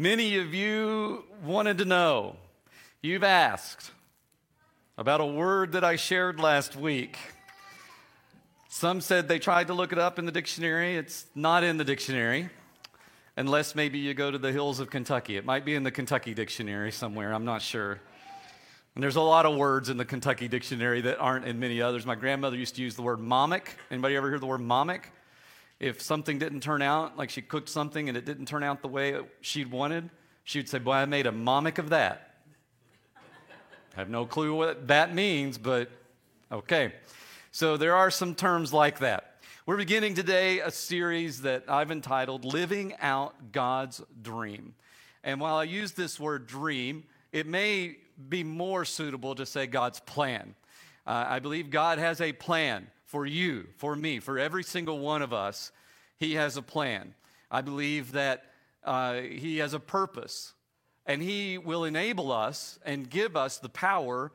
Many 0.00 0.38
of 0.38 0.54
you 0.54 1.24
wanted 1.44 1.76
to 1.76 1.84
know, 1.84 2.36
you've 3.02 3.22
asked 3.22 3.90
about 4.96 5.20
a 5.20 5.26
word 5.26 5.72
that 5.72 5.84
I 5.84 5.96
shared 5.96 6.40
last 6.40 6.74
week. 6.74 7.18
Some 8.70 9.02
said 9.02 9.28
they 9.28 9.38
tried 9.38 9.66
to 9.66 9.74
look 9.74 9.92
it 9.92 9.98
up 9.98 10.18
in 10.18 10.24
the 10.24 10.32
dictionary. 10.32 10.96
It's 10.96 11.26
not 11.34 11.64
in 11.64 11.76
the 11.76 11.84
dictionary, 11.84 12.48
unless 13.36 13.74
maybe 13.74 13.98
you 13.98 14.14
go 14.14 14.30
to 14.30 14.38
the 14.38 14.52
hills 14.52 14.80
of 14.80 14.88
Kentucky. 14.88 15.36
It 15.36 15.44
might 15.44 15.66
be 15.66 15.74
in 15.74 15.82
the 15.82 15.90
Kentucky 15.90 16.32
dictionary 16.32 16.92
somewhere, 16.92 17.34
I'm 17.34 17.44
not 17.44 17.60
sure. 17.60 18.00
And 18.94 19.04
there's 19.04 19.16
a 19.16 19.20
lot 19.20 19.44
of 19.44 19.54
words 19.54 19.90
in 19.90 19.98
the 19.98 20.06
Kentucky 20.06 20.48
dictionary 20.48 21.02
that 21.02 21.18
aren't 21.18 21.44
in 21.44 21.60
many 21.60 21.82
others. 21.82 22.06
My 22.06 22.14
grandmother 22.14 22.56
used 22.56 22.76
to 22.76 22.82
use 22.82 22.96
the 22.96 23.02
word 23.02 23.18
momic. 23.18 23.64
Anybody 23.90 24.16
ever 24.16 24.30
hear 24.30 24.38
the 24.38 24.46
word 24.46 24.62
momic? 24.62 25.02
If 25.80 26.02
something 26.02 26.38
didn't 26.38 26.60
turn 26.60 26.82
out, 26.82 27.16
like 27.16 27.30
she 27.30 27.40
cooked 27.40 27.70
something 27.70 28.08
and 28.08 28.16
it 28.16 28.26
didn't 28.26 28.46
turn 28.46 28.62
out 28.62 28.82
the 28.82 28.88
way 28.88 29.18
she'd 29.40 29.70
wanted, 29.70 30.10
she'd 30.44 30.68
say, 30.68 30.78
Boy, 30.78 30.92
I 30.92 31.06
made 31.06 31.26
a 31.26 31.32
momic 31.32 31.78
of 31.78 31.88
that. 31.88 32.34
I 33.16 33.20
have 34.00 34.10
no 34.10 34.26
clue 34.26 34.54
what 34.54 34.88
that 34.88 35.14
means, 35.14 35.56
but 35.56 35.90
okay. 36.52 36.92
So 37.50 37.78
there 37.78 37.96
are 37.96 38.10
some 38.10 38.34
terms 38.34 38.72
like 38.72 38.98
that. 38.98 39.38
We're 39.64 39.78
beginning 39.78 40.14
today 40.14 40.60
a 40.60 40.70
series 40.70 41.42
that 41.42 41.64
I've 41.66 41.90
entitled 41.90 42.44
Living 42.44 42.94
Out 43.00 43.52
God's 43.52 44.02
Dream. 44.22 44.74
And 45.24 45.40
while 45.40 45.56
I 45.56 45.64
use 45.64 45.92
this 45.92 46.20
word 46.20 46.46
dream, 46.46 47.04
it 47.32 47.46
may 47.46 47.96
be 48.28 48.44
more 48.44 48.84
suitable 48.84 49.34
to 49.34 49.46
say 49.46 49.66
God's 49.66 50.00
plan. 50.00 50.54
Uh, 51.06 51.24
I 51.28 51.38
believe 51.38 51.70
God 51.70 51.98
has 51.98 52.20
a 52.20 52.32
plan 52.32 52.86
for 53.10 53.26
you, 53.26 53.66
for 53.76 53.96
me, 53.96 54.20
for 54.20 54.38
every 54.38 54.62
single 54.62 55.00
one 55.00 55.20
of 55.20 55.32
us. 55.32 55.72
He 56.16 56.34
has 56.34 56.56
a 56.56 56.62
plan. 56.62 57.14
I 57.50 57.60
believe 57.60 58.12
that 58.12 58.44
uh, 58.84 59.14
He 59.22 59.58
has 59.58 59.74
a 59.74 59.80
purpose, 59.80 60.54
and 61.06 61.20
He 61.20 61.58
will 61.58 61.84
enable 61.84 62.30
us 62.30 62.78
and 62.84 63.10
give 63.10 63.36
us 63.36 63.58
the 63.58 63.68
power 63.68 64.30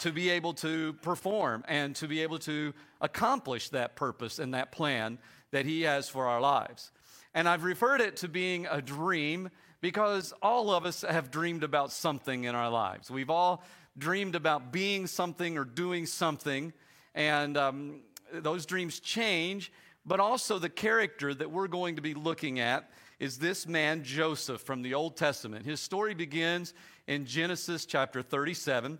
to 0.00 0.10
be 0.10 0.30
able 0.30 0.54
to 0.54 0.94
perform 0.94 1.64
and 1.68 1.94
to 1.96 2.08
be 2.08 2.22
able 2.22 2.38
to 2.40 2.72
accomplish 3.02 3.68
that 3.68 3.94
purpose 3.94 4.38
and 4.38 4.54
that 4.54 4.72
plan 4.72 5.18
that 5.50 5.66
He 5.66 5.82
has 5.82 6.08
for 6.08 6.26
our 6.26 6.40
lives. 6.40 6.92
And 7.34 7.46
I've 7.46 7.62
referred 7.62 8.00
it 8.00 8.16
to 8.18 8.28
being 8.28 8.66
a 8.70 8.80
dream 8.80 9.50
because 9.82 10.32
all 10.40 10.70
of 10.70 10.86
us 10.86 11.02
have 11.02 11.30
dreamed 11.30 11.62
about 11.62 11.92
something 11.92 12.44
in 12.44 12.54
our 12.54 12.70
lives. 12.70 13.10
We've 13.10 13.28
all 13.28 13.62
dreamed 13.98 14.34
about 14.34 14.72
being 14.72 15.06
something 15.06 15.58
or 15.58 15.66
doing 15.66 16.06
something. 16.06 16.72
And 17.14 17.56
um, 17.56 18.00
those 18.42 18.66
dreams 18.66 19.00
change, 19.00 19.72
but 20.06 20.20
also 20.20 20.58
the 20.58 20.68
character 20.68 21.34
that 21.34 21.50
we're 21.50 21.68
going 21.68 21.96
to 21.96 22.02
be 22.02 22.14
looking 22.14 22.60
at 22.60 22.90
is 23.18 23.38
this 23.38 23.66
man, 23.66 24.02
Joseph, 24.02 24.60
from 24.60 24.82
the 24.82 24.94
Old 24.94 25.16
Testament. 25.16 25.64
His 25.64 25.80
story 25.80 26.14
begins 26.14 26.74
in 27.06 27.26
Genesis 27.26 27.86
chapter 27.86 28.22
37. 28.22 28.98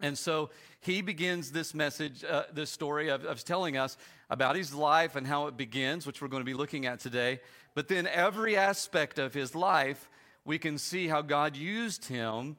And 0.00 0.18
so 0.18 0.50
he 0.80 1.00
begins 1.00 1.52
this 1.52 1.74
message, 1.74 2.22
uh, 2.22 2.44
this 2.52 2.70
story 2.70 3.08
of, 3.08 3.24
of 3.24 3.42
telling 3.44 3.76
us 3.76 3.96
about 4.28 4.56
his 4.56 4.74
life 4.74 5.16
and 5.16 5.26
how 5.26 5.46
it 5.46 5.56
begins, 5.56 6.06
which 6.06 6.20
we're 6.20 6.28
going 6.28 6.42
to 6.42 6.44
be 6.44 6.54
looking 6.54 6.86
at 6.86 7.00
today. 7.00 7.40
But 7.74 7.88
then 7.88 8.06
every 8.06 8.56
aspect 8.56 9.18
of 9.18 9.32
his 9.32 9.54
life, 9.54 10.10
we 10.44 10.58
can 10.58 10.78
see 10.78 11.08
how 11.08 11.22
God 11.22 11.56
used 11.56 12.06
him 12.06 12.56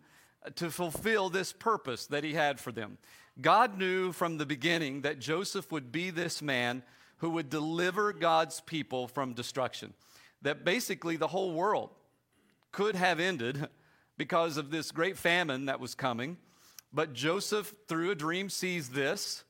to 0.55 0.71
fulfill 0.71 1.29
this 1.29 1.53
purpose 1.53 2.07
that 2.07 2.23
he 2.23 2.33
had 2.33 2.59
for 2.59 2.71
them. 2.71 2.97
God 3.39 3.77
knew 3.77 4.11
from 4.11 4.37
the 4.37 4.45
beginning 4.45 5.01
that 5.01 5.19
Joseph 5.19 5.71
would 5.71 5.91
be 5.91 6.09
this 6.09 6.41
man 6.41 6.83
who 7.17 7.29
would 7.31 7.49
deliver 7.49 8.13
God's 8.13 8.61
people 8.61 9.07
from 9.07 9.33
destruction. 9.33 9.93
That 10.41 10.63
basically 10.65 11.17
the 11.17 11.27
whole 11.27 11.53
world 11.53 11.89
could 12.71 12.95
have 12.95 13.19
ended 13.19 13.67
because 14.17 14.57
of 14.57 14.71
this 14.71 14.91
great 14.91 15.17
famine 15.17 15.65
that 15.65 15.79
was 15.79 15.93
coming. 15.93 16.37
But 16.91 17.13
Joseph, 17.13 17.73
through 17.87 18.11
a 18.11 18.15
dream, 18.15 18.49
sees 18.49 18.89
this 18.89 19.43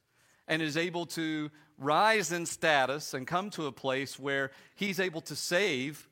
and 0.47 0.61
is 0.61 0.75
able 0.75 1.05
to 1.07 1.49
rise 1.77 2.31
in 2.31 2.45
status 2.45 3.13
and 3.13 3.27
come 3.27 3.49
to 3.51 3.67
a 3.67 3.71
place 3.71 4.17
where 4.17 4.51
he's 4.75 4.99
able 4.99 5.21
to 5.21 5.35
save 5.35 6.07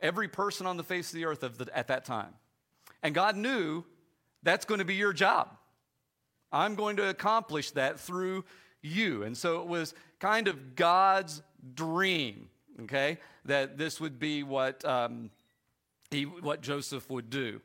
every 0.00 0.28
person 0.28 0.66
on 0.66 0.76
the 0.76 0.82
face 0.82 1.10
of 1.10 1.14
the 1.14 1.26
earth 1.26 1.40
the, 1.40 1.68
at 1.76 1.88
that 1.88 2.04
time. 2.04 2.32
And 3.02 3.14
God 3.14 3.36
knew 3.36 3.84
that's 4.42 4.64
going 4.64 4.78
to 4.78 4.84
be 4.84 4.94
your 4.94 5.12
job. 5.12 5.48
I'm 6.52 6.74
going 6.74 6.96
to 6.96 7.08
accomplish 7.08 7.70
that 7.72 8.00
through 8.00 8.44
you. 8.82 9.22
And 9.22 9.36
so 9.36 9.60
it 9.60 9.66
was 9.66 9.94
kind 10.18 10.48
of 10.48 10.74
God's 10.74 11.42
dream, 11.74 12.48
okay, 12.82 13.18
that 13.44 13.78
this 13.78 14.00
would 14.00 14.18
be 14.18 14.42
what, 14.42 14.84
um, 14.84 15.30
he, 16.10 16.24
what 16.24 16.60
Joseph 16.60 17.08
would 17.10 17.30
do. 17.30 17.60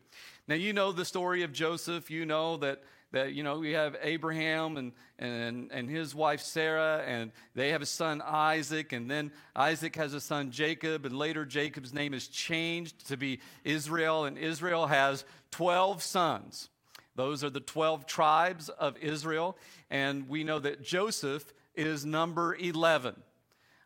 Now, 0.47 0.55
you 0.55 0.73
know 0.73 0.91
the 0.91 1.05
story 1.05 1.43
of 1.43 1.51
Joseph. 1.51 2.11
You 2.11 2.25
know 2.25 2.57
that, 2.57 2.83
that 3.11 3.33
you 3.33 3.41
know, 3.41 3.59
we 3.59 3.71
have 3.71 3.95
Abraham 4.01 4.77
and, 4.77 4.91
and, 5.17 5.71
and 5.71 5.89
his 5.89 6.13
wife 6.13 6.41
Sarah, 6.41 7.03
and 7.07 7.31
they 7.55 7.69
have 7.69 7.81
a 7.81 7.87
son 7.87 8.21
Isaac, 8.23 8.93
and 8.93 9.09
then 9.09 9.31
Isaac 9.55 9.95
has 9.95 10.13
a 10.13 10.21
son 10.21 10.51
Jacob, 10.51 11.05
and 11.05 11.17
later 11.17 11.45
Jacob's 11.45 11.93
name 11.93 12.13
is 12.13 12.27
changed 12.27 13.07
to 13.07 13.17
be 13.17 13.39
Israel, 13.63 14.25
and 14.25 14.37
Israel 14.37 14.85
has 14.85 15.25
12 15.51 16.03
sons. 16.03 16.69
Those 17.15 17.43
are 17.43 17.49
the 17.49 17.59
12 17.59 18.05
tribes 18.05 18.69
of 18.69 18.97
Israel. 18.97 19.57
And 19.89 20.27
we 20.27 20.43
know 20.43 20.59
that 20.59 20.83
Joseph 20.83 21.53
is 21.75 22.05
number 22.05 22.55
11. 22.55 23.15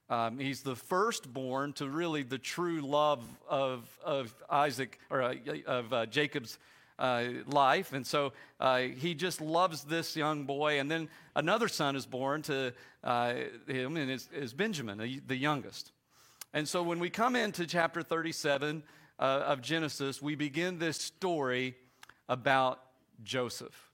Um, 0.09 0.40
he's 0.40 0.63
the 0.63 0.75
firstborn 0.75 1.73
to 1.73 1.88
really 1.88 2.23
the 2.23 2.40
true 2.40 2.81
love 2.81 3.23
of, 3.47 3.88
of 4.03 4.34
Isaac 4.50 5.00
or 5.12 5.22
uh, 5.22 5.35
of 5.67 5.94
uh, 5.94 6.06
Jacob's 6.07 6.57
uh, 6.97 7.25
life. 7.45 7.94
And 7.94 8.06
so 8.06 8.34
uh, 8.59 8.79
he 8.79 9.13
just 9.13 9.40
loves 9.40 9.84
this 9.84 10.16
young 10.16 10.46
boy. 10.46 10.79
And 10.79 10.90
then 10.90 11.09
another 11.35 11.67
son 11.67 11.96
is 11.96 12.06
born 12.06 12.41
to 12.44 12.73
uh, 13.03 13.34
him, 13.67 13.97
and 13.97 14.11
is, 14.11 14.29
is 14.34 14.53
Benjamin, 14.53 14.97
the, 14.97 15.22
the, 15.25 15.35
youngest. 15.35 15.91
And 16.53 16.67
so 16.67 16.84
when 16.84 17.00
we 17.00 17.09
come 17.09 17.35
into 17.35 17.66
chapter 17.66 18.01
37 18.01 18.84
uh, 19.19 19.23
of 19.23 19.61
Genesis, 19.61 20.22
we 20.22 20.35
begin 20.35 20.79
this 20.79 20.97
story 20.97 21.75
about 22.28 22.81
Joseph. 23.24 23.90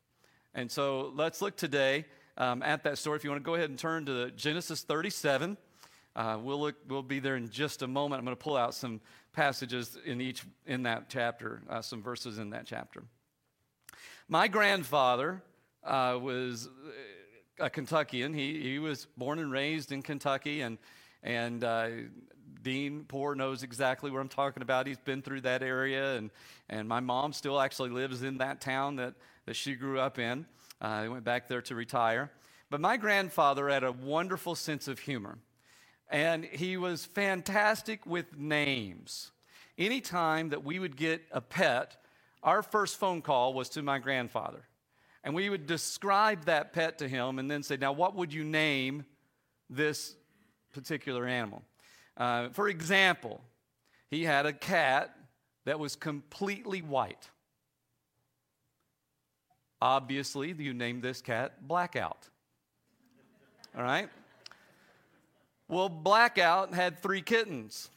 And 0.54 0.72
so 0.72 1.12
let's 1.16 1.42
look 1.42 1.58
today 1.58 2.06
um, 2.38 2.62
at 2.64 2.84
that 2.84 2.98
story. 2.98 3.18
If 3.18 3.24
you 3.24 3.30
want 3.30 3.44
to 3.44 3.46
go 3.46 3.56
ahead 3.56 3.70
and 3.70 3.78
turn 3.78 4.06
to 4.06 4.32
Genesis 4.32 4.84
37, 4.84 5.58
uh, 6.16 6.40
we'll, 6.42 6.60
look, 6.60 6.76
we'll 6.88 7.04
be 7.04 7.20
there 7.20 7.36
in 7.36 7.50
just 7.50 7.82
a 7.82 7.88
moment. 7.88 8.20
I'm 8.20 8.26
going 8.26 8.38
to 8.38 8.44
pull 8.44 8.56
out 8.56 8.74
some 8.74 9.02
passages 9.34 9.98
in 10.06 10.22
each 10.22 10.44
in 10.66 10.84
that 10.84 11.10
chapter, 11.10 11.62
uh, 11.70 11.82
some 11.82 12.02
verses 12.02 12.38
in 12.38 12.52
that 12.52 12.66
chapter. 12.66 13.04
My 14.30 14.48
grandfather 14.48 15.44
uh, 15.84 16.18
was 16.22 16.70
a 17.60 17.70
Kentuckian. 17.70 18.34
He, 18.34 18.62
he 18.62 18.80
was 18.80 19.08
born 19.18 19.40
and 19.40 19.52
raised 19.52 19.92
in 19.92 20.02
Kentucky, 20.02 20.62
and, 20.62 20.78
and 21.22 21.64
uh, 21.64 21.88
Dean 22.66 23.06
Poor 23.08 23.36
knows 23.36 23.62
exactly 23.62 24.10
what 24.10 24.20
I'm 24.20 24.28
talking 24.28 24.64
about. 24.64 24.88
He's 24.88 24.98
been 24.98 25.22
through 25.22 25.42
that 25.42 25.62
area, 25.62 26.16
and, 26.16 26.32
and 26.68 26.90
my 26.90 27.00
mom 27.00 27.32
still 27.32 27.62
actually 27.62 27.92
lives 27.92 28.24
in 28.24 28.40
that 28.40 28.60
town 28.60 28.96
that, 28.96 29.14
that 29.46 29.56
she 29.56 29.76
grew 29.76 30.00
up 30.00 30.18
in. 30.18 30.48
Uh, 30.82 30.86
I 30.86 31.08
went 31.08 31.24
back 31.24 31.48
there 31.48 31.62
to 31.62 31.76
retire. 31.76 32.32
But 32.72 32.82
my 32.82 32.98
grandfather 32.98 33.70
had 33.70 33.84
a 33.84 33.92
wonderful 33.92 34.56
sense 34.56 34.88
of 34.88 34.98
humor, 34.98 35.38
and 36.10 36.44
he 36.44 36.76
was 36.76 37.06
fantastic 37.06 38.04
with 38.08 38.36
names. 38.36 39.32
Anytime 39.78 40.50
that 40.50 40.64
we 40.64 40.80
would 40.80 40.98
get 40.98 41.22
a 41.32 41.42
pet, 41.42 41.96
our 42.42 42.64
first 42.64 42.98
phone 42.98 43.22
call 43.22 43.54
was 43.54 43.70
to 43.70 43.84
my 43.84 44.00
grandfather. 44.00 44.64
And 45.24 45.36
we 45.36 45.52
would 45.52 45.68
describe 45.68 46.46
that 46.46 46.74
pet 46.74 46.98
to 46.98 47.08
him 47.08 47.38
and 47.38 47.50
then 47.50 47.62
say, 47.62 47.78
Now, 47.78 47.92
what 47.92 48.16
would 48.16 48.34
you 48.34 48.44
name 48.44 49.06
this 49.70 50.16
particular 50.74 51.28
animal? 51.28 51.62
Uh, 52.18 52.50
for 52.50 52.70
example, 52.70 53.42
he 54.10 54.24
had 54.24 54.46
a 54.46 54.54
cat 54.54 55.16
that 55.66 55.80
was 55.80 55.96
completely 55.96 56.82
white. 56.82 57.30
Obviously, 59.82 60.54
you 60.58 60.74
named 60.74 61.04
this 61.04 61.22
cat 61.22 61.68
Blackout. 61.68 62.30
All 63.78 63.84
right? 63.84 64.10
Well, 65.68 65.90
Blackout 65.90 66.74
had 66.74 67.00
three 67.00 67.22
kittens. 67.22 67.90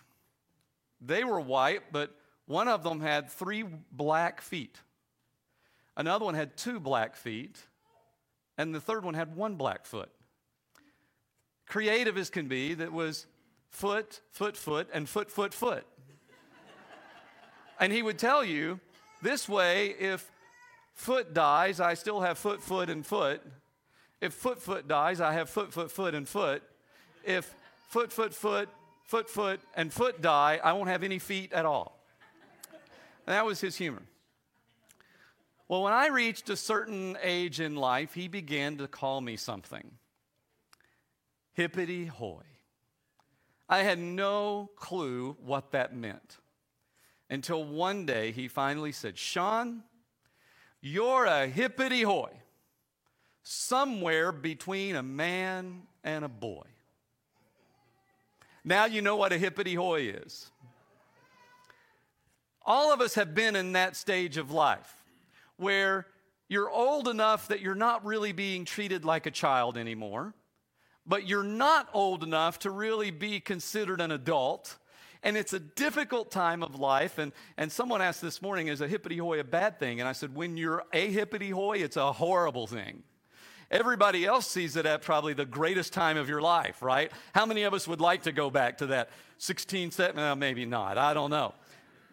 They 1.00 1.22
were 1.22 1.40
white, 1.40 1.92
but 1.92 2.14
one 2.46 2.66
of 2.66 2.82
them 2.82 3.00
had 3.00 3.30
three 3.30 3.64
black 3.92 4.40
feet. 4.40 4.78
Another 5.96 6.24
one 6.24 6.34
had 6.34 6.56
two 6.56 6.80
black 6.80 7.14
feet, 7.16 7.58
and 8.56 8.74
the 8.74 8.80
third 8.80 9.04
one 9.04 9.14
had 9.14 9.36
one 9.36 9.54
black 9.54 9.84
foot. 9.84 10.10
Creative 11.66 12.16
as 12.16 12.30
can 12.30 12.48
be, 12.48 12.74
that 12.74 12.92
was 12.92 13.26
foot, 13.70 14.20
foot, 14.30 14.56
foot, 14.56 14.88
and 14.92 15.08
foot, 15.08 15.30
foot, 15.30 15.54
foot. 15.54 15.86
and 17.80 17.92
he 17.92 18.02
would 18.02 18.18
tell 18.18 18.44
you 18.44 18.80
this 19.22 19.48
way 19.48 19.88
if 19.98 20.30
foot 20.94 21.34
dies, 21.34 21.80
I 21.80 21.94
still 21.94 22.20
have 22.20 22.38
foot, 22.38 22.62
foot, 22.62 22.90
and 22.90 23.04
foot. 23.04 23.42
If 24.20 24.34
foot, 24.34 24.60
foot 24.60 24.88
dies, 24.88 25.20
I 25.20 25.32
have 25.32 25.48
foot, 25.48 25.72
foot, 25.72 25.90
foot, 25.90 26.14
and 26.14 26.28
foot. 26.28 26.62
If 27.24 27.54
foot, 27.88 28.12
foot, 28.12 28.34
foot, 28.34 28.68
foot, 29.04 29.30
foot, 29.30 29.60
and 29.74 29.92
foot 29.92 30.20
die, 30.20 30.60
I 30.62 30.72
won't 30.72 30.88
have 30.88 31.02
any 31.02 31.18
feet 31.18 31.52
at 31.52 31.64
all. 31.64 31.98
And 33.26 33.34
that 33.34 33.46
was 33.46 33.60
his 33.60 33.76
humor. 33.76 34.02
Well, 35.68 35.82
when 35.82 35.92
I 35.92 36.08
reached 36.08 36.48
a 36.48 36.56
certain 36.56 37.18
age 37.22 37.60
in 37.60 37.76
life, 37.76 38.14
he 38.14 38.26
began 38.26 38.78
to 38.78 38.88
call 38.88 39.20
me 39.20 39.36
something 39.36 39.92
hippity 41.52 42.06
hoy. 42.06 42.42
I 43.68 43.82
had 43.82 43.98
no 43.98 44.70
clue 44.76 45.36
what 45.44 45.72
that 45.72 45.94
meant 45.94 46.38
until 47.28 47.64
one 47.64 48.06
day 48.06 48.32
he 48.32 48.48
finally 48.48 48.92
said, 48.92 49.18
Sean, 49.18 49.82
you're 50.80 51.26
a 51.26 51.46
hippity 51.46 52.02
hoy, 52.02 52.30
somewhere 53.42 54.32
between 54.32 54.96
a 54.96 55.02
man 55.02 55.82
and 56.02 56.24
a 56.24 56.28
boy. 56.28 56.64
Now 58.64 58.86
you 58.86 59.02
know 59.02 59.16
what 59.16 59.32
a 59.32 59.38
hippity 59.38 59.74
hoy 59.74 60.02
is. 60.08 60.50
All 62.64 62.92
of 62.92 63.00
us 63.00 63.14
have 63.14 63.34
been 63.34 63.56
in 63.56 63.72
that 63.72 63.96
stage 63.96 64.36
of 64.36 64.50
life 64.50 64.94
where 65.56 66.06
you're 66.48 66.70
old 66.70 67.08
enough 67.08 67.48
that 67.48 67.60
you're 67.60 67.74
not 67.74 68.04
really 68.04 68.32
being 68.32 68.64
treated 68.64 69.04
like 69.04 69.26
a 69.26 69.30
child 69.30 69.76
anymore, 69.76 70.34
but 71.08 71.26
you're 71.26 71.42
not 71.42 71.88
old 71.94 72.22
enough 72.22 72.58
to 72.60 72.70
really 72.70 73.10
be 73.10 73.40
considered 73.40 74.00
an 74.00 74.12
adult. 74.12 74.76
And 75.22 75.36
it's 75.36 75.52
a 75.52 75.58
difficult 75.58 76.30
time 76.30 76.62
of 76.62 76.78
life. 76.78 77.18
And, 77.18 77.32
and 77.56 77.72
someone 77.72 78.00
asked 78.00 78.20
this 78.20 78.40
morning, 78.40 78.68
is 78.68 78.80
a 78.80 78.86
hippity 78.86 79.16
hoy 79.16 79.40
a 79.40 79.44
bad 79.44 79.80
thing? 79.80 79.98
And 79.98 80.08
I 80.08 80.12
said, 80.12 80.34
when 80.34 80.56
you're 80.56 80.84
a 80.92 81.10
hippity 81.10 81.50
hoy, 81.50 81.78
it's 81.78 81.96
a 81.96 82.12
horrible 82.12 82.66
thing. 82.66 83.02
Everybody 83.70 84.24
else 84.24 84.46
sees 84.46 84.76
it 84.76 84.86
at 84.86 85.02
probably 85.02 85.34
the 85.34 85.44
greatest 85.44 85.92
time 85.92 86.16
of 86.16 86.28
your 86.28 86.40
life, 86.40 86.80
right? 86.82 87.10
How 87.34 87.44
many 87.44 87.64
of 87.64 87.74
us 87.74 87.88
would 87.88 88.00
like 88.00 88.22
to 88.22 88.32
go 88.32 88.48
back 88.48 88.78
to 88.78 88.86
that 88.86 89.10
16, 89.38 89.90
17? 89.90 90.16
Well, 90.16 90.36
maybe 90.36 90.64
not. 90.64 90.96
I 90.96 91.12
don't 91.14 91.30
know. 91.30 91.54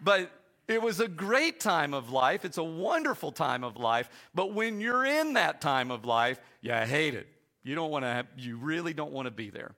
But 0.04 0.32
it 0.68 0.82
was 0.82 1.00
a 1.00 1.08
great 1.08 1.60
time 1.60 1.94
of 1.94 2.10
life. 2.10 2.44
It's 2.44 2.58
a 2.58 2.64
wonderful 2.64 3.32
time 3.32 3.64
of 3.64 3.78
life. 3.78 4.10
But 4.34 4.54
when 4.54 4.82
you're 4.82 5.06
in 5.06 5.34
that 5.34 5.62
time 5.62 5.92
of 5.92 6.06
life, 6.06 6.40
you 6.62 6.74
hate 6.74 7.14
it. 7.14 7.28
You 7.66 7.74
don't 7.74 7.90
want 7.90 8.06
to, 8.06 8.26
you 8.38 8.58
really 8.58 8.94
don't 8.94 9.12
want 9.12 9.26
to 9.26 9.32
be 9.32 9.50
there 9.50 9.74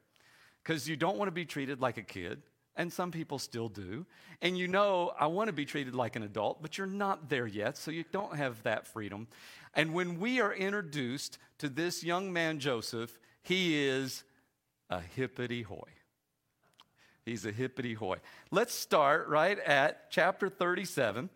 because 0.62 0.90
you 0.90 0.98
don't 0.98 1.18
want 1.18 1.30
to 1.30 1.34
be 1.34 1.46
treated 1.46 1.82
like 1.82 1.98
a 1.98 2.04
kid. 2.04 2.44
And 2.76 2.94
some 2.94 3.10
people 3.10 3.40
still 3.40 3.70
do. 3.70 4.06
And 4.42 4.56
you 4.56 4.68
know, 4.68 5.14
I 5.20 5.26
want 5.28 5.48
to 5.48 5.54
be 5.54 5.66
treated 5.66 5.96
like 5.96 6.16
an 6.16 6.22
adult, 6.22 6.62
but 6.62 6.78
you're 6.78 6.86
not 6.86 7.28
there 7.28 7.48
yet, 7.48 7.76
so 7.76 7.90
you 7.90 8.04
don't 8.12 8.36
have 8.36 8.62
that 8.64 8.86
freedom. 8.86 9.28
And 9.74 9.96
when 9.96 10.20
we 10.20 10.42
are 10.42 10.54
introduced 10.54 11.40
to 11.58 11.70
this 11.70 12.04
young 12.04 12.32
man, 12.32 12.60
Joseph, 12.60 13.18
he 13.42 13.88
is 13.88 14.24
a 14.92 15.00
hippity 15.00 15.64
hoy. 15.64 15.90
He's 17.26 17.46
a 17.46 17.52
hippity 17.52 17.94
hoy. 17.94 18.18
Let's 18.52 18.74
start 18.74 19.28
right 19.28 19.58
at 19.60 20.12
chapter 20.12 20.50
37 20.50 21.30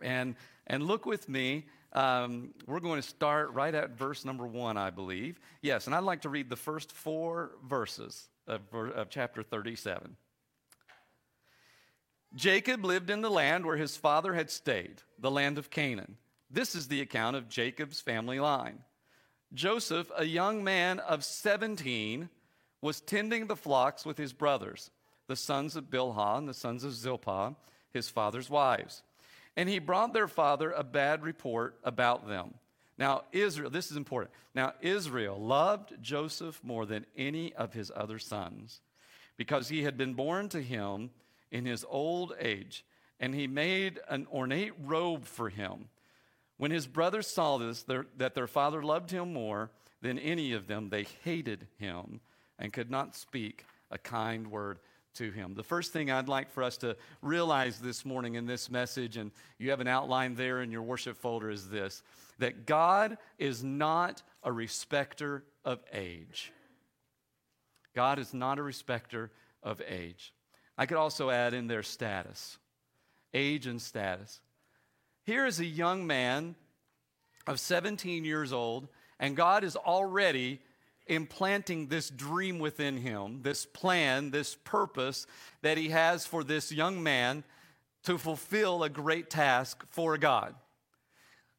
and, 0.00 0.36
and 0.66 0.82
look 0.84 1.06
with 1.06 1.28
me. 1.28 1.66
Um, 1.96 2.50
we're 2.66 2.80
going 2.80 3.00
to 3.00 3.08
start 3.08 3.54
right 3.54 3.74
at 3.74 3.92
verse 3.92 4.26
number 4.26 4.46
one, 4.46 4.76
I 4.76 4.90
believe. 4.90 5.40
Yes, 5.62 5.86
and 5.86 5.96
I'd 5.96 6.04
like 6.04 6.20
to 6.22 6.28
read 6.28 6.50
the 6.50 6.56
first 6.56 6.92
four 6.92 7.52
verses 7.66 8.28
of, 8.46 8.60
of 8.72 9.08
chapter 9.08 9.42
37. 9.42 10.14
Jacob 12.34 12.84
lived 12.84 13.08
in 13.08 13.22
the 13.22 13.30
land 13.30 13.64
where 13.64 13.78
his 13.78 13.96
father 13.96 14.34
had 14.34 14.50
stayed, 14.50 15.00
the 15.18 15.30
land 15.30 15.56
of 15.56 15.70
Canaan. 15.70 16.18
This 16.50 16.74
is 16.74 16.88
the 16.88 17.00
account 17.00 17.34
of 17.34 17.48
Jacob's 17.48 18.02
family 18.02 18.40
line. 18.40 18.80
Joseph, 19.54 20.10
a 20.18 20.24
young 20.24 20.62
man 20.62 20.98
of 20.98 21.24
17, 21.24 22.28
was 22.82 23.00
tending 23.00 23.46
the 23.46 23.56
flocks 23.56 24.04
with 24.04 24.18
his 24.18 24.34
brothers, 24.34 24.90
the 25.28 25.36
sons 25.36 25.76
of 25.76 25.84
Bilhah 25.84 26.36
and 26.36 26.46
the 26.46 26.52
sons 26.52 26.84
of 26.84 26.92
Zilpah, 26.92 27.54
his 27.90 28.10
father's 28.10 28.50
wives. 28.50 29.02
And 29.56 29.68
he 29.68 29.78
brought 29.78 30.12
their 30.12 30.28
father 30.28 30.70
a 30.70 30.84
bad 30.84 31.22
report 31.22 31.78
about 31.82 32.28
them. 32.28 32.54
Now, 32.98 33.22
Israel, 33.32 33.70
this 33.70 33.90
is 33.90 33.96
important. 33.96 34.32
Now, 34.54 34.74
Israel 34.80 35.38
loved 35.38 35.94
Joseph 36.02 36.60
more 36.62 36.86
than 36.86 37.06
any 37.16 37.52
of 37.54 37.72
his 37.72 37.92
other 37.94 38.18
sons 38.18 38.80
because 39.36 39.68
he 39.68 39.82
had 39.82 39.96
been 39.96 40.14
born 40.14 40.48
to 40.50 40.62
him 40.62 41.10
in 41.50 41.66
his 41.66 41.84
old 41.88 42.34
age, 42.40 42.84
and 43.20 43.34
he 43.34 43.46
made 43.46 44.00
an 44.08 44.26
ornate 44.32 44.72
robe 44.82 45.24
for 45.24 45.48
him. 45.48 45.88
When 46.56 46.70
his 46.70 46.86
brothers 46.86 47.26
saw 47.26 47.58
this, 47.58 47.82
their, 47.82 48.06
that 48.16 48.34
their 48.34 48.46
father 48.46 48.82
loved 48.82 49.10
him 49.10 49.32
more 49.32 49.70
than 50.00 50.18
any 50.18 50.52
of 50.52 50.66
them, 50.66 50.88
they 50.88 51.06
hated 51.22 51.66
him 51.78 52.20
and 52.58 52.72
could 52.72 52.90
not 52.90 53.14
speak 53.14 53.64
a 53.90 53.98
kind 53.98 54.50
word 54.50 54.78
to 55.16 55.30
him. 55.30 55.54
The 55.54 55.62
first 55.62 55.92
thing 55.92 56.10
I'd 56.10 56.28
like 56.28 56.50
for 56.50 56.62
us 56.62 56.76
to 56.78 56.96
realize 57.22 57.78
this 57.78 58.04
morning 58.04 58.34
in 58.34 58.46
this 58.46 58.70
message, 58.70 59.16
and 59.16 59.30
you 59.58 59.70
have 59.70 59.80
an 59.80 59.88
outline 59.88 60.34
there 60.34 60.62
in 60.62 60.70
your 60.70 60.82
worship 60.82 61.16
folder, 61.16 61.50
is 61.50 61.68
this 61.68 62.02
that 62.38 62.66
God 62.66 63.16
is 63.38 63.64
not 63.64 64.22
a 64.42 64.52
respecter 64.52 65.44
of 65.64 65.80
age. 65.92 66.52
God 67.94 68.18
is 68.18 68.34
not 68.34 68.58
a 68.58 68.62
respecter 68.62 69.30
of 69.62 69.80
age. 69.88 70.34
I 70.76 70.86
could 70.86 70.98
also 70.98 71.30
add 71.30 71.54
in 71.54 71.66
their 71.66 71.82
status, 71.82 72.58
age 73.32 73.66
and 73.66 73.80
status. 73.80 74.40
Here 75.24 75.46
is 75.46 75.60
a 75.60 75.64
young 75.64 76.06
man 76.06 76.54
of 77.46 77.58
17 77.58 78.24
years 78.24 78.52
old, 78.52 78.88
and 79.18 79.34
God 79.34 79.64
is 79.64 79.76
already 79.76 80.60
implanting 81.06 81.86
this 81.86 82.10
dream 82.10 82.58
within 82.58 82.96
him, 82.98 83.42
this 83.42 83.64
plan, 83.66 84.30
this 84.30 84.54
purpose 84.54 85.26
that 85.62 85.78
he 85.78 85.90
has 85.90 86.26
for 86.26 86.42
this 86.42 86.72
young 86.72 87.02
man 87.02 87.44
to 88.04 88.18
fulfill 88.18 88.82
a 88.82 88.88
great 88.88 89.30
task 89.30 89.84
for 89.90 90.16
God. 90.18 90.54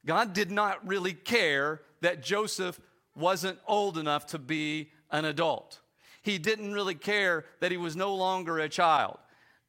God 0.06 0.34
did 0.34 0.52
not 0.52 0.88
really 0.88 1.14
care 1.14 1.82
that 2.02 2.24
Joseph 2.24 2.80
wasn't 3.16 3.60
old 3.68 3.98
enough 3.98 4.28
to 4.28 4.40
be 4.40 4.92
an 5.12 5.26
adult. 5.26 5.80
He 6.22 6.38
didn't 6.38 6.74
really 6.74 6.96
care 6.96 7.46
that 7.60 7.72
he 7.72 7.78
was 7.78 7.96
no 7.96 8.16
longer 8.16 8.60
a 8.60 8.70
child. 8.70 9.18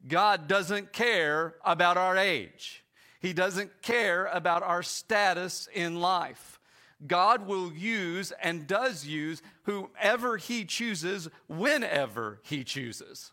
God 0.07 0.47
doesn't 0.47 0.93
care 0.93 1.55
about 1.65 1.97
our 1.97 2.17
age. 2.17 2.85
He 3.21 3.33
doesn't 3.33 3.83
care 3.83 4.27
about 4.27 4.63
our 4.63 4.83
status 4.83 5.69
in 5.75 6.01
life. 6.01 6.58
God 7.07 7.47
will 7.47 7.73
use 7.73 8.33
and 8.43 8.67
does 8.67 9.07
use 9.07 9.41
whoever 9.63 10.37
He 10.37 10.65
chooses, 10.65 11.29
whenever 11.47 12.41
He 12.43 12.65
chooses. 12.65 13.33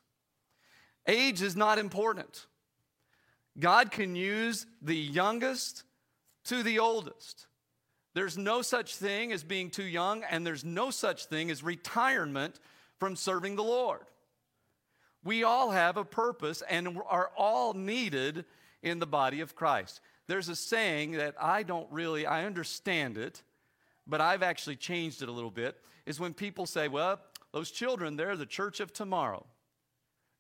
Age 1.08 1.42
is 1.42 1.56
not 1.56 1.80
important. 1.80 2.46
God 3.58 3.92
can 3.92 4.16
use 4.16 4.66
the 4.81 4.95
youngest 4.95 5.84
to 6.45 6.62
the 6.62 6.80
oldest. 6.80 7.48
There's 8.14 8.38
no 8.38 8.62
such 8.62 8.95
thing 8.95 9.31
as 9.31 9.44
being 9.44 9.69
too 9.69 9.84
young, 9.84 10.24
and 10.24 10.45
there's 10.45 10.64
no 10.64 10.90
such 10.90 11.26
thing 11.26 11.52
as 11.52 11.64
retirement 11.64 12.60
from 12.98 13.16
serving 13.16 13.56
the 13.56 13.64
Lord. 13.64 14.06
We 15.24 15.44
all 15.44 15.72
have 15.72 15.98
a 15.98 16.06
purpose 16.06 16.62
and 16.69 17.00
are 17.10 17.31
all 17.36 17.74
needed 17.74 18.45
in 18.81 19.00
the 19.00 19.07
body 19.07 19.42
of 19.42 19.56
Christ. 19.56 20.00
There's 20.28 20.50
a 20.50 20.56
saying 20.56 21.14
that 21.14 21.36
I 21.42 21.64
don't 21.64 21.92
really 21.92 22.26
I 22.26 22.45
understand 22.45 23.18
it, 23.18 23.44
but 24.07 24.21
I've 24.21 24.44
actually 24.44 24.76
changed 24.76 25.21
it 25.21 25.30
a 25.30 25.31
little 25.31 25.52
bit, 25.52 25.78
is 26.06 26.19
when 26.19 26.33
people 26.33 26.66
say, 26.66 26.88
well, 26.88 27.19
those 27.52 27.71
children, 27.71 28.16
they're 28.16 28.35
the 28.35 28.45
church 28.45 28.80
of 28.80 28.94
tomorrow. 28.94 29.45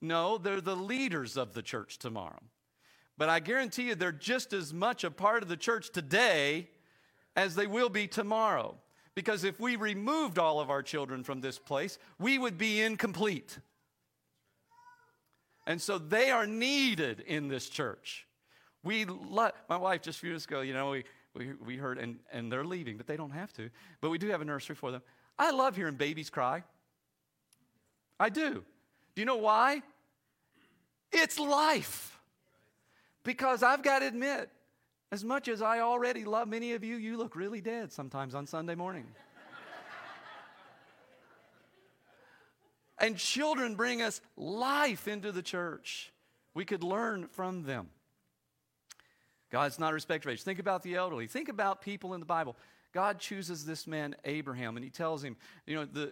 No, 0.01 0.37
they're 0.37 0.61
the 0.61 0.75
leaders 0.75 1.37
of 1.37 1.53
the 1.53 1.61
church 1.61 1.97
tomorrow. 1.97 2.41
But 3.17 3.29
I 3.29 3.39
guarantee 3.39 3.83
you, 3.83 3.95
they're 3.95 4.11
just 4.11 4.53
as 4.53 4.73
much 4.73 5.03
a 5.03 5.11
part 5.11 5.41
of 5.41 5.49
the 5.49 5.57
church 5.57 5.91
today 5.91 6.69
as 7.35 7.55
they 7.55 7.67
will 7.67 7.89
be 7.89 8.07
tomorrow. 8.07 8.75
Because 9.15 9.45
if 9.45 9.59
we 9.59 9.77
removed 9.77 10.37
all 10.37 10.59
of 10.59 10.69
our 10.69 10.83
children 10.83 11.23
from 11.23 11.39
this 11.39 11.57
place, 11.57 11.97
we 12.19 12.37
would 12.37 12.57
be 12.57 12.81
incomplete. 12.81 13.57
And 15.65 15.81
so 15.81 15.97
they 15.97 16.29
are 16.29 16.45
needed 16.45 17.21
in 17.21 17.47
this 17.47 17.69
church. 17.69 18.27
We 18.83 19.05
lo- 19.05 19.51
my 19.69 19.77
wife 19.77 20.01
just 20.01 20.19
few 20.19 20.29
years 20.29 20.45
ago, 20.45 20.61
you 20.61 20.73
know, 20.73 20.91
we, 20.91 21.05
we, 21.35 21.53
we 21.65 21.77
heard, 21.77 21.97
and, 21.97 22.19
and 22.31 22.51
they're 22.51 22.65
leaving, 22.65 22.97
but 22.97 23.07
they 23.07 23.17
don't 23.17 23.31
have 23.31 23.51
to. 23.53 23.69
But 24.01 24.09
we 24.09 24.17
do 24.17 24.29
have 24.29 24.41
a 24.41 24.45
nursery 24.45 24.75
for 24.75 24.91
them. 24.91 25.01
I 25.37 25.51
love 25.51 25.75
hearing 25.75 25.95
babies 25.95 26.29
cry. 26.29 26.63
I 28.19 28.29
do. 28.29 28.63
Do 29.15 29.21
you 29.21 29.25
know 29.25 29.37
why? 29.37 29.81
It's 31.11 31.39
life. 31.39 32.19
Because 33.23 33.63
I've 33.63 33.83
got 33.83 33.99
to 33.99 34.07
admit, 34.07 34.49
as 35.11 35.23
much 35.23 35.47
as 35.47 35.61
I 35.61 35.79
already 35.79 36.25
love 36.25 36.47
many 36.47 36.73
of 36.73 36.83
you, 36.83 36.95
you 36.97 37.17
look 37.17 37.35
really 37.35 37.61
dead 37.61 37.91
sometimes 37.91 38.35
on 38.35 38.47
Sunday 38.47 38.75
morning. 38.75 39.05
and 42.99 43.17
children 43.17 43.75
bring 43.75 44.01
us 44.01 44.21
life 44.37 45.07
into 45.07 45.31
the 45.31 45.41
church. 45.41 46.13
We 46.53 46.65
could 46.65 46.83
learn 46.83 47.27
from 47.27 47.63
them. 47.63 47.89
God's 49.55 49.79
not 49.79 49.91
a 49.91 49.93
respecter 49.93 50.27
of 50.27 50.33
age. 50.33 50.43
Think 50.43 50.59
about 50.59 50.83
the 50.83 50.95
elderly. 50.95 51.27
Think 51.27 51.47
about 51.47 51.81
people 51.81 52.13
in 52.13 52.19
the 52.19 52.25
Bible. 52.25 52.57
God 52.91 53.19
chooses 53.19 53.65
this 53.65 53.87
man, 53.87 54.13
Abraham, 54.25 54.75
and 54.75 54.83
he 54.83 54.89
tells 54.89 55.23
him, 55.23 55.37
you 55.65 55.75
know, 55.75 55.85
the, 55.85 56.11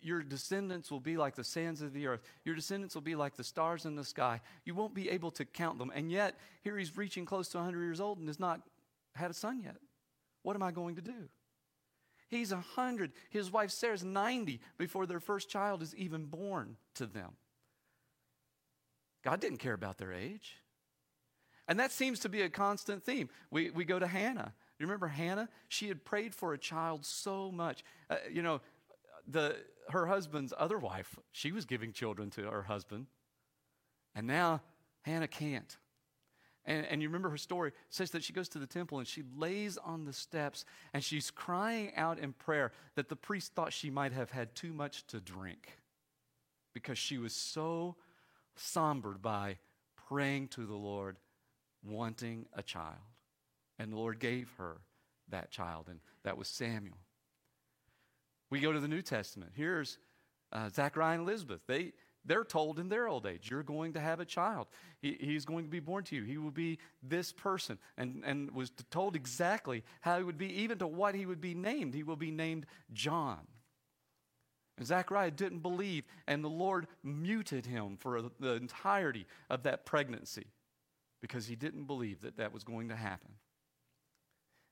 your 0.00 0.22
descendants 0.22 0.88
will 0.88 1.00
be 1.00 1.16
like 1.16 1.34
the 1.34 1.42
sands 1.42 1.82
of 1.82 1.92
the 1.92 2.06
earth. 2.06 2.20
Your 2.44 2.54
descendants 2.54 2.94
will 2.94 3.02
be 3.02 3.16
like 3.16 3.34
the 3.34 3.42
stars 3.42 3.86
in 3.86 3.96
the 3.96 4.04
sky. 4.04 4.40
You 4.64 4.76
won't 4.76 4.94
be 4.94 5.10
able 5.10 5.32
to 5.32 5.44
count 5.44 5.80
them. 5.80 5.90
And 5.92 6.12
yet, 6.12 6.36
here 6.62 6.78
he's 6.78 6.96
reaching 6.96 7.24
close 7.24 7.48
to 7.48 7.56
100 7.56 7.82
years 7.82 8.00
old 8.00 8.18
and 8.18 8.28
has 8.28 8.38
not 8.38 8.60
had 9.16 9.32
a 9.32 9.34
son 9.34 9.60
yet. 9.64 9.78
What 10.44 10.54
am 10.54 10.62
I 10.62 10.70
going 10.70 10.94
to 10.94 11.02
do? 11.02 11.28
He's 12.28 12.52
100. 12.52 13.10
His 13.30 13.50
wife 13.50 13.72
Sarah's 13.72 14.04
90 14.04 14.60
before 14.78 15.06
their 15.06 15.18
first 15.18 15.48
child 15.48 15.82
is 15.82 15.92
even 15.96 16.26
born 16.26 16.76
to 16.94 17.06
them. 17.06 17.32
God 19.24 19.40
didn't 19.40 19.58
care 19.58 19.74
about 19.74 19.98
their 19.98 20.12
age. 20.12 20.54
And 21.70 21.78
that 21.78 21.92
seems 21.92 22.18
to 22.20 22.28
be 22.28 22.42
a 22.42 22.50
constant 22.50 23.04
theme. 23.04 23.28
We, 23.52 23.70
we 23.70 23.84
go 23.84 24.00
to 24.00 24.06
Hannah. 24.08 24.52
You 24.80 24.86
remember 24.86 25.06
Hannah? 25.06 25.48
She 25.68 25.86
had 25.86 26.04
prayed 26.04 26.34
for 26.34 26.52
a 26.52 26.58
child 26.58 27.06
so 27.06 27.52
much. 27.52 27.84
Uh, 28.10 28.16
you 28.28 28.42
know, 28.42 28.60
the, 29.28 29.54
her 29.90 30.06
husband's 30.06 30.52
other 30.58 30.78
wife, 30.78 31.16
she 31.30 31.52
was 31.52 31.64
giving 31.64 31.92
children 31.92 32.28
to 32.30 32.42
her 32.42 32.64
husband. 32.64 33.06
And 34.16 34.26
now 34.26 34.62
Hannah 35.02 35.28
can't. 35.28 35.76
And, 36.64 36.84
and 36.86 37.00
you 37.00 37.08
remember 37.08 37.30
her 37.30 37.38
story 37.38 37.70
says 37.88 38.10
that 38.10 38.24
she 38.24 38.32
goes 38.32 38.48
to 38.48 38.58
the 38.58 38.66
temple 38.66 38.98
and 38.98 39.06
she 39.06 39.22
lays 39.36 39.78
on 39.78 40.04
the 40.04 40.12
steps 40.12 40.64
and 40.92 41.04
she's 41.04 41.30
crying 41.30 41.92
out 41.94 42.18
in 42.18 42.32
prayer 42.32 42.72
that 42.96 43.08
the 43.08 43.16
priest 43.16 43.54
thought 43.54 43.72
she 43.72 43.90
might 43.90 44.12
have 44.12 44.32
had 44.32 44.56
too 44.56 44.72
much 44.72 45.06
to 45.06 45.20
drink 45.20 45.78
because 46.74 46.98
she 46.98 47.16
was 47.16 47.32
so 47.32 47.94
sombered 48.56 49.22
by 49.22 49.58
praying 50.08 50.48
to 50.48 50.66
the 50.66 50.74
Lord, 50.74 51.16
wanting 51.82 52.46
a 52.54 52.62
child. 52.62 52.96
And 53.78 53.92
the 53.92 53.96
Lord 53.96 54.18
gave 54.18 54.50
her 54.58 54.78
that 55.30 55.50
child, 55.50 55.86
and 55.88 56.00
that 56.24 56.36
was 56.36 56.48
Samuel. 56.48 56.98
We 58.50 58.60
go 58.60 58.72
to 58.72 58.80
the 58.80 58.88
New 58.88 59.02
Testament. 59.02 59.52
Here's 59.54 59.98
uh, 60.52 60.68
Zachariah 60.68 61.14
and 61.14 61.22
Elizabeth. 61.22 61.60
They, 61.66 61.92
they're 62.24 62.44
told 62.44 62.78
in 62.78 62.88
their 62.88 63.08
old 63.08 63.26
age, 63.26 63.50
you're 63.50 63.62
going 63.62 63.94
to 63.94 64.00
have 64.00 64.20
a 64.20 64.24
child. 64.24 64.66
He, 65.00 65.16
he's 65.20 65.44
going 65.44 65.64
to 65.64 65.70
be 65.70 65.80
born 65.80 66.04
to 66.04 66.16
you. 66.16 66.24
He 66.24 66.36
will 66.36 66.50
be 66.50 66.78
this 67.02 67.32
person. 67.32 67.78
And, 67.96 68.22
and 68.26 68.50
was 68.50 68.72
told 68.90 69.16
exactly 69.16 69.84
how 70.00 70.18
he 70.18 70.24
would 70.24 70.38
be, 70.38 70.62
even 70.62 70.78
to 70.78 70.86
what 70.86 71.14
he 71.14 71.24
would 71.24 71.40
be 71.40 71.54
named. 71.54 71.94
He 71.94 72.02
will 72.02 72.16
be 72.16 72.30
named 72.30 72.66
John. 72.92 73.38
And 74.76 74.86
Zachariah 74.86 75.30
didn't 75.30 75.60
believe, 75.60 76.04
and 76.26 76.42
the 76.42 76.48
Lord 76.48 76.86
muted 77.04 77.66
him 77.66 77.96
for 77.98 78.22
the 78.40 78.54
entirety 78.54 79.26
of 79.48 79.62
that 79.62 79.84
pregnancy 79.84 80.46
because 81.20 81.46
he 81.46 81.56
didn't 81.56 81.84
believe 81.84 82.22
that 82.22 82.36
that 82.36 82.52
was 82.52 82.64
going 82.64 82.88
to 82.88 82.96
happen. 82.96 83.30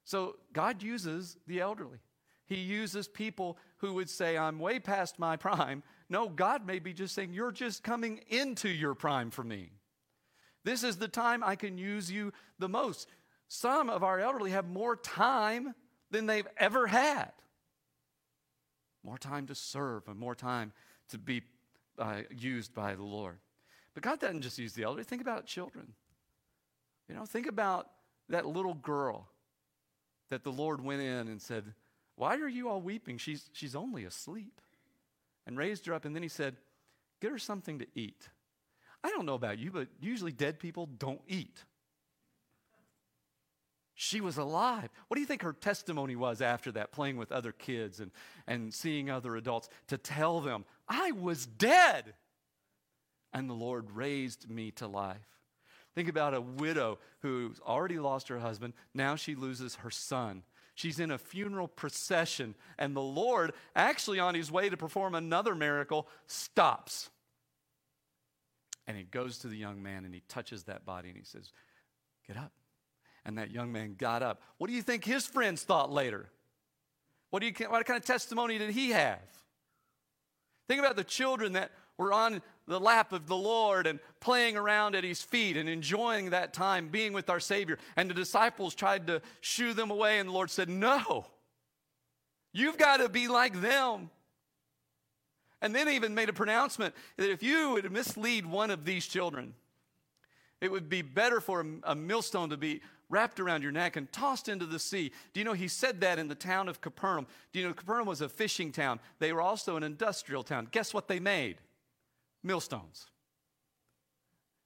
So 0.04 0.36
God 0.52 0.82
uses 0.82 1.36
the 1.46 1.60
elderly. 1.60 1.98
He 2.46 2.56
uses 2.56 3.06
people 3.06 3.58
who 3.78 3.92
would 3.94 4.08
say, 4.08 4.38
I'm 4.38 4.58
way 4.58 4.80
past 4.80 5.18
my 5.18 5.36
prime. 5.36 5.82
No, 6.08 6.28
God 6.28 6.66
may 6.66 6.78
be 6.78 6.94
just 6.94 7.14
saying, 7.14 7.34
You're 7.34 7.52
just 7.52 7.82
coming 7.82 8.20
into 8.28 8.70
your 8.70 8.94
prime 8.94 9.30
for 9.30 9.44
me. 9.44 9.70
This 10.64 10.82
is 10.82 10.96
the 10.96 11.08
time 11.08 11.44
I 11.44 11.56
can 11.56 11.76
use 11.76 12.10
you 12.10 12.32
the 12.58 12.68
most. 12.68 13.08
Some 13.48 13.90
of 13.90 14.02
our 14.02 14.18
elderly 14.18 14.50
have 14.52 14.66
more 14.66 14.96
time 14.96 15.74
than 16.10 16.26
they've 16.26 16.48
ever 16.56 16.86
had. 16.86 17.32
More 19.04 19.18
time 19.18 19.46
to 19.46 19.54
serve 19.54 20.08
and 20.08 20.18
more 20.18 20.34
time 20.34 20.72
to 21.10 21.18
be 21.18 21.42
uh, 21.98 22.22
used 22.36 22.74
by 22.74 22.94
the 22.94 23.04
Lord. 23.04 23.38
But 23.94 24.02
God 24.02 24.20
doesn't 24.20 24.42
just 24.42 24.58
use 24.58 24.72
the 24.72 24.84
elderly. 24.84 25.04
Think 25.04 25.22
about 25.22 25.46
children. 25.46 25.92
You 27.08 27.14
know, 27.14 27.24
think 27.24 27.46
about 27.46 27.88
that 28.28 28.46
little 28.46 28.74
girl 28.74 29.28
that 30.30 30.44
the 30.44 30.52
Lord 30.52 30.82
went 30.84 31.00
in 31.00 31.28
and 31.28 31.40
said, 31.40 31.64
why 32.18 32.36
are 32.38 32.48
you 32.48 32.68
all 32.68 32.82
weeping? 32.82 33.16
She's, 33.16 33.48
she's 33.52 33.76
only 33.76 34.04
asleep. 34.04 34.60
And 35.46 35.56
raised 35.56 35.86
her 35.86 35.94
up, 35.94 36.04
and 36.04 36.14
then 36.14 36.22
he 36.22 36.28
said, 36.28 36.56
Get 37.20 37.30
her 37.30 37.38
something 37.38 37.78
to 37.78 37.86
eat. 37.94 38.28
I 39.02 39.10
don't 39.10 39.24
know 39.24 39.34
about 39.34 39.58
you, 39.58 39.70
but 39.70 39.88
usually 40.00 40.32
dead 40.32 40.58
people 40.58 40.86
don't 40.86 41.22
eat. 41.26 41.64
She 43.94 44.20
was 44.20 44.36
alive. 44.36 44.90
What 45.06 45.14
do 45.14 45.20
you 45.20 45.26
think 45.26 45.42
her 45.42 45.52
testimony 45.52 46.16
was 46.16 46.40
after 46.40 46.70
that, 46.72 46.92
playing 46.92 47.16
with 47.16 47.32
other 47.32 47.52
kids 47.52 47.98
and, 47.98 48.10
and 48.46 48.74
seeing 48.74 49.10
other 49.10 49.36
adults 49.36 49.68
to 49.88 49.96
tell 49.96 50.40
them, 50.40 50.64
I 50.88 51.12
was 51.12 51.46
dead, 51.46 52.14
and 53.32 53.48
the 53.48 53.54
Lord 53.54 53.90
raised 53.92 54.50
me 54.50 54.70
to 54.72 54.86
life? 54.86 55.37
Think 55.98 56.08
about 56.08 56.32
a 56.32 56.40
widow 56.40 57.00
who's 57.22 57.58
already 57.58 57.98
lost 57.98 58.28
her 58.28 58.38
husband. 58.38 58.72
Now 58.94 59.16
she 59.16 59.34
loses 59.34 59.74
her 59.74 59.90
son. 59.90 60.44
She's 60.76 61.00
in 61.00 61.10
a 61.10 61.18
funeral 61.18 61.66
procession, 61.66 62.54
and 62.78 62.94
the 62.94 63.02
Lord, 63.02 63.52
actually 63.74 64.20
on 64.20 64.36
his 64.36 64.48
way 64.48 64.68
to 64.68 64.76
perform 64.76 65.16
another 65.16 65.56
miracle, 65.56 66.06
stops. 66.28 67.10
And 68.86 68.96
he 68.96 69.02
goes 69.02 69.38
to 69.38 69.48
the 69.48 69.56
young 69.56 69.82
man 69.82 70.04
and 70.04 70.14
he 70.14 70.22
touches 70.28 70.62
that 70.66 70.86
body 70.86 71.08
and 71.08 71.18
he 71.18 71.24
says, 71.24 71.50
Get 72.28 72.36
up. 72.36 72.52
And 73.24 73.36
that 73.38 73.50
young 73.50 73.72
man 73.72 73.96
got 73.98 74.22
up. 74.22 74.40
What 74.58 74.68
do 74.68 74.74
you 74.74 74.82
think 74.82 75.04
his 75.04 75.26
friends 75.26 75.64
thought 75.64 75.90
later? 75.90 76.30
What, 77.30 77.40
do 77.40 77.46
you, 77.46 77.52
what 77.68 77.84
kind 77.86 77.98
of 77.98 78.04
testimony 78.04 78.56
did 78.56 78.70
he 78.70 78.90
have? 78.90 79.18
Think 80.68 80.78
about 80.78 80.94
the 80.94 81.02
children 81.02 81.54
that 81.54 81.72
were 81.96 82.12
on 82.12 82.40
the 82.68 82.78
lap 82.78 83.12
of 83.12 83.26
the 83.26 83.36
Lord 83.36 83.86
and 83.86 83.98
playing 84.20 84.56
around 84.56 84.94
at 84.94 85.02
his 85.02 85.22
feet 85.22 85.56
and 85.56 85.68
enjoying 85.68 86.30
that 86.30 86.52
time 86.52 86.88
being 86.88 87.12
with 87.12 87.30
our 87.30 87.40
Savior. 87.40 87.78
And 87.96 88.08
the 88.08 88.14
disciples 88.14 88.74
tried 88.74 89.06
to 89.06 89.22
shoo 89.40 89.72
them 89.72 89.90
away, 89.90 90.18
and 90.18 90.28
the 90.28 90.32
Lord 90.32 90.50
said, 90.50 90.68
No, 90.68 91.26
you've 92.52 92.78
got 92.78 92.98
to 92.98 93.08
be 93.08 93.26
like 93.26 93.60
them. 93.60 94.10
And 95.60 95.74
then 95.74 95.88
even 95.88 96.14
made 96.14 96.28
a 96.28 96.32
pronouncement 96.32 96.94
that 97.16 97.32
if 97.32 97.42
you 97.42 97.70
would 97.70 97.90
mislead 97.90 98.46
one 98.46 98.70
of 98.70 98.84
these 98.84 99.06
children, 99.06 99.54
it 100.60 100.70
would 100.70 100.88
be 100.88 101.02
better 101.02 101.40
for 101.40 101.66
a, 101.84 101.94
millstone 101.94 102.50
to 102.50 102.56
be 102.56 102.80
wrapped 103.10 103.40
around 103.40 103.62
your 103.62 103.72
neck 103.72 103.96
and 103.96 104.12
tossed 104.12 104.48
into 104.48 104.66
the 104.66 104.78
sea. 104.78 105.10
Do 105.32 105.40
you 105.40 105.44
know 105.44 105.54
he 105.54 105.66
said 105.66 106.00
that 106.02 106.18
in 106.18 106.28
the 106.28 106.34
town 106.34 106.68
of 106.68 106.80
Capernaum? 106.80 107.26
Do 107.52 107.58
you 107.58 107.66
know 107.66 107.72
Capernaum 107.72 108.06
was 108.06 108.20
a 108.20 108.28
fishing 108.28 108.70
town? 108.70 109.00
They 109.18 109.32
were 109.32 109.40
also 109.40 109.76
an 109.76 109.82
industrial 109.82 110.42
town. 110.42 110.68
Guess 110.70 110.92
what 110.92 111.08
they 111.08 111.18
made? 111.18 111.56
Millstones. 112.42 113.06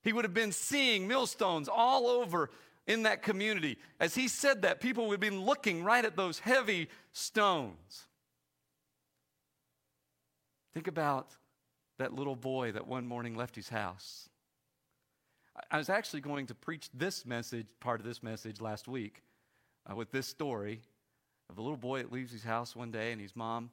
He 0.02 0.12
would 0.12 0.24
have 0.24 0.34
been 0.34 0.52
seeing 0.52 1.06
millstones 1.06 1.68
all 1.68 2.06
over 2.06 2.50
in 2.86 3.04
that 3.04 3.22
community. 3.22 3.78
As 4.00 4.14
he 4.14 4.28
said 4.28 4.62
that, 4.62 4.80
people 4.80 5.06
would 5.06 5.14
have 5.14 5.20
been 5.20 5.42
looking 5.42 5.84
right 5.84 6.04
at 6.04 6.16
those 6.16 6.40
heavy 6.40 6.88
stones. 7.12 8.06
Think 10.74 10.88
about 10.88 11.28
that 11.98 12.12
little 12.12 12.34
boy 12.34 12.72
that 12.72 12.86
one 12.86 13.06
morning 13.06 13.36
left 13.36 13.54
his 13.54 13.68
house. 13.68 14.28
I 15.70 15.76
was 15.76 15.90
actually 15.90 16.22
going 16.22 16.46
to 16.46 16.54
preach 16.54 16.88
this 16.94 17.26
message, 17.26 17.66
part 17.78 18.00
of 18.00 18.06
this 18.06 18.22
message 18.22 18.60
last 18.60 18.88
week, 18.88 19.22
uh, 19.88 19.94
with 19.94 20.10
this 20.10 20.26
story 20.26 20.80
of 21.50 21.58
a 21.58 21.62
little 21.62 21.76
boy 21.76 21.98
that 21.98 22.10
leaves 22.10 22.32
his 22.32 22.42
house 22.42 22.74
one 22.74 22.90
day 22.90 23.12
and 23.12 23.20
his 23.20 23.36
mom 23.36 23.70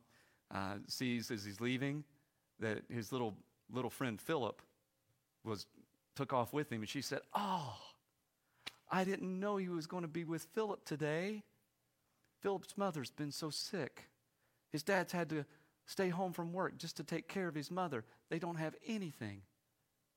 uh, 0.54 0.76
sees 0.88 1.32
as 1.32 1.46
he's 1.46 1.62
leaving 1.62 2.04
that 2.60 2.84
his 2.90 3.12
little 3.12 3.36
little 3.72 3.90
friend 3.90 4.20
Philip 4.20 4.62
was 5.44 5.68
took 6.16 6.34
off 6.34 6.54
with 6.54 6.72
him, 6.72 6.82
and 6.82 6.90
she 6.90 7.02
said, 7.02 7.22
"Oh, 7.34 7.78
I 8.92 9.04
didn't 9.04 9.40
know 9.40 9.58
he 9.58 9.70
was 9.70 9.88
going 9.88 10.04
to 10.04 10.08
be 10.08 10.24
with 10.24 10.44
Philip 10.54 10.84
today. 10.86 11.44
Philip's 12.42 12.78
mother's 12.78 13.12
been 13.12 13.32
so 13.32 13.50
sick. 13.50 14.10
His 14.72 14.84
dad's 14.84 15.12
had 15.12 15.30
to 15.30 15.46
stay 15.86 16.10
home 16.10 16.34
from 16.34 16.54
work 16.54 16.78
just 16.78 16.98
to 16.98 17.04
take 17.04 17.28
care 17.28 17.48
of 17.48 17.56
his 17.56 17.72
mother. 17.72 18.06
They 18.30 18.40
don't 18.40 18.58
have 18.58 18.76
anything. 18.86 19.42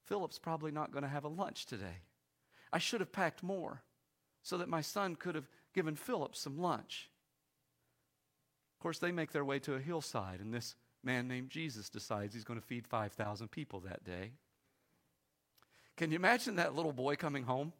Philip's 0.04 0.38
probably 0.38 0.70
not 0.70 0.92
going 0.92 1.04
to 1.04 1.08
have 1.08 1.24
a 1.24 1.28
lunch 1.28 1.66
today. 1.66 2.02
I 2.72 2.78
should 2.78 3.00
have 3.00 3.12
packed 3.12 3.42
more 3.42 3.82
so 4.42 4.58
that 4.58 4.68
my 4.68 4.80
son 4.80 5.16
could 5.16 5.34
have 5.34 5.48
given 5.72 5.96
Philip 5.96 6.34
some 6.36 6.58
lunch." 6.58 7.10
Of 8.76 8.82
course, 8.82 8.98
they 8.98 9.12
make 9.12 9.30
their 9.30 9.44
way 9.44 9.60
to 9.60 9.74
a 9.74 9.80
hillside, 9.80 10.40
and 10.40 10.52
this 10.52 10.74
man 11.04 11.28
named 11.28 11.50
Jesus 11.50 11.88
decides 11.88 12.34
he's 12.34 12.44
going 12.44 12.60
to 12.60 12.66
feed 12.66 12.86
5,000 12.86 13.50
people 13.50 13.80
that 13.80 14.04
day. 14.04 14.32
Can 15.96 16.10
you 16.10 16.16
imagine 16.16 16.56
that 16.56 16.74
little 16.74 16.92
boy 16.92 17.16
coming 17.16 17.44
home 17.44 17.72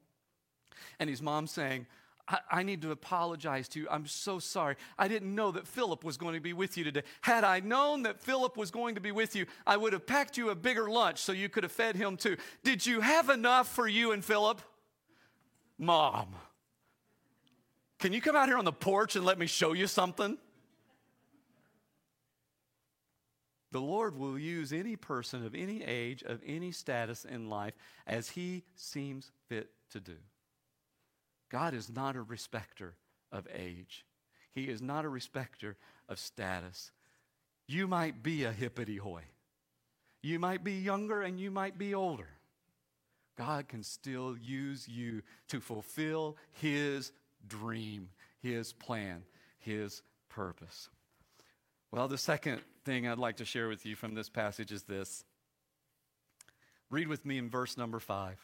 and 0.98 1.08
his 1.08 1.22
mom 1.22 1.46
saying, 1.46 1.86
I, 2.28 2.38
I, 2.50 2.62
need 2.62 2.82
to 2.82 2.92
apologize 2.92 3.68
to 3.70 3.80
you. 3.80 3.88
I'm 3.90 4.06
so 4.06 4.38
sorry. 4.38 4.76
I 4.98 5.08
didn't 5.08 5.34
know 5.34 5.50
that 5.52 5.66
Philip 5.66 6.04
was 6.04 6.16
going 6.16 6.34
to 6.34 6.40
be 6.40 6.52
with 6.52 6.78
you 6.78 6.84
today. 6.84 7.02
Had 7.20 7.42
I 7.42 7.60
known 7.60 8.04
that 8.04 8.20
Philip 8.20 8.56
was 8.56 8.70
going 8.70 8.94
to 8.94 9.00
be 9.00 9.10
with 9.10 9.34
you, 9.34 9.46
I 9.66 9.76
would 9.76 9.92
have 9.92 10.06
packed 10.06 10.36
you 10.36 10.50
a 10.50 10.54
bigger 10.54 10.88
lunch 10.88 11.18
so 11.18 11.32
you 11.32 11.48
could 11.48 11.64
have 11.64 11.72
fed 11.72 11.96
him 11.96 12.16
too. 12.16 12.36
Did 12.62 12.86
you 12.86 13.00
have 13.00 13.28
enough 13.28 13.68
for 13.68 13.88
you 13.88 14.12
and 14.12 14.24
Philip? 14.24 14.62
Mom, 15.78 16.28
can 17.98 18.12
you 18.12 18.20
come 18.20 18.36
out 18.36 18.48
here 18.48 18.58
on 18.58 18.64
the 18.64 18.72
porch 18.72 19.16
and 19.16 19.24
let 19.24 19.38
me 19.38 19.46
show 19.46 19.72
you 19.72 19.88
something? 19.88 20.38
The 23.72 23.80
Lord 23.80 24.16
will 24.18 24.38
use 24.38 24.72
any 24.72 24.96
person 24.96 25.44
of 25.44 25.54
any 25.54 25.82
age, 25.82 26.22
of 26.22 26.40
any 26.46 26.72
status 26.72 27.24
in 27.24 27.48
life, 27.48 27.72
as 28.06 28.30
He 28.30 28.64
seems 28.76 29.32
fit 29.48 29.70
to 29.90 30.00
do. 30.00 30.16
God 31.50 31.72
is 31.72 31.90
not 31.90 32.14
a 32.14 32.22
respecter 32.22 32.94
of 33.32 33.48
age, 33.52 34.04
He 34.54 34.64
is 34.64 34.82
not 34.82 35.06
a 35.06 35.08
respecter 35.08 35.76
of 36.08 36.18
status. 36.18 36.90
You 37.66 37.86
might 37.86 38.22
be 38.22 38.44
a 38.44 38.52
hippity 38.52 38.96
hoy. 38.96 39.22
You 40.22 40.38
might 40.38 40.62
be 40.62 40.74
younger 40.74 41.22
and 41.22 41.40
you 41.40 41.50
might 41.50 41.78
be 41.78 41.94
older. 41.94 42.28
God 43.38 43.68
can 43.68 43.82
still 43.82 44.36
use 44.36 44.86
you 44.86 45.22
to 45.48 45.60
fulfill 45.60 46.36
His 46.50 47.12
dream, 47.48 48.10
His 48.42 48.74
plan, 48.74 49.22
His 49.58 50.02
purpose. 50.28 50.90
Well, 51.92 52.08
the 52.08 52.16
second 52.16 52.62
thing 52.86 53.06
I'd 53.06 53.18
like 53.18 53.36
to 53.36 53.44
share 53.44 53.68
with 53.68 53.84
you 53.84 53.96
from 53.96 54.14
this 54.14 54.30
passage 54.30 54.72
is 54.72 54.84
this. 54.84 55.24
Read 56.90 57.06
with 57.06 57.26
me 57.26 57.36
in 57.36 57.50
verse 57.50 57.76
number 57.76 58.00
five. 58.00 58.38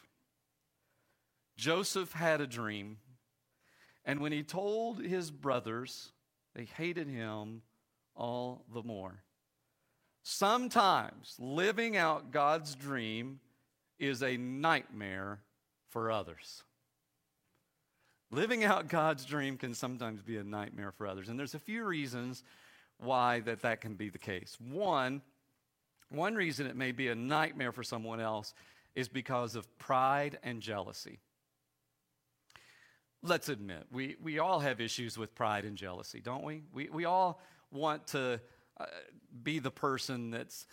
Joseph 1.56 2.12
had 2.12 2.42
a 2.42 2.46
dream, 2.46 2.98
and 4.04 4.20
when 4.20 4.32
he 4.32 4.42
told 4.42 5.02
his 5.02 5.30
brothers, 5.30 6.12
they 6.54 6.64
hated 6.64 7.08
him 7.08 7.62
all 8.14 8.66
the 8.72 8.82
more. 8.82 9.22
Sometimes 10.22 11.34
living 11.38 11.96
out 11.96 12.30
God's 12.30 12.74
dream 12.74 13.40
is 13.98 14.22
a 14.22 14.36
nightmare 14.36 15.40
for 15.88 16.10
others. 16.10 16.64
Living 18.30 18.62
out 18.62 18.88
God's 18.88 19.24
dream 19.24 19.56
can 19.56 19.72
sometimes 19.72 20.20
be 20.20 20.36
a 20.36 20.44
nightmare 20.44 20.92
for 20.92 21.06
others. 21.06 21.30
And 21.30 21.38
there's 21.38 21.54
a 21.54 21.58
few 21.58 21.84
reasons 21.84 22.44
why 22.98 23.40
that, 23.40 23.62
that 23.62 23.80
can 23.80 23.94
be 23.94 24.08
the 24.08 24.18
case. 24.18 24.56
One, 24.60 25.22
one 26.10 26.34
reason 26.34 26.66
it 26.66 26.76
may 26.76 26.92
be 26.92 27.08
a 27.08 27.14
nightmare 27.14 27.72
for 27.72 27.82
someone 27.82 28.20
else 28.20 28.54
is 28.94 29.08
because 29.08 29.54
of 29.54 29.78
pride 29.78 30.38
and 30.42 30.60
jealousy. 30.60 31.20
Let's 33.22 33.48
admit, 33.48 33.86
we, 33.90 34.16
we 34.22 34.38
all 34.38 34.60
have 34.60 34.80
issues 34.80 35.18
with 35.18 35.34
pride 35.34 35.64
and 35.64 35.76
jealousy, 35.76 36.20
don't 36.20 36.44
we? 36.44 36.62
We, 36.72 36.88
we 36.88 37.04
all 37.04 37.40
want 37.72 38.06
to 38.08 38.40
uh, 38.80 38.84
be 39.42 39.58
the 39.58 39.70
person 39.70 40.30
that's 40.30 40.66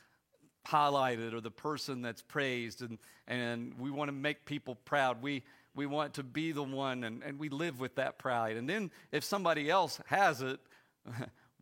highlighted 0.67 1.33
or 1.33 1.41
the 1.41 1.51
person 1.51 2.01
that's 2.01 2.21
praised, 2.21 2.81
and, 2.81 2.97
and 3.27 3.73
we 3.79 3.89
want 3.89 4.09
to 4.09 4.13
make 4.13 4.45
people 4.45 4.75
proud. 4.75 5.21
We, 5.21 5.43
we 5.75 5.85
want 5.85 6.15
to 6.15 6.23
be 6.23 6.51
the 6.51 6.63
one, 6.63 7.03
and, 7.03 7.23
and 7.23 7.39
we 7.39 7.49
live 7.49 7.79
with 7.79 7.95
that 7.95 8.17
pride. 8.17 8.57
And 8.57 8.69
then 8.69 8.91
if 9.11 9.23
somebody 9.23 9.69
else 9.69 9.99
has 10.07 10.41
it, 10.41 10.59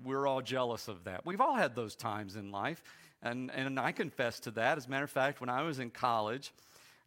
we're 0.04 0.28
all 0.28 0.42
jealous 0.42 0.88
of 0.88 1.04
that. 1.06 1.26
We've 1.26 1.42
all 1.42 1.56
had 1.56 1.76
those 1.76 1.96
times 1.96 2.36
in 2.36 2.52
life, 2.52 2.84
and, 3.22 3.52
and 3.52 3.80
I 3.80 3.92
confess 3.92 4.40
to 4.42 4.52
that. 4.52 4.78
As 4.78 4.86
a 4.86 4.90
matter 4.90 5.06
of 5.06 5.12
fact, 5.12 5.42
when 5.42 5.50
I 5.50 5.64
was 5.64 5.80
in 5.80 5.90
college, 5.90 6.52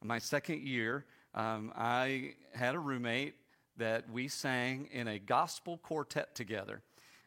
my 0.03 0.19
second 0.19 0.63
year, 0.63 1.05
um, 1.35 1.73
I 1.77 2.35
had 2.55 2.75
a 2.75 2.79
roommate 2.79 3.35
that 3.77 4.11
we 4.11 4.29
sang 4.29 4.89
in 4.93 5.09
a 5.09 5.19
gospel 5.19 5.79
quartet 5.79 6.35
together. 6.35 6.83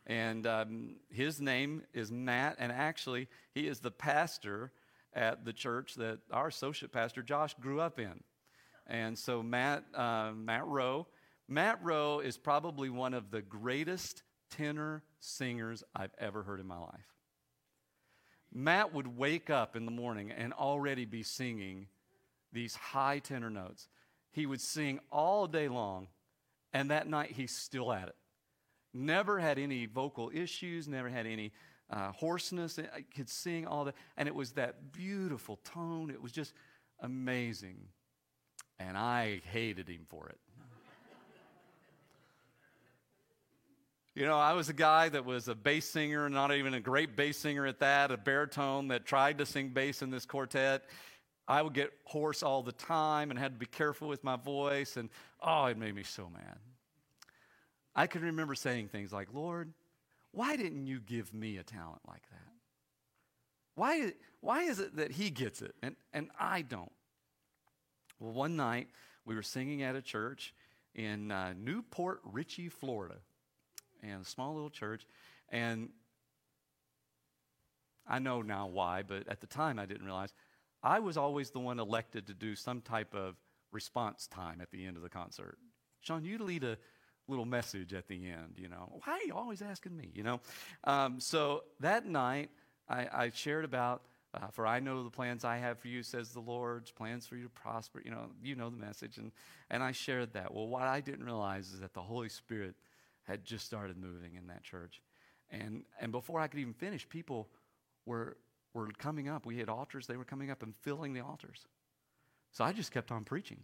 And 0.08 0.48
um, 0.48 0.96
his 1.12 1.40
name 1.40 1.84
is 1.94 2.12
Matt, 2.12 2.56
and 2.58 2.72
actually, 2.72 3.28
he 3.54 3.68
is 3.68 3.80
the 3.80 3.92
pastor 3.92 4.72
at 5.14 5.46
the 5.46 5.54
church 5.54 5.96
that 5.96 6.20
our 6.32 6.48
associate 6.48 6.92
pastor 6.92 7.22
Josh 7.22 7.54
grew 7.60 7.80
up 7.80 8.00
in. 8.00 8.24
And 8.88 9.18
so, 9.18 9.44
Matt, 9.44 9.84
uh, 9.94 10.32
Matt 10.36 10.66
Rowe, 10.66 11.06
Matt 11.48 11.80
Rowe 11.84 12.20
is 12.20 12.38
probably 12.38 12.90
one 12.90 13.14
of 13.14 13.30
the 13.30 13.42
greatest 13.42 14.24
tenor 14.50 15.04
singers 15.20 15.84
I've 15.96 16.14
ever 16.20 16.44
heard 16.44 16.60
in 16.60 16.68
my 16.68 16.78
life. 16.78 17.14
Matt 18.52 18.94
would 18.94 19.18
wake 19.18 19.50
up 19.50 19.76
in 19.76 19.86
the 19.86 19.92
morning 19.92 20.32
and 20.32 20.54
already 20.54 21.06
be 21.06 21.24
singing 21.24 21.88
these 22.52 22.76
high 22.76 23.20
tenor 23.20 23.50
notes. 23.50 23.88
He 24.32 24.46
would 24.46 24.62
sing 24.62 25.00
all 25.12 25.48
day 25.48 25.68
long, 25.68 26.08
and 26.74 26.90
that 26.92 27.08
night 27.08 27.32
he's 27.32 27.56
still 27.56 27.92
at 27.94 28.08
it. 28.08 28.16
Never 28.94 29.40
had 29.40 29.60
any 29.60 29.86
vocal 29.86 30.32
issues, 30.34 30.88
never 30.88 31.10
had 31.10 31.28
any 31.28 31.52
uh, 31.92 32.12
hoarseness. 32.12 32.80
I 32.80 33.04
could 33.16 33.30
sing 33.30 33.68
all 33.68 33.86
that. 33.86 33.96
And 34.18 34.28
it 34.28 34.34
was 34.34 34.52
that 34.54 34.92
beautiful 34.92 35.58
tone. 35.58 36.10
It 36.10 36.22
was 36.22 36.32
just 36.32 36.54
amazing. 37.00 37.78
And 38.80 38.98
I 38.98 39.42
hated 39.52 39.88
him 39.88 40.06
for 40.10 40.30
it. 40.30 40.40
You 44.20 44.26
know, 44.26 44.38
I 44.38 44.52
was 44.52 44.68
a 44.68 44.74
guy 44.74 45.08
that 45.08 45.24
was 45.24 45.48
a 45.48 45.56
bass 45.56 45.86
singer, 45.86 46.28
not 46.28 46.54
even 46.54 46.74
a 46.74 46.82
great 46.82 47.16
bass 47.16 47.38
singer 47.38 47.66
at 47.66 47.80
that, 47.80 48.12
a 48.12 48.18
baritone 48.18 48.90
that 48.90 49.06
tried 49.06 49.38
to 49.38 49.46
sing 49.46 49.70
bass 49.70 50.02
in 50.02 50.10
this 50.10 50.26
quartet. 50.26 50.84
I 51.48 51.62
would 51.62 51.74
get 51.74 51.94
hoarse 52.04 52.44
all 52.44 52.62
the 52.62 52.74
time 52.74 53.30
and 53.30 53.40
had 53.40 53.54
to 53.54 53.58
be 53.58 53.66
careful 53.66 54.10
with 54.10 54.22
my 54.26 54.36
voice, 54.36 54.98
and 54.98 55.08
oh, 55.42 55.68
it 55.68 55.78
made 55.78 55.96
me 55.96 56.04
so 56.04 56.30
mad. 56.30 56.58
I 57.96 58.08
can 58.08 58.24
remember 58.24 58.56
saying 58.56 58.90
things 58.90 59.14
like, 59.14 59.30
Lord, 59.34 59.72
why 60.34 60.58
didn't 60.58 60.86
you 60.86 61.00
give 61.00 61.34
me 61.34 61.56
a 61.56 61.64
talent 61.64 62.02
like 62.06 62.24
that? 62.30 62.52
Why, 63.76 64.12
why 64.42 64.64
is 64.64 64.82
it 64.82 64.98
that 64.98 65.14
he 65.14 65.30
gets 65.30 65.62
it 65.62 65.76
and, 65.82 65.96
and 66.12 66.28
I 66.38 66.64
don't? 66.64 66.92
Well, 68.20 68.34
one 68.34 68.58
night 68.58 68.90
we 69.24 69.36
were 69.36 69.44
singing 69.44 69.82
at 69.82 69.96
a 69.96 70.02
church 70.02 70.54
in 70.94 71.32
uh, 71.32 71.54
New 71.58 71.84
Port 71.84 72.20
Richey, 72.26 72.68
Florida 72.68 73.16
and 74.04 74.22
a 74.22 74.26
small 74.26 74.54
little 74.54 74.70
church. 74.70 75.06
And 75.50 75.90
I 78.08 78.20
know 78.20 78.42
now 78.42 78.68
why, 78.68 79.04
but 79.04 79.28
at 79.28 79.42
the 79.42 79.48
time 79.48 79.80
I 79.80 79.86
didn't 79.86 80.06
realize. 80.06 80.34
I 80.82 81.00
was 81.00 81.18
always 81.18 81.52
the 81.52 81.60
one 81.60 81.80
elected 81.80 82.28
to 82.28 82.34
do 82.34 82.56
some 82.56 82.82
type 82.82 83.14
of 83.14 83.36
response 83.72 84.28
time 84.28 84.62
at 84.62 84.72
the 84.72 84.86
end 84.86 84.98
of 84.98 85.04
the 85.04 85.10
concert. 85.10 85.58
Sean, 86.02 86.24
you 86.24 86.38
lead 86.38 86.64
a 86.64 86.78
little 87.28 87.46
message 87.46 87.94
at 87.94 88.08
the 88.08 88.28
end, 88.28 88.56
you 88.58 88.68
know. 88.70 89.02
Why 89.04 89.14
are 89.14 89.24
you 89.26 89.34
always 89.36 89.62
asking 89.62 89.96
me, 89.96 90.10
you 90.14 90.24
know? 90.24 90.40
Um, 90.86 91.20
so 91.20 91.64
that 91.82 92.06
night, 92.06 92.50
I, 92.88 93.08
I 93.12 93.32
shared 93.34 93.66
about, 93.66 94.02
uh, 94.34 94.48
for 94.48 94.66
I 94.66 94.80
know 94.80 95.04
the 95.04 95.10
plans 95.10 95.44
I 95.46 95.58
have 95.58 95.78
for 95.80 95.90
you, 95.90 96.02
says 96.02 96.32
the 96.32 96.40
Lord's 96.40 96.92
plans 96.92 97.28
for 97.28 97.36
you 97.36 97.44
to 97.44 97.50
prosper. 97.50 98.02
You 98.04 98.12
know, 98.12 98.28
you 98.42 98.56
know 98.56 98.70
the 98.70 98.78
message. 98.78 99.18
And, 99.18 99.32
and 99.70 99.84
I 99.84 99.92
shared 99.92 100.34
that. 100.34 100.54
Well, 100.54 100.68
what 100.68 100.84
I 100.84 101.02
didn't 101.02 101.26
realize 101.26 101.72
is 101.72 101.82
that 101.82 101.94
the 101.94 102.02
Holy 102.02 102.30
Spirit 102.30 102.76
had 103.30 103.46
just 103.46 103.66
started 103.66 103.96
moving 103.96 104.36
in 104.36 104.48
that 104.48 104.64
church. 104.64 105.02
And, 105.52 105.84
and 106.02 106.12
before 106.12 106.40
I 106.40 106.48
could 106.48 106.60
even 106.60 106.74
finish, 106.74 107.08
people 107.08 107.48
were, 108.06 108.38
were 108.74 108.88
coming 108.98 109.30
up. 109.30 109.46
We 109.46 109.60
had 109.60 109.70
altars, 109.70 110.08
they 110.08 110.18
were 110.18 110.26
coming 110.26 110.50
up 110.50 110.64
and 110.64 110.74
filling 110.82 111.14
the 111.14 111.22
altars. 111.22 111.68
So 112.52 112.64
I 112.64 112.74
just 112.74 112.92
kept 112.92 113.12
on 113.12 113.24
preaching. 113.24 113.60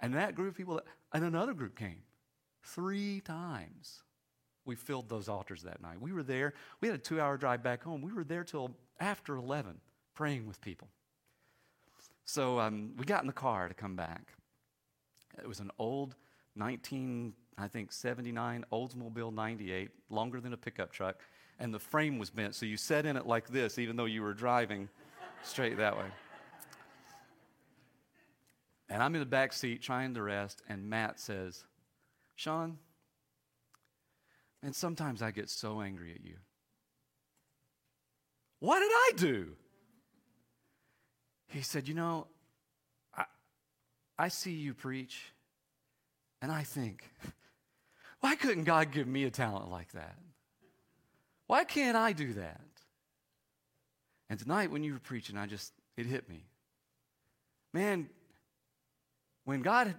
And 0.00 0.14
that 0.14 0.34
group 0.34 0.50
of 0.50 0.56
people, 0.56 0.80
and 1.12 1.24
another 1.24 1.54
group 1.54 1.78
came. 1.78 2.02
Three 2.62 3.20
times 3.20 4.02
we 4.64 4.74
filled 4.74 5.08
those 5.08 5.28
altars 5.28 5.62
that 5.62 5.80
night. 5.80 6.00
We 6.00 6.12
were 6.12 6.24
there. 6.24 6.52
We 6.80 6.88
had 6.88 6.96
a 6.96 7.00
two 7.00 7.20
hour 7.20 7.36
drive 7.36 7.62
back 7.62 7.84
home. 7.84 8.02
We 8.02 8.12
were 8.12 8.24
there 8.24 8.42
till 8.42 8.76
after 8.98 9.36
11 9.36 9.80
praying 10.14 10.46
with 10.46 10.60
people. 10.60 10.88
So 12.24 12.58
um, 12.58 12.94
we 12.98 13.04
got 13.04 13.22
in 13.22 13.28
the 13.28 13.32
car 13.32 13.68
to 13.68 13.74
come 13.74 13.94
back. 13.94 14.32
It 15.38 15.46
was 15.46 15.60
an 15.60 15.70
old 15.78 16.16
19 16.56 17.34
I 17.58 17.68
think 17.68 17.92
79 17.92 18.64
Oldsmobile 18.72 19.32
98, 19.32 19.90
longer 20.10 20.40
than 20.40 20.52
a 20.52 20.56
pickup 20.56 20.92
truck, 20.92 21.20
and 21.58 21.72
the 21.72 21.78
frame 21.78 22.18
was 22.18 22.28
bent, 22.30 22.54
so 22.54 22.66
you 22.66 22.76
sat 22.76 23.06
in 23.06 23.16
it 23.16 23.26
like 23.26 23.48
this, 23.48 23.78
even 23.78 23.96
though 23.96 24.04
you 24.04 24.22
were 24.22 24.34
driving 24.34 24.88
straight 25.42 25.78
that 25.78 25.96
way. 25.96 26.06
And 28.88 29.02
I'm 29.02 29.14
in 29.14 29.20
the 29.20 29.26
back 29.26 29.52
seat 29.52 29.82
trying 29.82 30.14
to 30.14 30.22
rest, 30.22 30.62
and 30.68 30.88
Matt 30.88 31.18
says, 31.18 31.64
Sean, 32.34 32.78
and 34.62 34.74
sometimes 34.74 35.22
I 35.22 35.30
get 35.30 35.48
so 35.48 35.80
angry 35.80 36.12
at 36.12 36.24
you. 36.24 36.36
What 38.60 38.80
did 38.80 38.90
I 38.90 39.10
do? 39.16 39.52
He 41.48 41.62
said, 41.62 41.88
You 41.88 41.94
know, 41.94 42.26
I, 43.16 43.24
I 44.18 44.28
see 44.28 44.52
you 44.52 44.74
preach, 44.74 45.32
and 46.42 46.52
I 46.52 46.62
think, 46.62 47.10
why 48.20 48.34
couldn't 48.34 48.64
God 48.64 48.92
give 48.92 49.06
me 49.06 49.24
a 49.24 49.30
talent 49.30 49.70
like 49.70 49.92
that? 49.92 50.16
Why 51.46 51.64
can't 51.64 51.96
I 51.96 52.12
do 52.12 52.32
that? 52.34 52.60
And 54.28 54.38
tonight, 54.38 54.70
when 54.70 54.82
you 54.82 54.94
were 54.94 54.98
preaching, 54.98 55.36
I 55.36 55.46
just, 55.46 55.72
it 55.96 56.06
hit 56.06 56.28
me. 56.28 56.44
Man, 57.72 58.08
when 59.44 59.62
God 59.62 59.94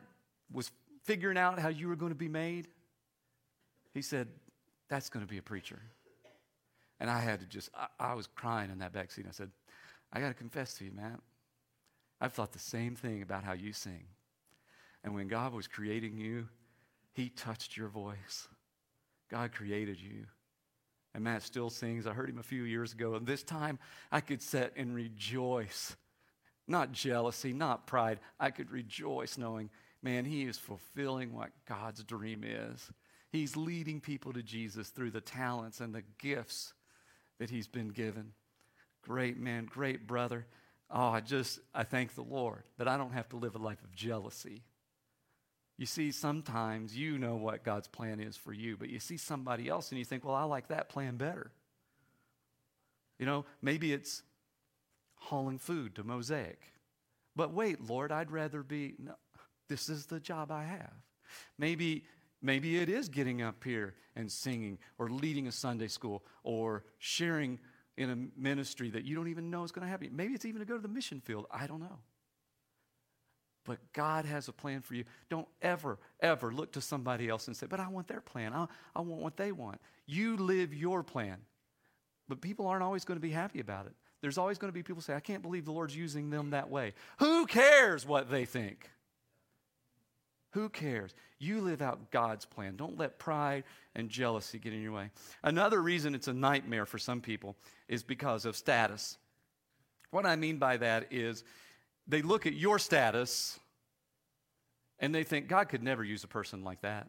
was 0.51 0.71
figuring 1.03 1.37
out 1.37 1.59
how 1.59 1.69
you 1.69 1.87
were 1.87 1.95
going 1.95 2.11
to 2.11 2.17
be 2.17 2.27
made, 2.27 2.67
He 3.93 4.01
said, 4.01 4.27
That's 4.89 5.09
going 5.09 5.25
to 5.25 5.29
be 5.29 5.37
a 5.37 5.43
preacher. 5.43 5.79
And 6.99 7.09
I 7.09 7.19
had 7.19 7.39
to 7.39 7.45
just, 7.45 7.69
I, 7.75 8.11
I 8.11 8.13
was 8.15 8.27
crying 8.27 8.71
in 8.71 8.79
that 8.79 8.91
back 8.91 9.11
seat. 9.11 9.25
I 9.27 9.31
said, 9.31 9.51
I 10.11 10.19
got 10.19 10.29
to 10.29 10.33
confess 10.33 10.73
to 10.75 10.85
you, 10.85 10.91
Matt. 10.91 11.19
I've 12.19 12.33
thought 12.33 12.51
the 12.51 12.59
same 12.59 12.95
thing 12.95 13.21
about 13.21 13.43
how 13.43 13.53
you 13.53 13.71
sing. 13.71 14.05
And 15.03 15.13
when 15.13 15.27
God 15.27 15.53
was 15.53 15.67
creating 15.67 16.17
you, 16.17 16.47
he 17.17 17.29
touched 17.29 17.75
your 17.75 17.87
voice. 17.87 18.47
God 19.31 19.51
created 19.51 19.99
you. 19.99 20.25
And 21.15 21.23
Matt 21.23 21.41
still 21.41 21.71
sings. 21.71 22.05
I 22.05 22.13
heard 22.13 22.29
him 22.29 22.37
a 22.37 22.43
few 22.43 22.61
years 22.61 22.93
ago. 22.93 23.15
And 23.15 23.25
this 23.25 23.41
time 23.41 23.79
I 24.11 24.21
could 24.21 24.39
sit 24.39 24.71
and 24.77 24.93
rejoice. 24.93 25.95
Not 26.67 26.91
jealousy, 26.91 27.53
not 27.53 27.87
pride. 27.87 28.19
I 28.39 28.51
could 28.51 28.69
rejoice 28.69 29.35
knowing, 29.35 29.71
man, 30.03 30.25
he 30.25 30.43
is 30.43 30.59
fulfilling 30.59 31.33
what 31.33 31.49
God's 31.67 32.03
dream 32.03 32.43
is. 32.43 32.91
He's 33.31 33.57
leading 33.57 33.99
people 33.99 34.31
to 34.33 34.43
Jesus 34.43 34.89
through 34.89 35.11
the 35.11 35.19
talents 35.19 35.79
and 35.81 35.95
the 35.95 36.03
gifts 36.19 36.75
that 37.39 37.49
he's 37.49 37.67
been 37.67 37.89
given. 37.89 38.33
Great 39.01 39.39
man, 39.39 39.65
great 39.65 40.05
brother. 40.05 40.45
Oh, 40.91 41.07
I 41.07 41.21
just, 41.21 41.61
I 41.73 41.83
thank 41.83 42.13
the 42.13 42.21
Lord 42.21 42.61
that 42.77 42.87
I 42.87 42.95
don't 42.95 43.13
have 43.13 43.29
to 43.29 43.37
live 43.37 43.55
a 43.55 43.59
life 43.59 43.83
of 43.83 43.91
jealousy. 43.95 44.61
You 45.77 45.85
see, 45.85 46.11
sometimes 46.11 46.97
you 46.97 47.19
know 47.19 47.35
what 47.35 47.63
God's 47.63 47.87
plan 47.87 48.19
is 48.19 48.35
for 48.35 48.51
you, 48.51 48.77
but 48.77 48.89
you 48.89 48.99
see 48.99 49.17
somebody 49.17 49.69
else 49.69 49.91
and 49.91 49.99
you 49.99 50.05
think, 50.05 50.25
well, 50.25 50.33
I 50.33 50.43
like 50.43 50.69
that 50.69 50.89
plan 50.89 51.17
better. 51.17 51.51
You 53.19 53.25
know, 53.25 53.45
maybe 53.61 53.93
it's 53.93 54.23
hauling 55.15 55.59
food 55.59 55.95
to 55.95 56.03
Mosaic. 56.03 56.59
But 57.35 57.53
wait, 57.53 57.87
Lord, 57.87 58.11
I'd 58.11 58.31
rather 58.31 58.63
be, 58.63 58.95
no, 58.97 59.13
this 59.69 59.89
is 59.89 60.07
the 60.07 60.19
job 60.19 60.51
I 60.51 60.63
have. 60.63 60.93
Maybe, 61.59 62.05
maybe 62.41 62.77
it 62.77 62.89
is 62.89 63.09
getting 63.09 63.43
up 63.43 63.63
here 63.63 63.93
and 64.15 64.31
singing 64.31 64.79
or 64.97 65.09
leading 65.09 65.47
a 65.47 65.51
Sunday 65.51 65.87
school 65.87 66.23
or 66.43 66.85
sharing 66.97 67.59
in 67.97 68.09
a 68.09 68.39
ministry 68.39 68.89
that 68.91 69.03
you 69.03 69.15
don't 69.15 69.27
even 69.27 69.51
know 69.51 69.63
is 69.63 69.71
going 69.71 69.85
to 69.85 69.89
happen. 69.89 70.09
Maybe 70.11 70.33
it's 70.33 70.45
even 70.45 70.59
to 70.59 70.65
go 70.65 70.75
to 70.75 70.81
the 70.81 70.87
mission 70.87 71.21
field. 71.21 71.45
I 71.51 71.67
don't 71.67 71.79
know. 71.79 71.99
But 73.67 73.79
God 73.91 74.25
has 74.25 74.47
a 74.47 74.53
plan 74.53 74.81
for 74.81 74.95
you. 74.95 75.03
Don't 75.29 75.47
ever, 75.61 75.99
ever 76.21 76.51
look 76.53 76.71
to 76.71 76.81
somebody 76.81 77.27
else 77.27 77.47
and 77.47 77.55
say, 77.55 77.67
But 77.67 77.81
I 77.81 77.89
want 77.89 78.07
their 78.07 78.21
plan. 78.21 78.53
I, 78.53 78.65
I 78.95 79.01
want 79.01 79.21
what 79.21 79.37
they 79.37 79.51
want. 79.51 79.79
You 80.07 80.37
live 80.37 80.73
your 80.73 81.03
plan. 81.03 81.37
But 82.29 82.41
people 82.41 82.65
aren't 82.65 82.83
always 82.83 83.05
going 83.05 83.17
to 83.17 83.21
be 83.21 83.31
happy 83.31 83.59
about 83.59 83.85
it. 83.85 83.93
There's 84.21 84.37
always 84.37 84.57
going 84.57 84.69
to 84.69 84.73
be 84.73 84.83
people 84.83 85.01
say, 85.01 85.13
I 85.13 85.19
can't 85.19 85.43
believe 85.43 85.65
the 85.65 85.71
Lord's 85.71 85.95
using 85.95 86.29
them 86.29 86.49
that 86.51 86.69
way. 86.69 86.93
Who 87.19 87.45
cares 87.45 88.05
what 88.05 88.31
they 88.31 88.45
think? 88.45 88.89
Who 90.51 90.69
cares? 90.69 91.13
You 91.39 91.61
live 91.61 91.81
out 91.81 92.09
God's 92.09 92.45
plan. 92.45 92.77
Don't 92.77 92.97
let 92.97 93.19
pride 93.19 93.63
and 93.95 94.09
jealousy 94.09 94.57
get 94.57 94.73
in 94.73 94.81
your 94.81 94.93
way. 94.93 95.11
Another 95.43 95.81
reason 95.81 96.15
it's 96.15 96.27
a 96.27 96.33
nightmare 96.33 96.85
for 96.85 96.97
some 96.97 97.21
people 97.21 97.55
is 97.87 98.01
because 98.01 98.45
of 98.45 98.55
status. 98.55 99.17
What 100.11 100.25
I 100.25 100.35
mean 100.35 100.57
by 100.57 100.77
that 100.77 101.07
is 101.11 101.43
they 102.07 102.21
look 102.21 102.45
at 102.45 102.53
your 102.53 102.79
status 102.79 103.59
and 104.99 105.13
they 105.13 105.23
think 105.23 105.47
God 105.47 105.69
could 105.69 105.83
never 105.83 106.03
use 106.03 106.23
a 106.23 106.27
person 106.27 106.63
like 106.63 106.81
that. 106.81 107.07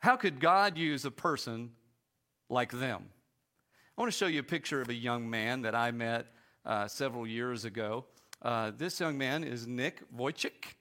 How 0.00 0.16
could 0.16 0.40
God 0.40 0.76
use 0.76 1.04
a 1.04 1.10
person 1.10 1.70
like 2.48 2.72
them? 2.72 3.04
I 3.96 4.00
want 4.00 4.10
to 4.10 4.16
show 4.16 4.26
you 4.26 4.40
a 4.40 4.44
picture 4.44 4.80
of 4.80 4.88
a 4.88 4.94
young 4.94 5.28
man 5.30 5.62
that 5.62 5.74
I 5.74 5.90
met 5.90 6.26
uh, 6.64 6.88
several 6.88 7.26
years 7.26 7.64
ago. 7.64 8.06
Uh, 8.40 8.72
this 8.76 8.98
young 8.98 9.16
man 9.16 9.44
is 9.44 9.66
Nick 9.66 10.02
Vujicic. 10.16 10.74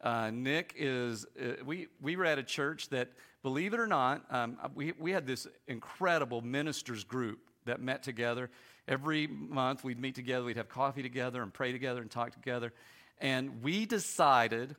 Uh, 0.00 0.30
Nick 0.30 0.74
is, 0.76 1.24
uh, 1.40 1.64
we, 1.64 1.86
we 2.02 2.16
were 2.16 2.24
at 2.24 2.38
a 2.38 2.42
church 2.42 2.88
that, 2.88 3.10
believe 3.42 3.74
it 3.74 3.80
or 3.80 3.86
not, 3.86 4.24
um, 4.30 4.58
we, 4.74 4.92
we 4.98 5.12
had 5.12 5.26
this 5.26 5.46
incredible 5.68 6.40
ministers 6.40 7.04
group 7.04 7.38
that 7.64 7.80
met 7.80 8.02
together. 8.02 8.50
Every 8.86 9.26
month 9.26 9.82
we'd 9.82 9.98
meet 9.98 10.14
together, 10.14 10.44
we'd 10.44 10.56
have 10.56 10.68
coffee 10.68 11.02
together 11.02 11.42
and 11.42 11.52
pray 11.52 11.72
together 11.72 12.00
and 12.00 12.10
talk 12.10 12.32
together. 12.32 12.72
And 13.18 13.62
we 13.62 13.86
decided 13.86 14.76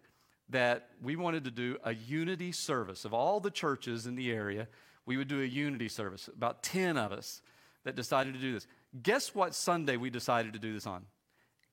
that 0.50 0.90
we 1.02 1.16
wanted 1.16 1.46
to 1.46 1.52
do 1.52 1.78
a 1.84 1.94
unity 1.94 2.52
service 2.52 3.06
of 3.06 3.14
all 3.14 3.40
the 3.40 3.50
churches 3.50 4.06
in 4.06 4.16
the 4.16 4.32
area. 4.32 4.68
We 5.06 5.18
would 5.18 5.28
do 5.28 5.42
a 5.42 5.46
unity 5.46 5.90
service, 5.90 6.28
about 6.28 6.62
10 6.62 6.98
of 6.98 7.12
us 7.12 7.42
that 7.84 7.96
decided 7.96 8.34
to 8.34 8.40
do 8.40 8.54
this. 8.54 8.68
Guess 9.02 9.34
what 9.34 9.56
Sunday 9.56 9.98
we 9.98 10.10
decided 10.10 10.54
to 10.54 10.60
do 10.60 10.74
this 10.74 10.86
on? 10.86 11.06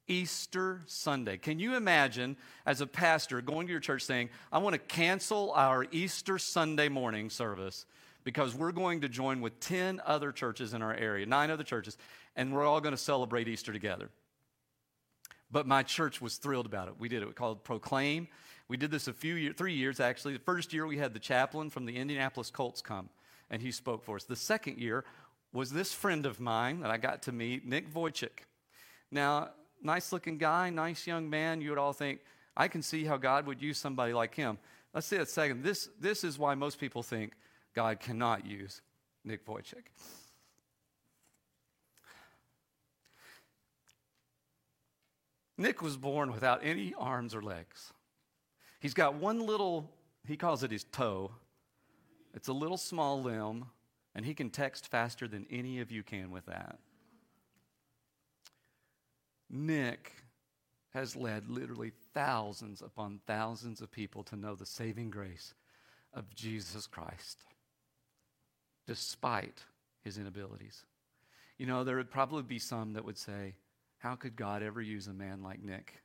Easter 0.09 0.83
Sunday. 0.87 1.37
Can 1.37 1.59
you 1.59 1.77
imagine, 1.77 2.37
as 2.67 2.81
a 2.81 2.87
pastor, 2.87 3.41
going 3.41 3.67
to 3.67 3.71
your 3.71 3.81
church 3.81 4.03
saying, 4.03 4.31
I 4.51 4.59
want 4.59 4.75
to 4.75 4.79
cancel 4.79 5.53
our 5.53 5.87
Easter 5.91 6.39
Sunday 6.39 6.89
morning 6.89 7.31
service 7.31 7.87
because 8.25 8.55
we're 8.55 8.73
going 8.73 9.01
to 9.01 9.09
join 9.09 9.41
with 9.41 9.59
10 9.61 10.01
other 10.05 10.33
churches 10.33 10.75
in 10.75 10.83
our 10.83 10.95
area, 10.95 11.27
nine 11.27 11.51
other 11.51 11.65
churches, 11.65 11.97
and 12.37 12.53
we're 12.53 12.65
all 12.65 12.81
going 12.81 12.95
to 12.95 13.01
celebrate 13.01 13.49
Easter 13.49 13.73
together? 13.73 14.11
But 15.51 15.67
my 15.67 15.83
church 15.83 16.21
was 16.21 16.37
thrilled 16.37 16.67
about 16.67 16.89
it. 16.89 16.95
We 16.99 17.09
did 17.09 17.23
it. 17.23 17.27
We 17.27 17.35
called 17.35 17.63
Proclaim. 17.63 18.29
We 18.69 18.77
did 18.77 18.91
this 18.91 19.07
a 19.07 19.13
few 19.13 19.35
years, 19.35 19.55
three 19.57 19.75
years 19.75 20.01
actually. 20.01 20.33
The 20.33 20.41
first 20.41 20.73
year 20.73 20.87
we 20.87 20.97
had 20.97 21.13
the 21.13 21.21
chaplain 21.21 21.69
from 21.69 21.85
the 21.85 21.97
Indianapolis 21.97 22.51
Colts 22.51 22.81
come, 22.81 23.11
and 23.51 23.61
he 23.61 23.71
spoke 23.71 24.03
for 24.03 24.17
us. 24.17 24.25
The 24.25 24.37
second 24.37 24.79
year 24.79 25.05
was 25.53 25.71
this 25.71 25.93
friend 25.93 26.25
of 26.25 26.41
mine 26.41 26.81
that 26.81 26.91
I 26.91 26.97
got 26.97 27.23
to 27.23 27.33
meet, 27.33 27.67
Nick 27.67 27.93
Vujicic. 27.93 28.47
Now, 29.11 29.51
nice 29.83 30.13
looking 30.13 30.39
guy, 30.39 30.71
nice 30.71 31.07
young 31.07 31.29
man. 31.29 31.61
You 31.61 31.71
would 31.71 31.79
all 31.79 31.93
think, 31.93 32.21
I 32.57 32.69
can 32.69 32.81
see 32.81 33.05
how 33.05 33.19
God 33.19 33.47
would 33.47 33.61
use 33.61 33.77
somebody 33.77 34.15
like 34.15 34.35
him. 34.35 34.57
Let's 34.95 35.07
see 35.07 35.17
a 35.17 35.27
second. 35.27 35.63
This, 35.63 35.91
this 36.01 36.25
is 36.25 36.39
why 36.39 36.55
most 36.55 36.79
people 36.79 37.03
think 37.03 37.33
God 37.75 38.01
cannot 38.01 38.47
use 38.47 38.81
Nick 39.25 39.47
Vujicic. 39.47 39.85
Nick 45.59 45.83
was 45.83 45.97
born 45.97 46.33
without 46.33 46.61
any 46.63 46.93
arms 46.99 47.35
or 47.35 47.43
legs. 47.43 47.93
He's 48.81 48.95
got 48.95 49.15
one 49.15 49.47
little, 49.47 49.91
he 50.27 50.37
calls 50.37 50.63
it 50.65 50.71
his 50.71 50.85
toe. 50.85 51.31
It's 52.35 52.49
a 52.49 52.53
little 52.53 52.79
small 52.79 53.23
limb, 53.23 53.67
and 54.15 54.25
he 54.25 54.35
can 54.35 54.51
text 54.51 54.89
faster 54.89 55.29
than 55.29 55.47
any 55.51 55.81
of 55.81 55.93
you 55.93 56.03
can 56.03 56.31
with 56.31 56.47
that. 56.47 56.79
Nick 59.49 60.13
has 60.95 61.15
led 61.15 61.49
literally 61.49 61.93
thousands 62.13 62.83
upon 62.83 63.21
thousands 63.27 63.81
of 63.81 63.91
people 63.91 64.23
to 64.25 64.37
know 64.37 64.55
the 64.55 64.67
saving 64.67 65.11
grace 65.11 65.55
of 66.13 66.35
Jesus 66.35 66.87
Christ, 66.87 67.45
despite 68.87 69.63
his 70.03 70.19
inabilities. 70.19 70.85
You 71.59 71.67
know, 71.67 71.85
there 71.85 71.97
would 71.97 72.11
probably 72.11 72.43
be 72.43 72.59
some 72.59 72.95
that 72.95 73.05
would 73.05 73.19
say, 73.19 73.55
How 73.99 74.15
could 74.15 74.37
God 74.37 74.63
ever 74.63 74.81
use 74.81 75.07
a 75.07 75.13
man 75.13 75.43
like 75.43 75.63
Nick? 75.63 76.03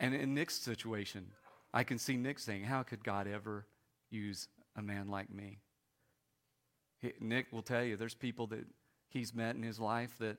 And 0.00 0.14
in 0.14 0.34
Nick's 0.34 0.56
situation, 0.56 1.26
I 1.72 1.82
can 1.84 1.98
see 1.98 2.16
Nick 2.16 2.38
saying, 2.38 2.64
How 2.64 2.82
could 2.82 3.04
God 3.04 3.26
ever 3.26 3.66
use 4.10 4.48
a 4.76 4.82
man 4.82 5.08
like 5.08 5.32
me? 5.32 5.58
Nick 7.20 7.52
will 7.52 7.62
tell 7.62 7.84
you 7.84 7.96
there's 7.96 8.14
people 8.14 8.46
that 8.48 8.66
he's 9.08 9.34
met 9.34 9.56
in 9.56 9.62
his 9.62 9.78
life 9.78 10.16
that 10.18 10.38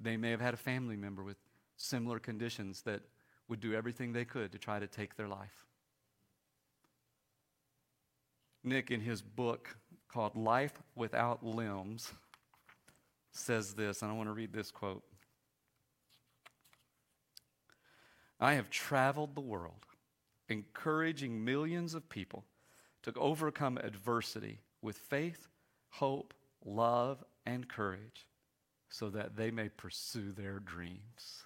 they 0.00 0.16
may 0.16 0.30
have 0.30 0.40
had 0.40 0.54
a 0.54 0.58
family 0.58 0.96
member 0.96 1.22
with 1.22 1.36
similar 1.76 2.18
conditions 2.18 2.82
that 2.82 3.02
would 3.48 3.60
do 3.60 3.74
everything 3.74 4.12
they 4.12 4.24
could 4.24 4.52
to 4.52 4.58
try 4.58 4.78
to 4.78 4.86
take 4.86 5.16
their 5.16 5.28
life. 5.28 5.66
Nick, 8.64 8.90
in 8.90 9.00
his 9.00 9.22
book 9.22 9.76
called 10.08 10.36
Life 10.36 10.82
Without 10.94 11.44
Limbs, 11.44 12.12
says 13.32 13.74
this, 13.74 14.02
and 14.02 14.10
I 14.10 14.14
want 14.14 14.28
to 14.28 14.34
read 14.34 14.52
this 14.52 14.70
quote 14.70 15.02
I 18.38 18.54
have 18.54 18.70
traveled 18.70 19.34
the 19.34 19.40
world, 19.40 19.86
encouraging 20.48 21.44
millions 21.44 21.94
of 21.94 22.08
people 22.08 22.44
to 23.02 23.12
overcome 23.14 23.78
adversity 23.78 24.60
with 24.80 24.96
faith, 24.96 25.48
hope, 25.90 26.34
love, 26.64 27.24
and 27.46 27.68
courage 27.68 28.26
so 28.88 29.08
that 29.10 29.36
they 29.36 29.50
may 29.50 29.68
pursue 29.68 30.32
their 30.32 30.58
dreams. 30.58 31.44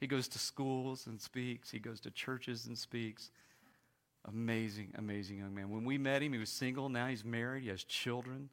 He 0.00 0.06
goes 0.06 0.26
to 0.28 0.38
schools 0.38 1.06
and 1.06 1.20
speaks, 1.20 1.70
he 1.70 1.78
goes 1.78 2.00
to 2.00 2.10
churches 2.10 2.66
and 2.66 2.76
speaks. 2.76 3.30
Amazing, 4.28 4.92
amazing 4.96 5.38
young 5.38 5.54
man. 5.54 5.70
When 5.70 5.84
we 5.84 5.98
met 5.98 6.22
him, 6.22 6.32
he 6.32 6.38
was 6.38 6.50
single. 6.50 6.88
Now 6.88 7.06
he's 7.06 7.24
married, 7.24 7.62
he 7.62 7.68
has 7.70 7.84
children. 7.84 8.50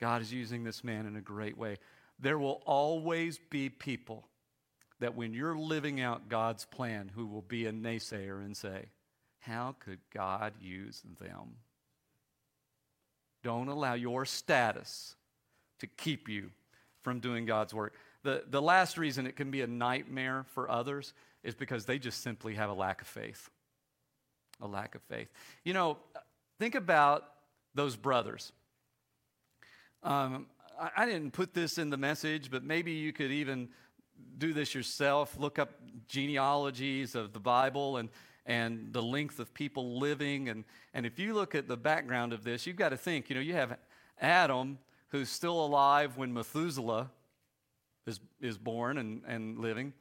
God 0.00 0.22
is 0.22 0.32
using 0.32 0.64
this 0.64 0.82
man 0.82 1.06
in 1.06 1.16
a 1.16 1.20
great 1.20 1.58
way. 1.58 1.76
There 2.18 2.38
will 2.38 2.62
always 2.64 3.38
be 3.50 3.68
people 3.68 4.26
that 5.00 5.14
when 5.14 5.34
you're 5.34 5.56
living 5.56 6.00
out 6.00 6.28
God's 6.28 6.64
plan 6.64 7.10
who 7.14 7.26
will 7.26 7.42
be 7.42 7.66
a 7.66 7.72
naysayer 7.72 8.44
and 8.44 8.56
say, 8.56 8.86
How 9.40 9.76
could 9.78 9.98
God 10.14 10.54
use 10.60 11.02
them? 11.20 11.56
Don't 13.42 13.68
allow 13.68 13.94
your 13.94 14.24
status 14.24 15.16
to 15.80 15.86
keep 15.86 16.28
you 16.28 16.50
from 17.02 17.20
doing 17.20 17.46
God's 17.46 17.72
work. 17.72 17.94
The, 18.22 18.44
the 18.48 18.60
last 18.60 18.98
reason 18.98 19.26
it 19.26 19.36
can 19.36 19.50
be 19.50 19.62
a 19.62 19.66
nightmare 19.66 20.44
for 20.54 20.70
others 20.70 21.14
is 21.42 21.54
because 21.54 21.86
they 21.86 21.98
just 21.98 22.22
simply 22.22 22.54
have 22.54 22.68
a 22.68 22.74
lack 22.74 23.00
of 23.00 23.08
faith. 23.08 23.48
A 24.60 24.66
lack 24.66 24.94
of 24.94 25.02
faith. 25.02 25.28
You 25.64 25.72
know, 25.72 25.98
think 26.58 26.74
about 26.74 27.24
those 27.74 27.96
brothers. 27.96 28.52
Um, 30.02 30.46
I, 30.78 30.90
I 30.98 31.06
didn't 31.06 31.32
put 31.32 31.54
this 31.54 31.78
in 31.78 31.90
the 31.90 31.96
message, 31.96 32.50
but 32.50 32.64
maybe 32.64 32.92
you 32.92 33.12
could 33.12 33.30
even 33.30 33.68
do 34.38 34.52
this 34.52 34.74
yourself. 34.74 35.36
Look 35.38 35.58
up 35.58 35.70
genealogies 36.08 37.14
of 37.14 37.32
the 37.32 37.40
Bible 37.40 37.96
and, 37.96 38.08
and 38.46 38.92
the 38.92 39.02
length 39.02 39.38
of 39.38 39.52
people 39.54 39.98
living. 39.98 40.48
And, 40.48 40.64
and 40.94 41.06
if 41.06 41.18
you 41.18 41.34
look 41.34 41.54
at 41.54 41.68
the 41.68 41.76
background 41.76 42.32
of 42.32 42.44
this, 42.44 42.66
you've 42.66 42.76
got 42.76 42.90
to 42.90 42.96
think, 42.96 43.28
you 43.28 43.34
know, 43.34 43.40
you 43.40 43.54
have 43.54 43.76
Adam 44.20 44.78
who's 45.08 45.28
still 45.28 45.64
alive 45.64 46.16
when 46.16 46.32
Methuselah 46.32 47.10
is, 48.06 48.20
is 48.40 48.58
born 48.58 48.98
and, 48.98 49.22
and 49.26 49.58
living. 49.58 49.92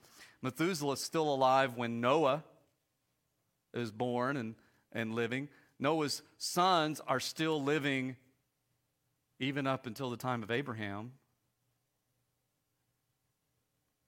Methuselah 0.42 0.94
is 0.94 1.02
still 1.02 1.34
alive 1.34 1.76
when 1.76 2.00
Noah 2.00 2.44
is 3.74 3.92
born 3.92 4.38
and, 4.38 4.56
and 4.92 5.14
living. 5.14 5.50
Noah's 5.80 6.22
sons 6.38 7.02
are 7.08 7.20
still 7.20 7.62
living 7.62 8.16
even 9.40 9.66
up 9.68 9.86
until 9.86 10.10
the 10.10 10.18
time 10.18 10.44
of 10.44 10.52
Abraham. 10.52 11.14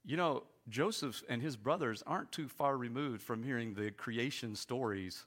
You 0.03 0.17
know, 0.17 0.43
Joseph 0.69 1.23
and 1.29 1.41
his 1.41 1.55
brothers 1.55 2.03
aren't 2.05 2.31
too 2.31 2.47
far 2.47 2.77
removed 2.77 3.21
from 3.21 3.43
hearing 3.43 3.73
the 3.73 3.91
creation 3.91 4.55
stories. 4.55 5.25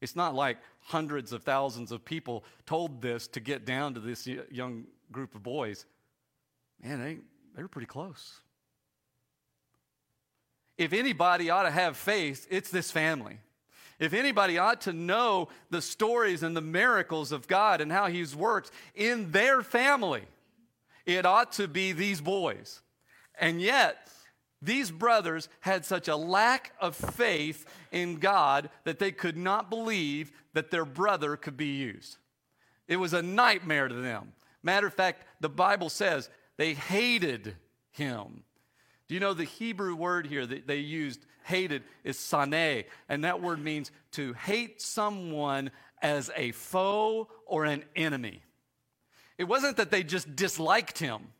It's 0.00 0.16
not 0.16 0.34
like 0.34 0.58
hundreds 0.80 1.32
of 1.32 1.44
thousands 1.44 1.92
of 1.92 2.04
people 2.04 2.44
told 2.66 3.00
this 3.00 3.26
to 3.28 3.40
get 3.40 3.64
down 3.64 3.94
to 3.94 4.00
this 4.00 4.26
young 4.26 4.84
group 5.12 5.34
of 5.34 5.42
boys. 5.42 5.86
Man, 6.82 7.00
they, 7.00 7.18
they 7.54 7.62
were 7.62 7.68
pretty 7.68 7.86
close. 7.86 8.40
If 10.76 10.92
anybody 10.92 11.50
ought 11.50 11.62
to 11.64 11.70
have 11.70 11.96
faith, 11.96 12.46
it's 12.50 12.70
this 12.70 12.90
family. 12.90 13.38
If 13.98 14.12
anybody 14.12 14.58
ought 14.58 14.82
to 14.82 14.92
know 14.92 15.48
the 15.70 15.80
stories 15.80 16.42
and 16.42 16.56
the 16.56 16.60
miracles 16.60 17.30
of 17.32 17.46
God 17.46 17.80
and 17.80 17.92
how 17.92 18.06
He's 18.06 18.34
worked 18.34 18.70
in 18.94 19.30
their 19.30 19.62
family, 19.62 20.24
it 21.06 21.24
ought 21.24 21.52
to 21.52 21.68
be 21.68 21.92
these 21.92 22.20
boys. 22.20 22.80
And 23.38 23.60
yet, 23.60 24.08
these 24.60 24.90
brothers 24.90 25.48
had 25.60 25.84
such 25.84 26.08
a 26.08 26.16
lack 26.16 26.72
of 26.80 26.96
faith 26.96 27.66
in 27.92 28.16
God 28.16 28.70
that 28.84 28.98
they 28.98 29.12
could 29.12 29.36
not 29.36 29.70
believe 29.70 30.32
that 30.54 30.70
their 30.70 30.84
brother 30.84 31.36
could 31.36 31.56
be 31.56 31.74
used. 31.74 32.16
It 32.88 32.96
was 32.96 33.12
a 33.12 33.22
nightmare 33.22 33.88
to 33.88 33.94
them. 33.94 34.32
Matter 34.62 34.86
of 34.86 34.94
fact, 34.94 35.24
the 35.40 35.48
Bible 35.48 35.90
says 35.90 36.30
they 36.56 36.74
hated 36.74 37.56
him. 37.90 38.42
Do 39.08 39.14
you 39.14 39.20
know 39.20 39.34
the 39.34 39.44
Hebrew 39.44 39.94
word 39.94 40.26
here 40.26 40.46
that 40.46 40.66
they 40.66 40.78
used, 40.78 41.26
hated, 41.44 41.82
is 42.04 42.18
sane, 42.18 42.84
and 43.08 43.24
that 43.24 43.42
word 43.42 43.62
means 43.62 43.90
to 44.12 44.32
hate 44.32 44.80
someone 44.80 45.70
as 46.00 46.30
a 46.36 46.52
foe 46.52 47.28
or 47.46 47.64
an 47.64 47.84
enemy. 47.96 48.42
It 49.38 49.44
wasn't 49.44 49.78
that 49.78 49.90
they 49.90 50.02
just 50.02 50.36
disliked 50.36 50.98
him. 50.98 51.32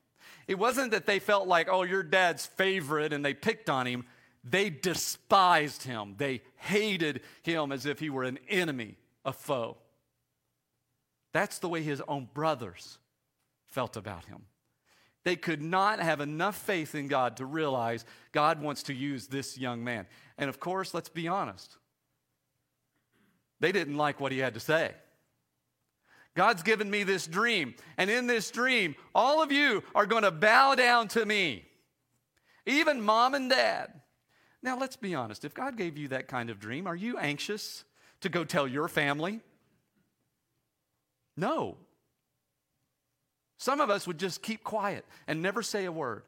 It 0.46 0.58
wasn't 0.58 0.90
that 0.90 1.06
they 1.06 1.18
felt 1.18 1.48
like, 1.48 1.68
oh, 1.70 1.82
your 1.82 2.02
dad's 2.02 2.44
favorite 2.44 3.12
and 3.12 3.24
they 3.24 3.34
picked 3.34 3.70
on 3.70 3.86
him. 3.86 4.04
They 4.42 4.68
despised 4.68 5.84
him. 5.84 6.14
They 6.18 6.42
hated 6.56 7.22
him 7.42 7.72
as 7.72 7.86
if 7.86 7.98
he 7.98 8.10
were 8.10 8.24
an 8.24 8.38
enemy, 8.48 8.96
a 9.24 9.32
foe. 9.32 9.78
That's 11.32 11.58
the 11.58 11.68
way 11.68 11.82
his 11.82 12.02
own 12.06 12.28
brothers 12.32 12.98
felt 13.66 13.96
about 13.96 14.26
him. 14.26 14.42
They 15.24 15.36
could 15.36 15.62
not 15.62 16.00
have 16.00 16.20
enough 16.20 16.56
faith 16.56 16.94
in 16.94 17.08
God 17.08 17.38
to 17.38 17.46
realize 17.46 18.04
God 18.32 18.60
wants 18.60 18.84
to 18.84 18.94
use 18.94 19.26
this 19.26 19.56
young 19.56 19.82
man. 19.82 20.06
And 20.36 20.48
of 20.48 20.60
course, 20.60 20.92
let's 20.92 21.08
be 21.08 21.28
honest, 21.28 21.76
they 23.60 23.72
didn't 23.72 23.96
like 23.96 24.20
what 24.20 24.32
he 24.32 24.38
had 24.38 24.54
to 24.54 24.60
say. 24.60 24.92
God's 26.36 26.62
given 26.62 26.90
me 26.90 27.04
this 27.04 27.26
dream, 27.26 27.74
and 27.96 28.10
in 28.10 28.26
this 28.26 28.50
dream, 28.50 28.96
all 29.14 29.42
of 29.42 29.52
you 29.52 29.84
are 29.94 30.04
going 30.04 30.24
to 30.24 30.32
bow 30.32 30.74
down 30.74 31.08
to 31.08 31.24
me, 31.24 31.64
even 32.66 33.00
mom 33.00 33.34
and 33.34 33.48
dad. 33.48 34.00
Now, 34.62 34.78
let's 34.78 34.96
be 34.96 35.14
honest. 35.14 35.44
If 35.44 35.54
God 35.54 35.76
gave 35.76 35.96
you 35.96 36.08
that 36.08 36.26
kind 36.26 36.50
of 36.50 36.58
dream, 36.58 36.86
are 36.86 36.96
you 36.96 37.18
anxious 37.18 37.84
to 38.22 38.28
go 38.28 38.44
tell 38.44 38.66
your 38.66 38.88
family? 38.88 39.40
No. 41.36 41.76
Some 43.58 43.80
of 43.80 43.90
us 43.90 44.06
would 44.06 44.18
just 44.18 44.42
keep 44.42 44.64
quiet 44.64 45.04
and 45.26 45.40
never 45.42 45.62
say 45.62 45.84
a 45.84 45.92
word. 45.92 46.22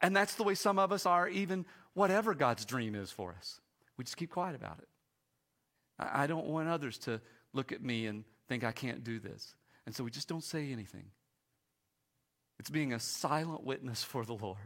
And 0.00 0.14
that's 0.14 0.34
the 0.34 0.42
way 0.42 0.54
some 0.54 0.78
of 0.78 0.92
us 0.92 1.06
are, 1.06 1.28
even 1.28 1.64
whatever 1.94 2.34
God's 2.34 2.64
dream 2.64 2.94
is 2.94 3.10
for 3.10 3.34
us. 3.38 3.60
We 3.96 4.04
just 4.04 4.16
keep 4.16 4.30
quiet 4.30 4.56
about 4.56 4.78
it. 4.78 4.88
I 5.98 6.26
don't 6.26 6.46
want 6.46 6.68
others 6.68 6.98
to 6.98 7.20
look 7.52 7.70
at 7.70 7.82
me 7.82 8.06
and 8.06 8.24
think 8.48 8.64
I 8.64 8.72
can't 8.72 9.04
do 9.04 9.20
this. 9.20 9.54
And 9.86 9.94
so 9.94 10.02
we 10.02 10.10
just 10.10 10.28
don't 10.28 10.42
say 10.42 10.72
anything. 10.72 11.04
It's 12.58 12.70
being 12.70 12.92
a 12.92 13.00
silent 13.00 13.64
witness 13.64 14.02
for 14.02 14.24
the 14.24 14.34
Lord. 14.34 14.58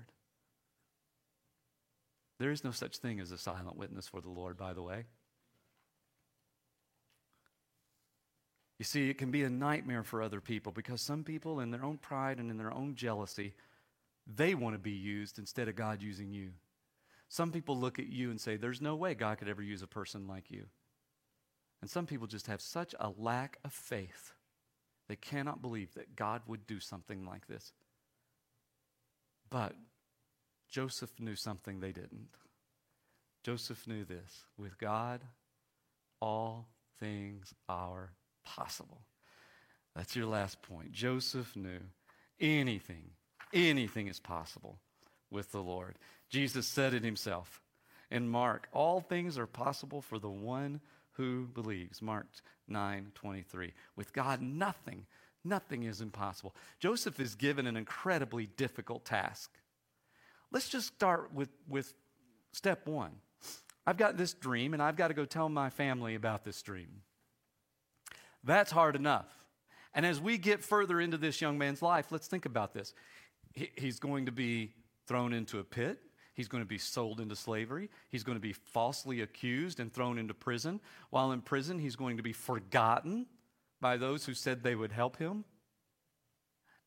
There 2.39 2.51
is 2.51 2.65
no 2.65 2.71
such 2.71 2.99
thing 2.99 3.21
as 3.21 3.33
a 3.33 3.39
silent 3.39 3.77
witness 3.77 4.07
for 4.07 4.21
the 4.21 4.31
Lord, 4.31 4.57
by 4.57 4.73
the 4.73 4.83
way. 4.83 5.07
You 8.79 8.85
see, 8.85 9.11
it 9.11 9.19
can 9.19 9.31
be 9.31 9.43
a 9.43 9.51
nightmare 9.51 10.05
for 10.05 10.23
other 10.23 10.41
people 10.41 10.71
because 10.71 11.01
some 11.01 11.25
people, 11.25 11.61
in 11.61 11.71
their 11.71 11.85
own 11.85 11.99
pride 11.99 12.39
and 12.39 12.51
in 12.51 12.59
their 12.59 12.73
own 12.73 12.95
jealousy, 12.95 13.55
they 14.27 14.55
want 14.55 14.75
to 14.75 14.79
be 14.79 14.93
used 14.93 15.39
instead 15.39 15.69
of 15.69 15.75
God 15.75 16.01
using 16.01 16.33
you. 16.33 16.51
Some 17.29 17.51
people 17.51 17.77
look 17.77 17.99
at 17.99 18.07
you 18.09 18.31
and 18.31 18.41
say, 18.41 18.57
There's 18.57 18.81
no 18.81 18.95
way 18.95 19.15
God 19.15 19.39
could 19.39 19.49
ever 19.49 19.63
use 19.63 19.83
a 19.83 19.89
person 19.89 20.29
like 20.29 20.51
you. 20.51 20.67
And 21.81 21.91
some 21.91 22.07
people 22.07 22.27
just 22.27 22.47
have 22.47 22.61
such 22.61 22.95
a 22.99 23.11
lack 23.19 23.59
of 23.65 23.73
faith, 23.73 24.33
they 25.09 25.17
cannot 25.17 25.63
believe 25.63 25.95
that 25.95 26.17
God 26.17 26.43
would 26.47 26.67
do 26.67 26.81
something 26.81 27.25
like 27.25 27.47
this. 27.49 27.73
But 29.51 29.75
Joseph 30.69 31.13
knew 31.19 31.37
something 31.37 31.81
they 31.81 31.93
didn't. 31.93 32.29
Joseph 33.43 33.87
knew 33.87 34.05
this 34.05 34.45
with 34.59 34.79
God, 34.79 35.23
all 36.21 36.69
things 37.01 37.55
are 37.69 38.13
possible. 38.57 39.03
That's 39.95 40.17
your 40.17 40.27
last 40.27 40.63
point. 40.63 40.93
Joseph 40.93 41.57
knew 41.57 41.81
anything, 42.41 43.11
anything 43.53 44.09
is 44.09 44.21
possible 44.21 44.79
with 45.31 45.53
the 45.53 45.63
Lord. 45.63 45.97
Jesus 46.31 46.67
said 46.67 46.95
it 46.95 47.05
himself 47.05 47.61
in 48.11 48.29
Mark, 48.29 48.69
all 48.73 49.01
things 49.01 49.37
are 49.39 49.47
possible 49.47 50.01
for 50.01 50.19
the 50.19 50.31
one 50.31 50.81
who 51.13 51.47
believes. 51.47 52.01
Mark 52.01 52.27
9 52.67 53.13
23. 53.15 53.73
With 53.97 54.13
God, 54.13 54.41
nothing, 54.41 55.07
nothing 55.45 55.83
is 55.83 56.01
impossible. 56.01 56.55
Joseph 56.79 57.21
is 57.21 57.35
given 57.35 57.67
an 57.67 57.77
incredibly 57.77 58.47
difficult 58.47 59.05
task. 59.05 59.51
Let's 60.51 60.69
just 60.69 60.87
start 60.87 61.35
with, 61.35 61.51
with 61.69 61.93
step 62.53 62.87
one. 62.87 63.13
I've 63.87 63.99
got 63.99 64.17
this 64.17 64.33
dream, 64.33 64.75
and 64.75 64.83
I've 64.83 64.97
got 64.97 65.09
to 65.09 65.15
go 65.15 65.25
tell 65.25 65.49
my 65.49 65.71
family 65.71 66.15
about 66.15 66.45
this 66.45 66.61
dream. 66.63 67.03
That's 68.45 68.71
hard 68.71 68.97
enough. 68.97 69.27
And 69.95 70.07
as 70.07 70.21
we 70.21 70.39
get 70.39 70.63
further 70.63 71.01
into 71.01 71.17
this 71.17 71.41
young 71.41 71.59
man's 71.59 71.83
life, 71.83 72.13
let's 72.13 72.29
think 72.29 72.47
about 72.47 72.73
this. 72.73 72.95
he's 73.53 73.99
going 73.99 74.27
to 74.27 74.33
be 74.33 74.75
thrown 75.07 75.33
into 75.33 75.59
a 75.59 75.65
pit. 75.65 76.01
He's 76.35 76.47
going 76.47 76.63
to 76.63 76.69
be 76.69 76.79
sold 76.79 77.19
into 77.19 77.35
slavery. 77.35 77.91
He's 78.11 78.23
going 78.23 78.37
to 78.37 78.41
be 78.41 78.53
falsely 78.53 79.23
accused 79.23 79.81
and 79.81 79.93
thrown 79.93 80.19
into 80.19 80.35
prison. 80.35 80.81
While 81.11 81.33
in 81.33 81.41
prison, 81.41 81.81
he's 81.81 81.97
going 81.97 82.17
to 82.17 82.23
be 82.23 82.33
forgotten 82.33 83.27
by 83.81 83.97
those 83.97 84.25
who 84.25 84.35
said 84.35 84.63
they 84.63 84.77
would 84.77 84.93
help 84.93 85.17
him. 85.17 85.45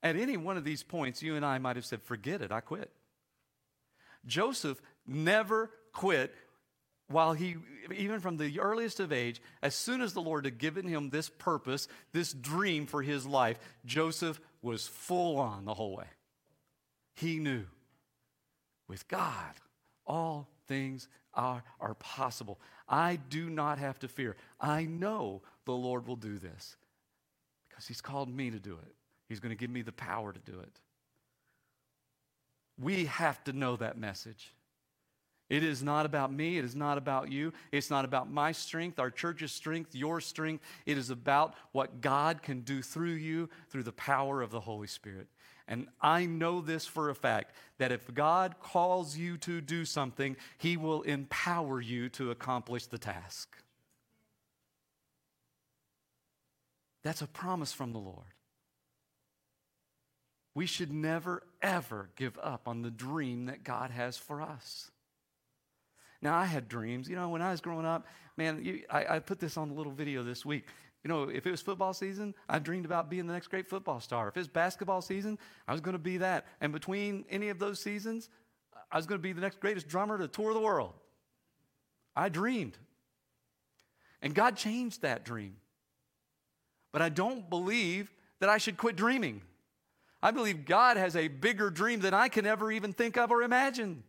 At 0.04 0.16
any 0.16 0.38
one 0.38 0.56
of 0.58 0.64
these 0.64 0.84
points, 0.84 1.22
you 1.22 1.36
and 1.36 1.46
I 1.46 1.58
might 1.58 1.76
have 1.76 1.86
said, 1.86 2.02
Forget 2.02 2.42
it, 2.42 2.52
I 2.52 2.62
quit. 2.62 2.92
Joseph 4.26 4.82
never 5.06 5.72
quit 5.92 6.34
while 7.12 7.34
he, 7.34 7.56
even 7.96 8.20
from 8.20 8.38
the 8.38 8.60
earliest 8.60 9.00
of 9.00 9.12
age, 9.12 9.42
as 9.62 9.76
soon 9.76 10.02
as 10.02 10.14
the 10.14 10.22
Lord 10.22 10.46
had 10.46 10.58
given 10.58 10.88
him 10.88 11.10
this 11.10 11.30
purpose, 11.30 11.88
this 12.14 12.34
dream 12.34 12.86
for 12.86 13.02
his 13.02 13.26
life, 13.26 13.60
Joseph 13.86 14.40
was 14.62 14.88
full 14.88 15.38
on 15.38 15.66
the 15.66 15.74
whole 15.74 15.96
way. 15.96 16.08
He 17.16 17.40
knew 17.40 17.66
with 18.88 19.08
God, 19.08 19.54
all 20.06 20.50
things 20.68 21.08
are, 21.34 21.64
are 21.80 21.94
possible. 21.96 22.60
I 22.88 23.20
do 23.30 23.50
not 23.50 23.78
have 23.78 24.00
to 24.00 24.08
fear. 24.08 24.36
I 24.60 24.84
know 24.86 25.42
the 25.66 25.74
Lord 25.74 26.08
will 26.08 26.16
do 26.16 26.38
this 26.38 26.76
because 27.70 27.88
he's 27.88 28.02
called 28.02 28.34
me 28.34 28.52
to 28.52 28.60
do 28.60 28.74
it. 28.74 28.96
He's 29.30 29.40
going 29.40 29.52
to 29.52 29.60
give 29.60 29.70
me 29.70 29.82
the 29.82 29.94
power 29.94 30.34
to 30.34 30.40
do 30.40 30.60
it. 30.60 30.80
We 32.78 33.06
have 33.06 33.44
to 33.46 33.54
know 33.54 33.76
that 33.78 33.98
message. 33.98 34.54
It 35.52 35.66
is 35.66 35.84
not 35.84 36.06
about 36.06 36.32
me. 36.32 36.58
It 36.58 36.64
is 36.64 36.78
not 36.78 36.98
about 36.98 37.30
you. 37.30 37.52
It's 37.74 37.90
not 37.90 38.06
about 38.06 38.32
my 38.32 38.54
strength, 38.54 39.00
our 39.00 39.12
church's 39.12 39.52
strength, 39.52 39.94
your 39.94 40.22
strength. 40.22 40.64
It 40.86 40.98
is 40.98 41.10
about 41.10 41.56
what 41.74 42.00
God 42.00 42.42
can 42.42 42.62
do 42.62 42.82
through 42.82 43.16
you 43.16 43.50
through 43.70 43.84
the 43.84 43.92
power 43.92 44.42
of 44.42 44.52
the 44.52 44.62
Holy 44.62 44.88
Spirit. 44.88 45.28
And 45.68 45.90
I 46.02 46.26
know 46.26 46.62
this 46.62 46.86
for 46.86 47.10
a 47.10 47.16
fact 47.16 47.54
that 47.80 47.92
if 47.92 48.14
God 48.14 48.62
calls 48.62 49.18
you 49.18 49.36
to 49.40 49.60
do 49.60 49.84
something, 49.84 50.38
He 50.58 50.78
will 50.78 51.02
empower 51.02 51.82
you 51.82 52.08
to 52.12 52.32
accomplish 52.32 52.86
the 52.86 52.98
task. 52.98 53.58
That's 57.04 57.22
a 57.22 57.28
promise 57.28 57.74
from 57.74 57.92
the 57.92 58.00
Lord. 58.00 58.36
We 60.56 60.66
should 60.66 60.94
never, 60.94 61.44
ever 61.62 62.10
give 62.16 62.40
up 62.42 62.70
on 62.70 62.84
the 62.84 62.92
dream 62.92 63.48
that 63.48 63.66
God 63.66 63.92
has 63.92 64.16
for 64.16 64.42
us. 64.42 64.92
Now, 66.22 66.38
I 66.38 66.46
had 66.46 66.68
dreams. 66.68 67.10
You 67.10 67.16
know, 67.16 67.30
when 67.30 67.42
I 67.42 67.52
was 67.52 67.62
growing 67.62 67.86
up, 67.86 68.06
man, 68.38 68.64
you, 68.64 68.84
I, 68.90 69.16
I 69.16 69.20
put 69.20 69.40
this 69.40 69.58
on 69.58 69.70
the 69.70 69.74
little 69.74 69.92
video 69.92 70.24
this 70.24 70.46
week. 70.46 70.66
You 71.04 71.08
know, 71.08 71.24
if 71.24 71.48
it 71.48 71.52
was 71.52 71.62
football 71.62 71.94
season, 71.94 72.36
I 72.48 72.60
dreamed 72.60 72.86
about 72.86 73.10
being 73.10 73.26
the 73.26 73.34
next 73.34 73.48
great 73.48 73.68
football 73.68 74.00
star. 74.00 74.28
If 74.28 74.38
it 74.38 74.42
was 74.42 74.48
basketball 74.48 75.02
season, 75.02 75.40
I 75.68 75.72
was 75.72 75.82
going 75.82 75.94
to 75.94 76.00
be 76.00 76.18
that. 76.18 76.46
And 76.60 76.72
between 76.72 77.26
any 77.30 77.50
of 77.50 77.58
those 77.58 77.80
seasons, 77.80 78.30
I 78.92 78.98
was 78.98 79.08
going 79.08 79.18
to 79.20 79.24
be 79.24 79.34
the 79.34 79.42
next 79.42 79.60
greatest 79.60 79.88
drummer 79.88 80.18
to 80.20 80.28
tour 80.28 80.54
the 80.54 80.60
world. 80.60 80.94
I 82.16 82.30
dreamed. 82.30 82.78
And 84.22 84.36
God 84.36 84.58
changed 84.58 85.02
that 85.02 85.26
dream. 85.26 85.56
But 86.92 87.02
I 87.02 87.10
don't 87.10 87.50
believe 87.50 88.12
that 88.40 88.50
I 88.50 88.60
should 88.60 88.78
quit 88.78 88.96
dreaming. 88.96 89.42
I 90.22 90.30
believe 90.30 90.66
God 90.66 90.98
has 90.98 91.16
a 91.16 91.30
bigger 91.30 91.72
dream 91.72 92.02
than 92.02 92.14
I 92.14 92.28
can 92.28 92.46
ever 92.46 92.72
even 92.72 92.94
think 92.94 93.18
of 93.18 93.32
or 93.32 93.42
imagine. 93.42 94.04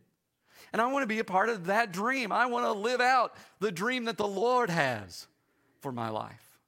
And 0.71 0.81
I 0.81 0.91
want 0.91 1.03
to 1.03 1.07
be 1.07 1.19
a 1.19 1.23
part 1.23 1.49
of 1.49 1.65
that 1.65 1.91
dream. 1.91 2.31
I 2.31 2.45
want 2.45 2.65
to 2.65 2.71
live 2.71 3.01
out 3.01 3.35
the 3.59 3.71
dream 3.71 4.05
that 4.05 4.17
the 4.17 4.27
Lord 4.27 4.69
has 4.69 5.27
for 5.81 5.91
my 5.91 6.09
life. 6.09 6.59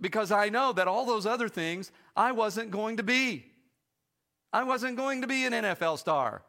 Because 0.00 0.32
I 0.32 0.48
know 0.48 0.72
that 0.72 0.88
all 0.88 1.06
those 1.06 1.26
other 1.26 1.48
things 1.48 1.90
I 2.16 2.32
wasn't 2.32 2.70
going 2.70 2.98
to 2.98 3.02
be. 3.02 3.46
I 4.52 4.64
wasn't 4.64 4.96
going 4.96 5.22
to 5.22 5.26
be 5.26 5.44
an 5.46 5.52
NFL 5.52 5.98
star. 5.98 6.42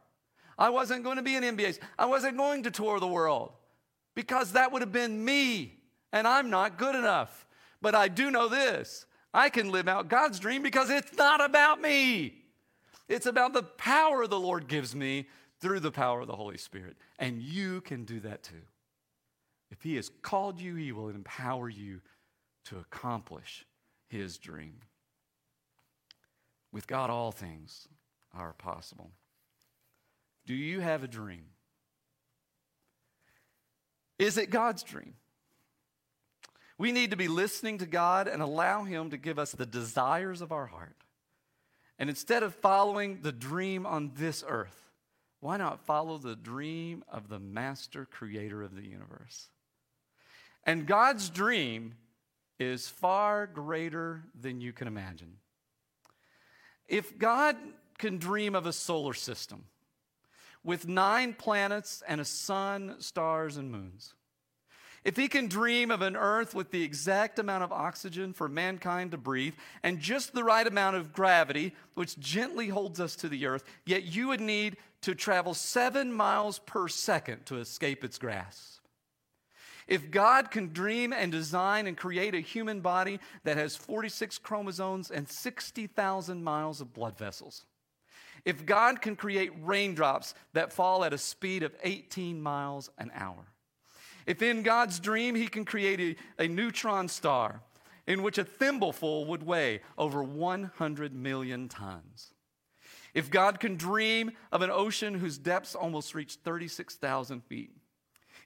I 0.58 0.70
wasn't 0.70 1.04
going 1.04 1.18
to 1.18 1.24
be 1.24 1.36
an 1.36 1.44
NBA. 1.44 1.80
I 1.98 2.06
wasn't 2.06 2.38
going 2.38 2.64
to 2.64 2.72
tour 2.72 3.00
the 3.00 3.08
world 3.08 3.54
because 4.16 4.52
that 4.52 4.72
would 4.72 4.82
have 4.82 4.92
been 4.92 5.24
me, 5.24 5.80
and 6.12 6.28
I'm 6.28 6.50
not 6.50 6.78
good 6.78 6.96
enough. 6.96 7.48
But 7.82 7.96
I 7.96 8.08
do 8.08 8.30
know 8.30 8.48
this 8.48 9.06
I 9.34 9.50
can 9.50 9.72
live 9.72 9.88
out 9.88 10.10
God's 10.10 10.40
dream 10.40 10.62
because 10.62 10.90
it's 10.90 11.16
not 11.18 11.44
about 11.44 11.82
me. 11.82 12.44
It's 13.10 13.26
about 13.26 13.54
the 13.54 13.64
power 13.64 14.28
the 14.28 14.40
Lord 14.40 14.68
gives 14.68 14.96
me 14.96 15.28
through 15.64 15.80
the 15.80 15.92
power 15.92 16.20
of 16.20 16.28
the 16.28 16.36
Holy 16.36 16.58
Spirit. 16.58 16.98
And 17.18 17.42
you 17.42 17.80
can 17.80 18.04
do 18.04 18.20
that 18.20 18.44
too. 18.44 18.62
If 19.72 19.82
He 19.82 19.96
has 19.96 20.12
called 20.22 20.60
you, 20.60 20.76
He 20.76 20.92
will 20.92 21.08
empower 21.08 21.70
you 21.70 22.02
to 22.66 22.78
accomplish 22.78 23.66
His 24.10 24.38
dream. 24.38 24.82
With 26.74 26.86
God, 26.86 27.10
all 27.10 27.32
things 27.32 27.88
are 28.34 28.52
possible. 28.54 29.12
Do 30.46 30.54
you 30.54 30.82
have 30.82 31.02
a 31.02 31.08
dream? 31.08 31.46
Is 34.20 34.38
it 34.38 34.50
God's 34.50 34.84
dream? 34.84 35.14
We 36.78 36.92
need 36.92 37.12
to 37.12 37.18
be 37.18 37.30
listening 37.30 37.78
to 37.78 37.86
God 37.86 38.28
and 38.28 38.42
allow 38.42 38.84
Him 38.84 39.12
to 39.12 39.18
give 39.18 39.40
us 39.40 39.54
the 39.54 39.66
desires 39.66 40.42
of 40.42 40.52
our 40.52 40.66
heart. 40.66 40.98
And 41.98 42.10
instead 42.10 42.44
of 42.44 42.54
following 42.56 43.22
the 43.22 43.32
dream 43.32 43.86
on 43.86 44.12
this 44.16 44.44
earth, 44.46 44.83
why 45.44 45.58
not 45.58 45.86
follow 45.86 46.18
the 46.18 46.38
dream 46.38 47.04
of 47.10 47.28
the 47.28 47.38
master 47.38 48.06
creator 48.06 48.64
of 48.64 48.74
the 48.74 48.88
universe? 48.88 49.50
And 50.64 50.88
God's 50.88 51.30
dream 51.30 51.96
is 52.60 52.88
far 52.88 53.46
greater 53.46 54.24
than 54.40 54.62
you 54.62 54.72
can 54.72 54.88
imagine. 54.88 55.34
If 56.88 57.18
God 57.18 57.58
can 57.98 58.20
dream 58.20 58.56
of 58.56 58.66
a 58.66 58.72
solar 58.72 59.14
system 59.14 59.66
with 60.64 60.88
nine 60.88 61.34
planets 61.34 62.02
and 62.08 62.22
a 62.22 62.26
sun, 62.26 62.96
stars, 63.00 63.58
and 63.58 63.70
moons, 63.70 64.14
if 65.04 65.18
he 65.18 65.28
can 65.28 65.48
dream 65.48 65.92
of 65.92 66.02
an 66.02 66.16
earth 66.16 66.56
with 66.56 66.72
the 66.72 66.84
exact 66.84 67.38
amount 67.38 67.64
of 67.64 67.72
oxygen 67.72 68.34
for 68.34 68.48
mankind 68.48 69.12
to 69.12 69.18
breathe 69.18 69.56
and 69.84 70.00
just 70.00 70.34
the 70.34 70.44
right 70.44 70.66
amount 70.66 70.96
of 70.96 71.12
gravity, 71.12 71.74
which 71.94 72.18
gently 72.20 72.70
holds 72.70 73.00
us 73.00 73.16
to 73.18 73.28
the 73.28 73.46
earth, 73.46 73.64
yet 73.86 74.04
you 74.04 74.30
would 74.30 74.42
need 74.42 74.78
to 75.02 75.14
travel 75.14 75.54
seven 75.54 76.12
miles 76.14 76.60
per 76.60 76.88
second 76.88 77.46
to 77.46 77.58
escape 77.58 78.04
its 78.04 78.18
grasp. 78.18 78.80
If 79.88 80.12
God 80.12 80.50
can 80.50 80.72
dream 80.72 81.12
and 81.12 81.32
design 81.32 81.88
and 81.88 81.98
create 81.98 82.34
a 82.34 82.40
human 82.40 82.80
body 82.80 83.20
that 83.44 83.58
has 83.58 83.76
46 83.76 84.38
chromosomes 84.38 85.12
and 85.12 85.28
60,000 85.28 86.44
miles 86.44 86.80
of 86.80 86.94
blood 86.94 87.18
vessels, 87.18 87.66
if 88.46 88.66
God 88.66 89.02
can 89.02 89.16
create 89.16 89.52
raindrops 89.62 90.34
that 90.54 90.74
fall 90.74 91.04
at 91.04 91.14
a 91.14 91.18
speed 91.18 91.64
of 91.64 91.76
18 91.84 92.42
miles 92.42 92.90
an 92.98 93.12
hour, 93.14 93.46
if 94.26 94.42
in 94.42 94.64
God's 94.64 95.00
dream 95.00 95.36
he 95.36 95.48
can 95.48 95.66
create 95.66 96.18
a, 96.40 96.44
a 96.44 96.48
neutron 96.48 97.08
star 97.08 97.62
in 98.08 98.22
which 98.22 98.38
a 98.38 98.44
thimbleful 98.44 99.26
would 99.26 99.44
weigh 99.44 99.82
over 99.98 100.24
100 100.24 101.14
million 101.14 101.70
tons, 101.70 102.34
if 103.14 103.30
God 103.30 103.60
can 103.60 103.76
dream 103.76 104.32
of 104.52 104.62
an 104.62 104.72
ocean 104.72 105.14
whose 105.14 105.38
depths 105.38 105.76
almost 105.76 106.16
reach 106.16 106.36
36,000 106.44 107.44
feet, 107.44 107.72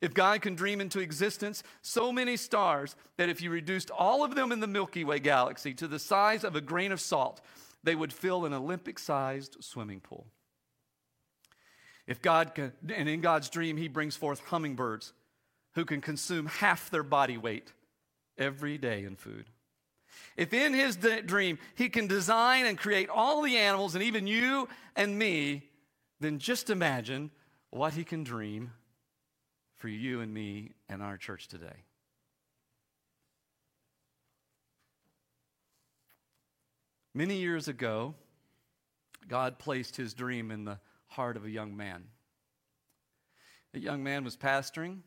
if 0.02 0.14
God 0.14 0.42
can 0.42 0.56
dream 0.56 0.80
into 0.80 1.00
existence 1.00 1.64
so 1.82 2.12
many 2.12 2.38
stars 2.38 2.96
that 3.18 3.30
if 3.30 3.42
you 3.42 3.50
reduced 3.50 3.90
all 3.90 4.24
of 4.24 4.36
them 4.36 4.52
in 4.52 4.60
the 4.60 4.68
Milky 4.68 5.04
Way 5.04 5.20
galaxy 5.20 5.74
to 5.76 5.88
the 5.88 6.00
size 6.00 6.44
of 6.44 6.56
a 6.56 6.62
grain 6.62 6.92
of 6.92 7.02
salt, 7.02 7.42
they 7.84 7.96
would 7.96 8.14
fill 8.14 8.46
an 8.46 8.54
Olympic 8.54 9.00
sized 9.00 9.58
swimming 9.60 10.00
pool. 10.00 10.28
If 12.06 12.22
God 12.22 12.54
can, 12.56 12.74
and 12.94 13.10
in 13.10 13.22
God's 13.22 13.50
dream, 13.50 13.78
He 13.78 13.88
brings 13.88 14.16
forth 14.16 14.40
hummingbirds 14.40 15.14
who 15.78 15.86
can 15.86 16.02
consume 16.02 16.48
half 16.48 16.90
their 16.90 17.04
body 17.04 17.38
weight 17.38 17.72
every 18.36 18.80
day 18.80 19.04
in 19.04 19.16
food. 19.16 19.46
If 20.36 20.52
in 20.52 20.74
his 20.74 20.98
dream 20.98 21.60
he 21.76 21.88
can 21.88 22.08
design 22.08 22.66
and 22.66 22.80
create 22.80 23.10
all 23.10 23.44
the 23.44 23.56
animals 23.58 23.94
and 23.94 24.04
even 24.04 24.26
you 24.26 24.68
and 24.96 25.20
me, 25.20 25.70
then 26.20 26.40
just 26.40 26.72
imagine 26.72 27.30
what 27.70 27.94
he 27.94 28.04
can 28.04 28.24
dream 28.24 28.72
for 29.76 29.88
you 29.88 30.22
and 30.22 30.34
me 30.34 30.72
and 30.90 31.04
our 31.04 31.16
church 31.16 31.48
today. 31.48 31.84
Many 37.14 37.38
years 37.38 37.68
ago, 37.68 38.16
God 39.28 39.60
placed 39.60 39.96
his 39.96 40.16
dream 40.16 40.50
in 40.50 40.66
the 40.66 40.80
heart 41.06 41.38
of 41.38 41.46
a 41.46 41.52
young 41.52 41.78
man. 41.78 42.06
A 43.76 43.80
young 43.80 44.04
man 44.04 44.24
was 44.24 44.36
pastoring 44.36 45.02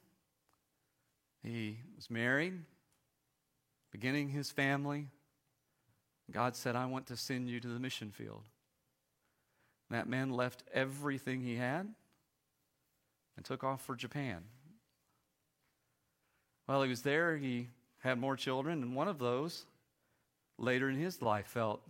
he 1.43 1.79
was 1.97 2.11
married, 2.11 2.55
beginning 3.91 4.29
his 4.29 4.51
family. 4.51 5.09
God 6.31 6.55
said, 6.55 6.77
I 6.77 6.87
want 6.87 7.07
to 7.07 7.17
send 7.17 7.49
you 7.49 7.61
to 7.61 7.69
the 7.69 7.81
mission 7.81 8.11
field. 8.11 8.45
That 9.91 10.09
man 10.09 10.31
left 10.31 10.63
everything 10.73 11.41
he 11.41 11.57
had 11.57 11.89
and 13.37 13.45
took 13.45 13.65
off 13.65 13.83
for 13.83 13.97
Japan. 13.97 14.43
While 16.67 16.83
he 16.83 16.91
was 16.91 17.03
there, 17.03 17.37
he 17.37 17.69
had 17.99 18.19
more 18.19 18.37
children, 18.37 18.83
and 18.83 18.95
one 18.95 19.09
of 19.09 19.19
those 19.19 19.67
later 20.57 20.89
in 20.89 20.97
his 20.97 21.21
life 21.21 21.47
felt 21.47 21.81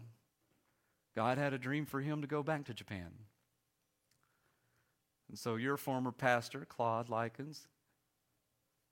God 1.15 1.39
had 1.39 1.53
a 1.53 1.59
dream 1.59 1.85
for 1.85 2.01
him 2.01 2.23
to 2.23 2.27
go 2.27 2.43
back 2.43 2.65
to 2.65 2.75
Japan. 2.75 3.11
And 5.29 5.39
so 5.39 5.57
your 5.57 5.77
former 5.77 6.13
pastor, 6.13 6.65
Claude 6.69 7.09
Likens, 7.09 7.67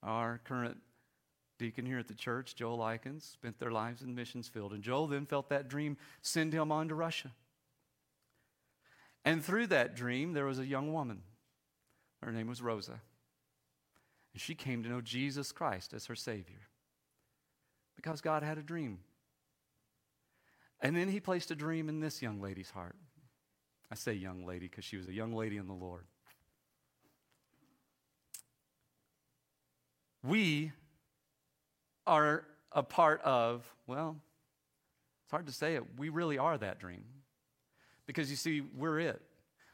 our 0.03 0.41
current 0.45 0.79
deacon 1.59 1.85
here 1.85 1.99
at 1.99 2.09
the 2.09 2.15
church, 2.15 2.55
Joel 2.55 2.77
Likens, 2.77 3.25
spent 3.25 3.59
their 3.59 3.71
lives 3.71 4.01
in 4.01 4.09
the 4.09 4.15
missions 4.15 4.49
field. 4.49 4.73
And 4.73 4.83
Joel 4.83 5.09
then 5.09 5.27
felt 5.27 5.49
that 5.49 5.69
dream 5.69 5.97
send 6.23 6.53
him 6.53 6.71
on 6.71 6.89
to 6.89 6.95
Russia. 6.95 7.33
And 9.25 9.45
through 9.45 9.67
that 9.69 9.95
dream, 9.95 10.33
there 10.33 10.47
was 10.47 10.59
a 10.59 10.67
young 10.67 10.93
woman. 10.93 11.23
Her 12.23 12.33
name 12.33 12.47
was 12.47 12.63
Rosa. 12.63 13.01
And 14.33 14.41
she 14.41 14.55
came 14.55 14.83
to 14.83 14.89
know 14.89 15.01
Jesus 15.01 15.53
Christ 15.53 15.93
as 15.93 16.07
her 16.07 16.15
Savior 16.15 16.69
because 17.97 18.21
God 18.21 18.43
had 18.43 18.59
a 18.59 18.63
dream. 18.63 19.01
And 20.81 20.97
then 20.97 21.09
he 21.09 21.19
placed 21.19 21.51
a 21.51 21.57
dream 21.57 21.89
in 21.89 22.01
this 22.01 22.23
young 22.23 22.41
lady's 22.41 22.71
heart. 22.71 22.95
I 23.91 23.97
say 23.97 24.13
young 24.13 24.47
lady 24.47 24.69
because 24.69 24.85
she 24.85 24.97
was 24.97 25.09
a 25.09 25.13
young 25.13 25.33
lady 25.33 25.57
in 25.57 25.67
the 25.67 25.73
Lord. 25.73 26.07
We 30.29 30.73
are 32.07 32.45
a 32.73 32.83
part 32.83 33.21
of, 33.23 33.67
well, 33.87 34.17
it's 35.25 35.31
hard 35.31 35.47
to 35.47 35.53
say 35.53 35.75
it. 35.75 35.83
We 35.99 36.09
really 36.11 36.39
are 36.39 36.57
that 36.59 36.79
dream. 36.79 37.05
Because 38.07 38.31
you 38.31 38.37
see, 38.37 38.61
we're 38.61 39.01
it. 39.01 39.21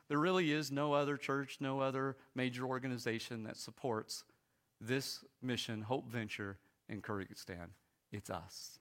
There 0.09 0.19
really 0.19 0.53
is 0.53 0.71
no 0.71 0.93
other 0.93 1.17
church, 1.17 1.59
no 1.61 1.81
other 1.81 2.17
major 2.35 2.65
organization 2.65 3.45
that 3.45 3.57
supports 3.57 4.25
this 4.81 5.25
mission, 5.41 5.83
Hope 5.83 6.09
Venture 6.11 6.59
in 6.89 7.01
Kyrgyzstan. 7.01 7.69
It's 8.13 8.31
us. 8.31 8.79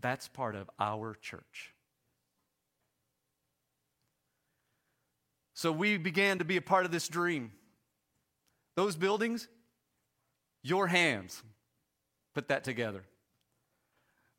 That's 0.00 0.28
part 0.28 0.56
of 0.56 0.70
our 0.78 1.14
church. 1.20 1.74
So 5.54 5.70
we 5.70 5.98
began 5.98 6.38
to 6.38 6.44
be 6.44 6.56
a 6.56 6.62
part 6.62 6.86
of 6.86 6.90
this 6.90 7.06
dream. 7.06 7.52
Those 8.76 8.96
buildings, 8.96 9.46
your 10.62 10.86
hands 10.86 11.42
put 12.34 12.48
that 12.48 12.64
together. 12.64 13.02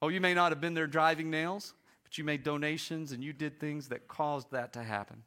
Oh, 0.02 0.08
you 0.10 0.22
may 0.22 0.34
not 0.34 0.52
have 0.52 0.62
been 0.62 0.74
there 0.74 0.88
driving 0.88 1.30
nails, 1.30 1.74
but 2.04 2.18
you 2.18 2.24
made 2.24 2.44
donations 2.44 3.12
and 3.12 3.24
you 3.24 3.34
did 3.34 3.60
things 3.60 3.90
that 3.90 4.08
caused 4.08 4.52
that 4.52 4.74
to 4.74 4.84
happen. 4.84 5.24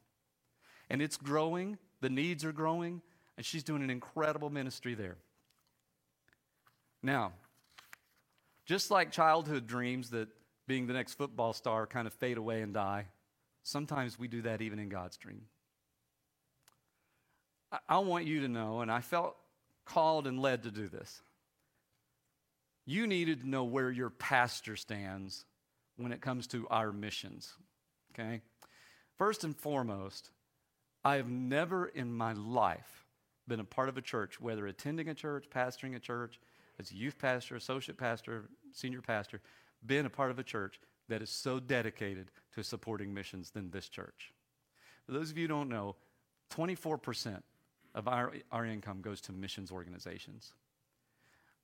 And 0.91 1.01
it's 1.01 1.17
growing, 1.17 1.79
the 2.01 2.11
needs 2.11 2.45
are 2.45 2.53
growing, 2.53 3.01
and 3.37 3.47
she's 3.47 3.63
doing 3.63 3.83
an 3.83 3.91
incredible 3.91 4.51
ministry 4.51 4.95
there. 4.95 5.17
Now, 7.03 7.33
just 8.67 8.91
like 8.91 9.11
childhood 9.11 9.67
dreams 9.67 10.11
that 10.11 10.29
being 10.67 10.87
the 10.87 10.95
next 10.95 11.15
football 11.15 11.53
star 11.53 11.87
kind 11.87 12.07
of 12.07 12.15
fade 12.15 12.39
away 12.39 12.63
and 12.63 12.73
die, 12.73 13.07
sometimes 13.63 14.19
we 14.19 14.29
do 14.29 14.43
that 14.43 14.63
even 14.63 14.79
in 14.79 14.89
God's 14.89 15.17
dream. 15.17 15.43
I, 17.71 17.79
I 17.89 17.99
want 17.99 18.25
you 18.25 18.41
to 18.41 18.49
know, 18.49 18.81
and 18.81 18.91
I 18.91 19.01
felt 19.01 19.37
called 19.85 20.27
and 20.27 20.41
led 20.41 20.63
to 20.65 20.71
do 20.71 20.89
this. 20.89 21.23
You 22.87 23.07
needed 23.07 23.41
to 23.41 23.49
know 23.49 23.65
where 23.65 23.91
your 23.91 24.11
pastor 24.11 24.77
stands 24.77 25.45
when 25.97 26.13
it 26.13 26.21
comes 26.21 26.47
to 26.49 26.67
our 26.69 26.93
missions. 26.93 27.53
Okay? 28.13 28.43
First 29.17 29.45
and 29.45 29.57
foremost, 29.57 30.31
I 31.05 31.17
have 31.17 31.29
never 31.29 31.87
in 31.87 32.13
my 32.13 32.33
life 32.33 33.07
been 33.47 33.61
a 33.61 33.65
part 33.65 33.89
of 33.89 33.97
a 33.97 34.03
church, 34.03 34.41
whether 34.41 34.67
attending 34.67 35.09
a 35.09 35.15
church, 35.15 35.47
pastoring 35.51 35.95
a 35.95 36.01
church, 36.01 36.41
as 36.79 36.91
a 36.91 36.95
youth 36.95 37.19
pastor, 37.19 37.57
associate 37.57 37.99
pastor, 37.99 38.49
senior 38.73 39.03
pastor, 39.03 39.41
been 39.85 40.07
a 40.07 40.11
part 40.11 40.31
of 40.31 40.39
a 40.39 40.43
church 40.43 40.81
that 41.09 41.23
is 41.23 41.31
so 41.31 41.61
dedicated 41.61 42.31
to 42.55 42.63
supporting 42.65 43.13
missions 43.13 43.51
than 43.51 43.71
this 43.71 43.89
church. 43.89 44.33
For 45.07 45.13
those 45.13 45.31
of 45.31 45.37
you 45.37 45.45
who 45.45 45.49
don't 45.49 45.69
know, 45.69 45.97
24% 46.55 47.43
of 47.95 48.09
our, 48.09 48.33
our 48.51 48.65
income 48.67 49.01
goes 49.01 49.21
to 49.23 49.33
missions 49.33 49.71
organizations. 49.71 50.53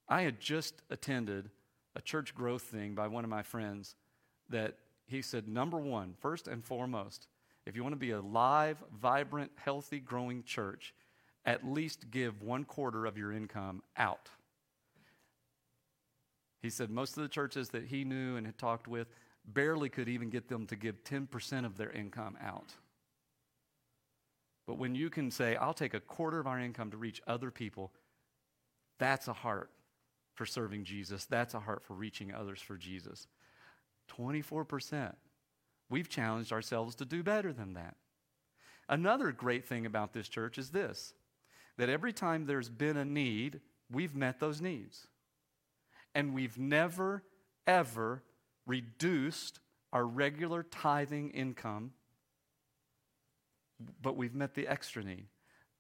I 0.09 0.23
had 0.23 0.41
just 0.41 0.83
attended 0.91 1.51
a 1.97 2.01
church 2.01 2.35
growth 2.35 2.63
thing 2.63 2.95
by 2.95 3.09
one 3.09 3.25
of 3.25 3.31
my 3.31 3.43
friends 3.43 3.97
that 4.49 4.77
he 5.07 5.23
said, 5.23 5.49
number 5.49 5.79
one, 5.79 6.15
first 6.21 6.47
and 6.47 6.65
foremost, 6.65 7.27
if 7.67 7.77
you 7.77 7.83
want 7.83 7.95
to 7.95 7.99
be 7.99 8.13
a 8.13 8.21
live, 8.21 8.83
vibrant, 9.01 9.51
healthy, 9.57 9.99
growing 9.99 10.43
church, 10.45 10.95
at 11.45 11.67
least 11.67 12.11
give 12.11 12.43
one 12.43 12.65
quarter 12.65 13.07
of 13.07 13.19
your 13.19 13.33
income 13.33 13.83
out. 13.97 14.31
He 16.63 16.71
said 16.71 16.91
most 16.91 17.17
of 17.17 17.23
the 17.23 17.29
churches 17.29 17.71
that 17.71 17.87
he 17.87 18.05
knew 18.05 18.37
and 18.37 18.47
had 18.47 18.59
talked 18.59 18.87
with 18.87 19.09
barely 19.45 19.89
could 19.89 20.09
even 20.09 20.31
get 20.31 20.49
them 20.49 20.67
to 20.67 20.77
give 20.77 21.03
10% 21.05 21.65
of 21.65 21.77
their 21.77 21.91
income 21.91 22.37
out. 22.43 22.75
But 24.71 24.79
when 24.79 24.95
you 24.95 25.11
can 25.11 25.33
say, 25.33 25.57
I'll 25.57 25.75
take 25.75 25.95
a 25.95 25.99
quarter 26.01 26.39
of 26.39 26.47
our 26.47 26.61
income 26.61 26.93
to 26.93 26.97
reach 26.97 27.21
other 27.27 27.51
people, 27.51 27.91
that's 29.01 29.27
a 29.27 29.33
heart 29.33 29.69
for 30.35 30.47
serving 30.47 30.85
Jesus. 30.85 31.25
That's 31.25 31.55
a 31.55 31.59
heart 31.59 31.83
for 31.83 31.95
reaching 31.95 32.33
others 32.33 32.61
for 32.63 32.77
Jesus. 32.77 33.27
24%. 34.17 35.17
We've 35.89 36.09
challenged 36.09 36.53
ourselves 36.53 36.95
to 36.95 37.05
do 37.05 37.25
better 37.25 37.53
than 37.53 37.75
that. 37.75 37.97
Another 38.89 39.33
great 39.33 39.67
thing 39.67 39.87
about 39.87 40.13
this 40.13 40.29
church 40.29 40.57
is 40.57 40.71
this 40.71 41.15
that 41.77 41.89
every 41.89 42.13
time 42.13 42.47
there's 42.47 42.69
been 42.69 42.97
a 42.97 43.05
need, 43.05 43.59
we've 43.91 44.15
met 44.15 44.39
those 44.39 44.61
needs. 44.61 45.09
And 46.15 46.33
we've 46.33 46.57
never, 46.57 47.25
ever 47.67 48.23
reduced 48.69 49.59
our 49.93 50.07
regular 50.07 50.63
tithing 50.63 51.31
income, 51.31 51.91
but 54.03 54.17
we've 54.17 54.35
met 54.35 54.55
the 54.55 54.67
extra 54.67 55.03
need. 55.03 55.27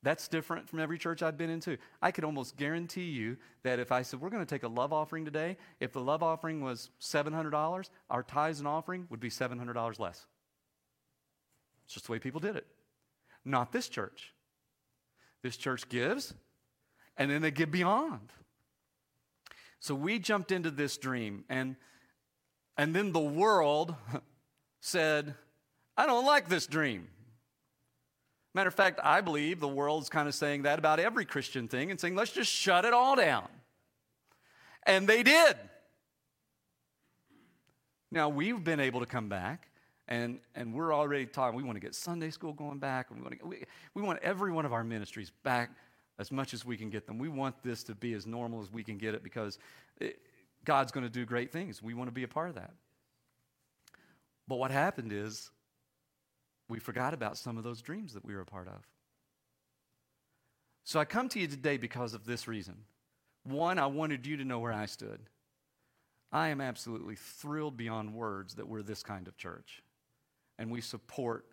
That's 0.02 0.28
different 0.28 0.68
from 0.68 0.80
every 0.80 0.98
church 0.98 1.22
I've 1.22 1.36
been 1.36 1.50
into. 1.50 1.76
I 2.00 2.10
could 2.10 2.24
almost 2.24 2.56
guarantee 2.56 3.10
you 3.10 3.36
that 3.64 3.78
if 3.78 3.92
I 3.92 4.00
said, 4.00 4.20
we're 4.20 4.30
going 4.30 4.44
to 4.44 4.54
take 4.54 4.62
a 4.62 4.68
love 4.68 4.92
offering 4.92 5.26
today, 5.26 5.58
if 5.78 5.92
the 5.92 6.00
love 6.00 6.22
offering 6.22 6.62
was 6.62 6.90
$700, 7.02 7.90
our 8.08 8.22
tithes 8.22 8.60
and 8.60 8.68
offering 8.68 9.06
would 9.10 9.20
be 9.20 9.28
$700 9.28 9.98
less. 9.98 10.26
It's 11.84 11.94
just 11.94 12.06
the 12.06 12.12
way 12.12 12.18
people 12.18 12.40
did 12.40 12.56
it. 12.56 12.66
Not 13.44 13.72
this 13.72 13.88
church. 13.88 14.32
This 15.42 15.56
church 15.56 15.88
gives, 15.88 16.34
and 17.16 17.30
then 17.30 17.42
they 17.42 17.50
give 17.50 17.70
beyond. 17.70 18.32
So 19.80 19.94
we 19.94 20.18
jumped 20.18 20.52
into 20.52 20.70
this 20.70 20.96
dream, 20.96 21.44
and, 21.48 21.76
and 22.76 22.94
then 22.94 23.12
the 23.12 23.18
world 23.18 23.94
said, 24.80 25.34
I 25.96 26.06
don't 26.06 26.26
like 26.26 26.48
this 26.48 26.66
dream. 26.66 27.08
Matter 28.52 28.68
of 28.68 28.74
fact, 28.74 28.98
I 29.02 29.20
believe 29.20 29.60
the 29.60 29.68
world's 29.68 30.08
kind 30.08 30.26
of 30.26 30.34
saying 30.34 30.62
that 30.62 30.78
about 30.78 30.98
every 30.98 31.24
Christian 31.24 31.68
thing 31.68 31.90
and 31.90 32.00
saying, 32.00 32.16
let's 32.16 32.32
just 32.32 32.50
shut 32.50 32.84
it 32.84 32.92
all 32.92 33.14
down. 33.14 33.48
And 34.84 35.06
they 35.06 35.22
did. 35.22 35.56
Now, 38.10 38.28
we've 38.28 38.62
been 38.62 38.80
able 38.80 39.00
to 39.00 39.06
come 39.06 39.28
back, 39.28 39.68
and, 40.08 40.40
and 40.56 40.74
we're 40.74 40.92
already 40.92 41.26
talking. 41.26 41.56
We 41.56 41.62
want 41.62 41.76
to 41.76 41.80
get 41.80 41.94
Sunday 41.94 42.30
school 42.30 42.52
going 42.52 42.78
back. 42.78 43.08
We 43.14 43.20
want, 43.20 43.38
to, 43.38 43.46
we, 43.46 43.64
we 43.94 44.02
want 44.02 44.18
every 44.20 44.50
one 44.50 44.66
of 44.66 44.72
our 44.72 44.82
ministries 44.82 45.30
back 45.44 45.70
as 46.18 46.32
much 46.32 46.52
as 46.52 46.64
we 46.64 46.76
can 46.76 46.90
get 46.90 47.06
them. 47.06 47.18
We 47.18 47.28
want 47.28 47.54
this 47.62 47.84
to 47.84 47.94
be 47.94 48.14
as 48.14 48.26
normal 48.26 48.60
as 48.62 48.72
we 48.72 48.82
can 48.82 48.98
get 48.98 49.14
it 49.14 49.22
because 49.22 49.58
it, 50.00 50.18
God's 50.64 50.90
going 50.90 51.04
to 51.04 51.10
do 51.10 51.24
great 51.24 51.52
things. 51.52 51.82
We 51.82 51.94
want 51.94 52.08
to 52.08 52.12
be 52.12 52.24
a 52.24 52.28
part 52.28 52.48
of 52.48 52.56
that. 52.56 52.72
But 54.48 54.56
what 54.56 54.72
happened 54.72 55.12
is 55.12 55.50
we 56.70 56.78
forgot 56.78 57.12
about 57.12 57.36
some 57.36 57.58
of 57.58 57.64
those 57.64 57.82
dreams 57.82 58.14
that 58.14 58.24
we 58.24 58.34
were 58.34 58.40
a 58.40 58.46
part 58.46 58.68
of. 58.68 58.86
So 60.84 60.98
I 60.98 61.04
come 61.04 61.28
to 61.30 61.40
you 61.40 61.46
today 61.46 61.76
because 61.76 62.14
of 62.14 62.24
this 62.24 62.48
reason. 62.48 62.76
One, 63.44 63.78
I 63.78 63.86
wanted 63.86 64.26
you 64.26 64.36
to 64.38 64.44
know 64.44 64.58
where 64.58 64.72
I 64.72 64.86
stood. 64.86 65.20
I 66.32 66.48
am 66.48 66.60
absolutely 66.60 67.16
thrilled 67.16 67.76
beyond 67.76 68.14
words 68.14 68.54
that 68.54 68.68
we're 68.68 68.82
this 68.82 69.02
kind 69.02 69.26
of 69.26 69.36
church 69.36 69.82
and 70.58 70.70
we 70.70 70.80
support 70.80 71.46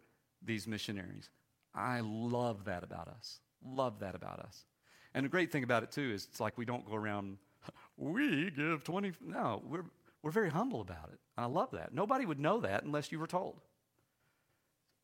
these 0.43 0.67
missionaries. 0.67 1.29
I 1.73 2.01
love 2.01 2.65
that 2.65 2.83
about 2.83 3.07
us. 3.07 3.39
Love 3.65 3.99
that 3.99 4.15
about 4.15 4.39
us. 4.39 4.65
And 5.13 5.25
the 5.25 5.29
great 5.29 5.51
thing 5.51 5.63
about 5.63 5.83
it, 5.83 5.91
too, 5.91 6.11
is 6.13 6.27
it's 6.29 6.39
like 6.39 6.57
we 6.57 6.65
don't 6.65 6.85
go 6.85 6.95
around, 6.95 7.37
we 7.97 8.51
give 8.51 8.83
20. 8.83 9.13
No, 9.25 9.63
we're, 9.65 9.85
we're 10.21 10.31
very 10.31 10.49
humble 10.49 10.81
about 10.81 11.09
it. 11.11 11.19
I 11.37 11.45
love 11.45 11.71
that. 11.71 11.93
Nobody 11.93 12.25
would 12.25 12.39
know 12.39 12.59
that 12.59 12.83
unless 12.83 13.11
you 13.11 13.19
were 13.19 13.27
told. 13.27 13.61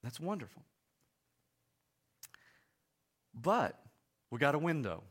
That's 0.04 0.20
wonderful. 0.20 0.64
But 3.34 3.80
we 4.30 4.38
got 4.40 4.56
a 4.56 4.60
window. 4.60 5.04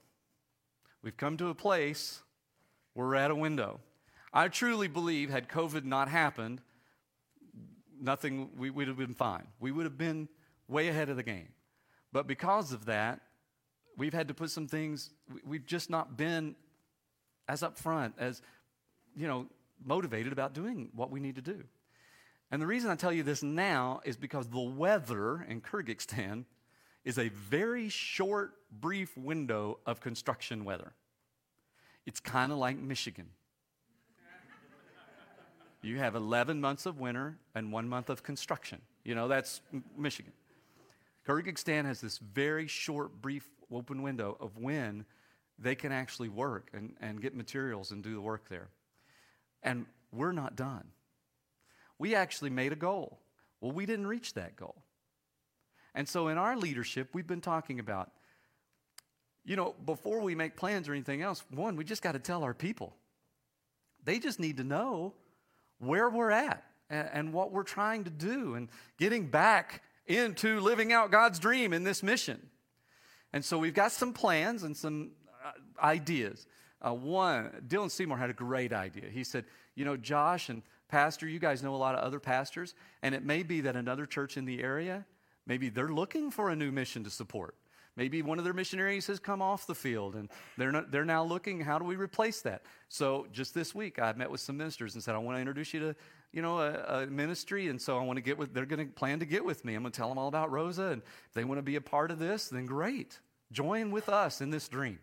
We've 1.02 1.16
come 1.16 1.36
to 1.38 1.48
a 1.48 1.54
place 1.54 2.20
where 2.94 3.06
we're 3.06 3.14
at 3.16 3.30
a 3.30 3.34
window. 3.34 3.80
I 4.32 4.48
truly 4.48 4.88
believe, 4.88 5.30
had 5.30 5.48
COVID 5.48 5.84
not 5.84 6.08
happened, 6.08 6.60
nothing, 8.00 8.50
we 8.56 8.70
would 8.70 8.88
have 8.88 8.96
been 8.96 9.14
fine. 9.14 9.46
We 9.60 9.72
would 9.72 9.84
have 9.84 9.98
been 9.98 10.28
way 10.68 10.88
ahead 10.88 11.08
of 11.08 11.16
the 11.16 11.22
game. 11.22 11.48
But 12.12 12.26
because 12.26 12.72
of 12.72 12.86
that, 12.86 13.20
we've 13.96 14.12
had 14.12 14.28
to 14.28 14.34
put 14.34 14.50
some 14.50 14.68
things, 14.68 15.10
we've 15.44 15.66
just 15.66 15.90
not 15.90 16.16
been 16.16 16.54
as 17.48 17.62
upfront, 17.62 18.12
as, 18.18 18.42
you 19.16 19.26
know, 19.26 19.46
motivated 19.84 20.32
about 20.32 20.54
doing 20.54 20.90
what 20.94 21.10
we 21.10 21.20
need 21.20 21.34
to 21.34 21.42
do. 21.42 21.64
And 22.52 22.60
the 22.60 22.66
reason 22.66 22.90
I 22.90 22.96
tell 22.96 23.14
you 23.14 23.22
this 23.22 23.42
now 23.42 24.02
is 24.04 24.18
because 24.18 24.46
the 24.46 24.60
weather 24.60 25.42
in 25.48 25.62
Kyrgyzstan 25.62 26.44
is 27.02 27.18
a 27.18 27.30
very 27.30 27.88
short, 27.88 28.52
brief 28.70 29.16
window 29.16 29.78
of 29.86 30.02
construction 30.02 30.66
weather. 30.66 30.92
It's 32.04 32.20
kind 32.20 32.52
of 32.52 32.58
like 32.58 32.76
Michigan. 32.76 33.30
you 35.80 35.96
have 35.96 36.14
11 36.14 36.60
months 36.60 36.84
of 36.84 37.00
winter 37.00 37.38
and 37.54 37.72
one 37.72 37.88
month 37.88 38.10
of 38.10 38.22
construction. 38.22 38.82
You 39.02 39.14
know, 39.14 39.28
that's 39.28 39.62
Michigan. 39.96 40.32
Kyrgyzstan 41.26 41.86
has 41.86 42.02
this 42.02 42.18
very 42.18 42.66
short, 42.66 43.22
brief, 43.22 43.48
open 43.72 44.02
window 44.02 44.36
of 44.40 44.58
when 44.58 45.06
they 45.58 45.74
can 45.74 45.90
actually 45.90 46.28
work 46.28 46.68
and, 46.74 46.96
and 47.00 47.22
get 47.22 47.34
materials 47.34 47.92
and 47.92 48.02
do 48.02 48.12
the 48.12 48.20
work 48.20 48.50
there. 48.50 48.68
And 49.62 49.86
we're 50.12 50.32
not 50.32 50.54
done 50.54 50.88
we 52.02 52.16
actually 52.16 52.50
made 52.50 52.72
a 52.72 52.76
goal. 52.76 53.20
Well, 53.60 53.70
we 53.70 53.86
didn't 53.86 54.08
reach 54.08 54.34
that 54.34 54.56
goal. 54.56 54.74
And 55.94 56.08
so 56.08 56.26
in 56.26 56.36
our 56.36 56.56
leadership, 56.56 57.10
we've 57.12 57.28
been 57.28 57.40
talking 57.40 57.78
about, 57.78 58.10
you 59.44 59.54
know, 59.54 59.76
before 59.86 60.20
we 60.20 60.34
make 60.34 60.56
plans 60.56 60.88
or 60.88 60.94
anything 60.94 61.22
else, 61.22 61.44
one, 61.48 61.76
we 61.76 61.84
just 61.84 62.02
got 62.02 62.12
to 62.12 62.18
tell 62.18 62.42
our 62.42 62.54
people. 62.54 62.96
They 64.02 64.18
just 64.18 64.40
need 64.40 64.56
to 64.56 64.64
know 64.64 65.14
where 65.78 66.10
we're 66.10 66.32
at 66.32 66.64
and, 66.90 67.08
and 67.12 67.32
what 67.32 67.52
we're 67.52 67.62
trying 67.62 68.02
to 68.02 68.10
do 68.10 68.56
and 68.56 68.68
getting 68.98 69.28
back 69.28 69.84
into 70.04 70.58
living 70.58 70.92
out 70.92 71.12
God's 71.12 71.38
dream 71.38 71.72
in 71.72 71.84
this 71.84 72.02
mission. 72.02 72.50
And 73.32 73.44
so 73.44 73.58
we've 73.58 73.74
got 73.74 73.92
some 73.92 74.12
plans 74.12 74.64
and 74.64 74.76
some 74.76 75.12
uh, 75.44 75.52
ideas. 75.80 76.48
Uh, 76.84 76.94
one, 76.94 77.62
Dylan 77.68 77.92
Seymour 77.92 78.18
had 78.18 78.28
a 78.28 78.34
great 78.34 78.72
idea. 78.72 79.08
He 79.08 79.22
said, 79.22 79.44
You 79.76 79.84
know, 79.84 79.96
Josh 79.96 80.48
and 80.48 80.62
pastor, 80.92 81.26
you 81.26 81.38
guys 81.38 81.62
know 81.62 81.74
a 81.74 81.76
lot 81.76 81.94
of 81.94 82.04
other 82.04 82.20
pastors, 82.20 82.74
and 83.02 83.14
it 83.14 83.24
may 83.24 83.42
be 83.42 83.62
that 83.62 83.74
another 83.76 84.04
church 84.04 84.36
in 84.36 84.44
the 84.44 84.62
area, 84.62 85.06
maybe 85.46 85.70
they're 85.70 85.88
looking 85.88 86.30
for 86.30 86.50
a 86.50 86.54
new 86.54 86.70
mission 86.70 87.02
to 87.02 87.10
support. 87.10 87.56
Maybe 87.96 88.20
one 88.20 88.38
of 88.38 88.44
their 88.44 88.52
missionaries 88.52 89.06
has 89.06 89.18
come 89.18 89.42
off 89.42 89.66
the 89.66 89.74
field 89.74 90.14
and 90.14 90.30
they're, 90.56 90.72
not, 90.72 90.90
they're 90.90 91.04
now 91.04 91.24
looking, 91.24 91.60
how 91.60 91.78
do 91.78 91.84
we 91.84 91.96
replace 91.96 92.40
that? 92.42 92.62
So 92.88 93.26
just 93.32 93.52
this 93.54 93.74
week, 93.74 93.98
I 93.98 94.12
met 94.12 94.30
with 94.30 94.40
some 94.40 94.56
ministers 94.56 94.94
and 94.94 95.02
said, 95.02 95.14
I 95.14 95.18
want 95.18 95.36
to 95.36 95.40
introduce 95.40 95.74
you 95.74 95.80
to, 95.80 95.96
you 96.32 96.40
know, 96.40 96.58
a, 96.58 97.02
a 97.02 97.06
ministry. 97.06 97.68
And 97.68 97.80
so 97.80 97.98
I 97.98 98.02
want 98.02 98.16
to 98.16 98.22
get 98.22 98.38
with, 98.38 98.54
they're 98.54 98.64
going 98.64 98.86
to 98.86 98.92
plan 98.94 99.18
to 99.20 99.26
get 99.26 99.44
with 99.44 99.64
me. 99.64 99.74
I'm 99.74 99.82
going 99.82 99.92
to 99.92 99.96
tell 99.96 100.08
them 100.08 100.16
all 100.16 100.28
about 100.28 100.50
Rosa. 100.50 100.86
And 100.86 101.02
if 101.02 101.34
they 101.34 101.44
want 101.44 101.58
to 101.58 101.62
be 101.62 101.76
a 101.76 101.82
part 101.82 102.10
of 102.10 102.18
this, 102.18 102.48
then 102.48 102.64
great. 102.64 103.18
Join 103.50 103.90
with 103.90 104.08
us 104.08 104.40
in 104.40 104.48
this 104.48 104.68
dream. 104.68 105.00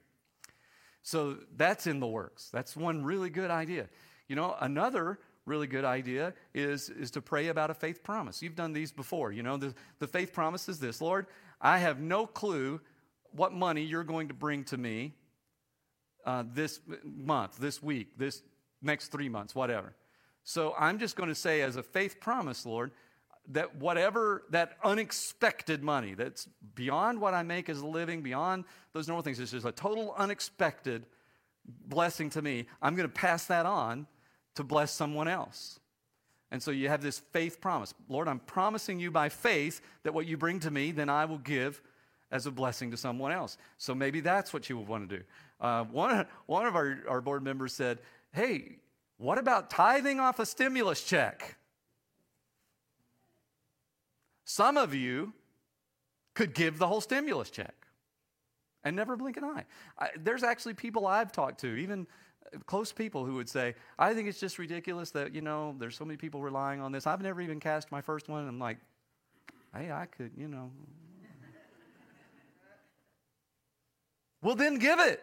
So 1.04 1.38
that's 1.58 1.86
in 1.86 2.00
the 2.00 2.08
works. 2.08 2.50
That's 2.52 2.76
one 2.76 3.04
really 3.04 3.30
good 3.30 3.52
idea. 3.52 3.88
You 4.28 4.36
know, 4.36 4.56
another 4.60 5.20
really 5.50 5.68
good 5.68 5.84
idea 5.84 6.34
is, 6.54 6.89
is 6.89 7.12
to 7.12 7.22
pray 7.22 7.47
about 7.47 7.70
a 7.70 7.74
faith 7.74 8.04
promise. 8.04 8.41
You've 8.41 8.56
done 8.56 8.72
these 8.72 8.91
before. 8.91 9.32
You 9.32 9.43
know, 9.43 9.58
the, 9.58 9.74
the 10.00 10.08
faith 10.08 10.32
promise 10.32 10.70
is 10.70 10.80
this 10.80 11.02
Lord, 11.02 11.26
I 11.60 11.80
have 11.80 12.00
no 12.00 12.26
clue 12.26 12.80
what 13.32 13.52
money 13.54 13.84
you're 13.84 14.04
going 14.04 14.30
to 14.30 14.34
bring 14.34 14.64
to 14.66 14.78
me 14.78 15.14
uh, 16.26 16.43
this 16.54 16.80
month, 17.04 17.58
this 17.58 17.82
week, 17.82 18.18
this 18.18 18.41
next 18.82 19.08
three 19.12 19.30
months, 19.30 19.54
whatever. 19.54 19.93
So 20.43 20.74
I'm 20.80 21.00
just 21.00 21.16
going 21.16 21.30
to 21.30 21.36
say, 21.36 21.62
as 21.62 21.76
a 21.76 21.84
faith 21.84 22.20
promise, 22.20 22.66
Lord, 22.66 22.91
that 23.52 23.76
whatever 23.78 24.43
that 24.52 24.78
unexpected 24.84 25.84
money 25.84 26.14
that's 26.14 26.47
beyond 26.76 27.20
what 27.20 27.34
I 27.34 27.43
make 27.43 27.68
as 27.70 27.80
a 27.80 27.88
living, 27.88 28.22
beyond 28.22 28.66
those 28.93 29.08
normal 29.08 29.24
things, 29.24 29.39
it's 29.39 29.52
just 29.52 29.66
a 29.66 29.72
total 29.72 30.14
unexpected 30.18 31.06
blessing 31.66 32.30
to 32.32 32.41
me. 32.41 32.68
I'm 32.82 32.95
going 32.95 33.08
to 33.08 33.14
pass 33.14 33.45
that 33.45 33.66
on 33.66 34.08
to 34.56 34.64
bless 34.64 34.91
someone 34.91 35.28
else. 35.28 35.80
And 36.52 36.62
so 36.62 36.72
you 36.72 36.89
have 36.89 37.02
this 37.02 37.20
faith 37.20 37.62
promise. 37.62 37.93
Lord, 38.08 38.28
I'm 38.28 38.39
promising 38.39 39.00
you 39.00 39.12
by 39.12 39.30
faith 39.30 39.82
that 40.04 40.14
what 40.14 40.26
you 40.26 40.36
bring 40.36 40.60
to 40.62 40.72
me, 40.72 40.91
then 40.91 41.10
I 41.10 41.26
will 41.26 41.38
give 41.38 41.82
as 42.32 42.45
a 42.45 42.52
blessing 42.52 42.91
to 42.91 42.97
someone 42.97 43.32
else. 43.32 43.58
So 43.78 43.93
maybe 43.93 44.20
that's 44.20 44.54
what 44.54 44.70
you 44.70 44.78
would 44.78 44.88
want 44.88 45.10
to 45.10 45.18
do. 45.18 45.24
Uh, 45.62 45.84
one, 45.86 46.26
one 46.45 46.66
of 46.66 46.76
our, 46.76 47.00
our 47.08 47.22
board 47.22 47.43
members 47.43 47.74
said, 47.74 48.00
Hey, 48.32 48.78
what 49.18 49.38
about 49.38 49.70
tithing 49.70 50.20
off 50.20 50.39
a 50.39 50.45
stimulus 50.45 51.04
check? 51.04 51.58
Some 54.45 54.78
of 54.78 54.93
you 54.93 55.34
could 56.34 56.54
give 56.54 56.80
the 56.80 56.88
whole 56.88 57.02
stimulus 57.02 57.50
check 57.50 57.76
and 58.84 58.95
never 58.95 59.18
blink 59.18 59.38
an 59.38 59.43
eye. 59.43 59.66
I, 59.97 60.10
there's 60.18 60.43
actually 60.43 60.74
people 60.74 61.06
I've 61.06 61.32
talked 61.32 61.60
to, 61.62 61.76
even 61.76 62.08
close 62.66 62.91
people, 62.91 63.26
who 63.26 63.36
would 63.36 63.50
say, 63.50 63.76
I 63.97 64.14
think 64.14 64.28
it's 64.28 64.39
just 64.39 64.60
ridiculous 64.60 65.12
that, 65.12 65.34
you 65.34 65.41
know, 65.41 65.76
there's 65.80 65.95
so 65.95 66.06
many 66.06 66.18
people 66.18 66.41
relying 66.41 66.82
on 66.82 66.91
this. 66.91 67.08
I've 67.08 67.22
never 67.22 67.41
even 67.41 67.60
cast 67.60 67.91
my 67.91 68.02
first 68.02 68.30
one. 68.30 68.47
I'm 68.47 68.60
like, 68.60 68.78
hey, 69.76 69.91
I 69.91 70.06
could, 70.06 70.32
you 70.38 70.47
know. 70.47 70.72
well, 74.41 74.56
then 74.56 74.78
give 74.78 75.00
it. 75.00 75.22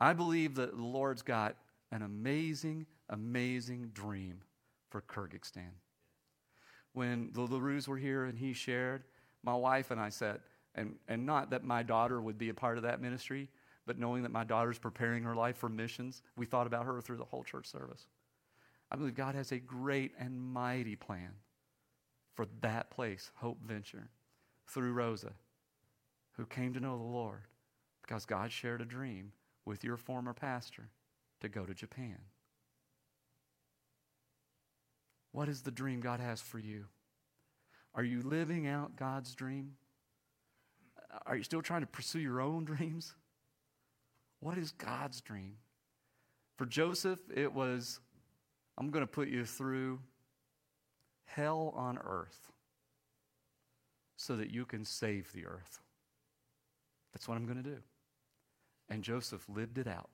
I 0.00 0.12
believe 0.12 0.54
that 0.56 0.76
the 0.76 0.84
Lord's 0.84 1.22
got 1.22 1.56
an 1.90 2.02
amazing, 2.02 2.86
amazing 3.08 3.90
dream 3.92 4.42
for 4.90 5.02
Kyrgyzstan. 5.02 5.72
When 6.92 7.30
the 7.32 7.46
LaRues 7.46 7.88
were 7.88 7.96
here 7.96 8.24
and 8.24 8.38
he 8.38 8.52
shared, 8.52 9.02
my 9.42 9.54
wife 9.54 9.90
and 9.90 10.00
I 10.00 10.08
said, 10.08 10.40
and, 10.74 10.96
and 11.08 11.26
not 11.26 11.50
that 11.50 11.64
my 11.64 11.82
daughter 11.82 12.20
would 12.20 12.38
be 12.38 12.48
a 12.48 12.54
part 12.54 12.76
of 12.76 12.84
that 12.84 13.00
ministry, 13.00 13.48
but 13.88 13.98
knowing 13.98 14.22
that 14.22 14.30
my 14.30 14.44
daughter's 14.44 14.78
preparing 14.78 15.22
her 15.22 15.34
life 15.34 15.56
for 15.56 15.70
missions, 15.70 16.20
we 16.36 16.44
thought 16.44 16.66
about 16.66 16.84
her 16.84 17.00
through 17.00 17.16
the 17.16 17.24
whole 17.24 17.42
church 17.42 17.66
service. 17.66 18.06
I 18.92 18.96
believe 18.96 19.14
God 19.14 19.34
has 19.34 19.50
a 19.50 19.58
great 19.58 20.12
and 20.20 20.38
mighty 20.38 20.94
plan 20.94 21.30
for 22.34 22.46
that 22.60 22.90
place, 22.90 23.30
Hope 23.36 23.58
Venture, 23.66 24.10
through 24.66 24.92
Rosa, 24.92 25.32
who 26.32 26.44
came 26.44 26.74
to 26.74 26.80
know 26.80 26.98
the 26.98 27.02
Lord 27.02 27.40
because 28.02 28.26
God 28.26 28.52
shared 28.52 28.82
a 28.82 28.84
dream 28.84 29.32
with 29.64 29.82
your 29.82 29.96
former 29.96 30.34
pastor 30.34 30.90
to 31.40 31.48
go 31.48 31.64
to 31.64 31.72
Japan. 31.72 32.18
What 35.32 35.48
is 35.48 35.62
the 35.62 35.70
dream 35.70 36.00
God 36.00 36.20
has 36.20 36.42
for 36.42 36.58
you? 36.58 36.84
Are 37.94 38.04
you 38.04 38.20
living 38.20 38.66
out 38.66 38.96
God's 38.96 39.34
dream? 39.34 39.76
Are 41.24 41.36
you 41.36 41.42
still 41.42 41.62
trying 41.62 41.80
to 41.80 41.86
pursue 41.86 42.18
your 42.18 42.42
own 42.42 42.64
dreams? 42.66 43.14
What 44.40 44.58
is 44.58 44.70
God's 44.72 45.20
dream? 45.20 45.56
For 46.56 46.66
Joseph, 46.66 47.20
it 47.34 47.52
was 47.52 48.00
I'm 48.76 48.90
going 48.90 49.02
to 49.02 49.10
put 49.10 49.28
you 49.28 49.44
through 49.44 50.00
hell 51.24 51.72
on 51.76 51.98
earth 51.98 52.52
so 54.16 54.36
that 54.36 54.50
you 54.50 54.64
can 54.64 54.84
save 54.84 55.32
the 55.32 55.46
earth. 55.46 55.80
That's 57.12 57.26
what 57.26 57.36
I'm 57.36 57.44
going 57.44 57.62
to 57.62 57.68
do. 57.68 57.78
And 58.88 59.02
Joseph 59.02 59.44
lived 59.48 59.78
it 59.78 59.86
out. 59.86 60.10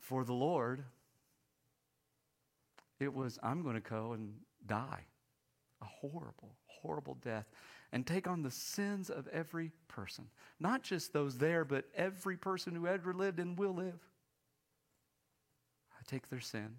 For 0.00 0.24
the 0.24 0.34
Lord, 0.34 0.84
it 3.00 3.12
was 3.12 3.38
I'm 3.42 3.62
going 3.62 3.74
to 3.74 3.80
go 3.80 4.12
and 4.12 4.34
die 4.66 5.06
a 5.82 5.84
horrible, 5.84 6.56
horrible 6.66 7.18
death 7.22 7.46
and 7.96 8.06
take 8.06 8.28
on 8.28 8.42
the 8.42 8.50
sins 8.50 9.08
of 9.08 9.26
every 9.28 9.72
person. 9.88 10.26
Not 10.60 10.82
just 10.82 11.14
those 11.14 11.38
there, 11.38 11.64
but 11.64 11.86
every 11.96 12.36
person 12.36 12.74
who 12.74 12.86
ever 12.86 13.14
lived 13.14 13.40
and 13.40 13.58
will 13.58 13.74
live. 13.74 13.98
I 15.98 16.02
take 16.06 16.28
their 16.28 16.40
sin. 16.40 16.76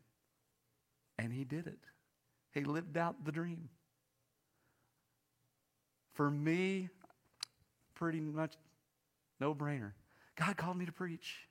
And 1.17 1.33
he 1.33 1.43
did 1.43 1.65
it. 1.65 1.79
He 2.53 2.65
lived 2.65 2.97
out 2.97 3.25
the 3.25 3.31
dream. 3.31 3.69
For 6.13 6.29
me, 6.29 6.89
pretty 7.95 8.19
much 8.19 8.53
no 9.39 9.55
brainer. 9.55 9.93
God 10.35 10.55
called 10.55 10.77
me 10.77 10.85
to 10.85 10.91
preach. 10.91 11.47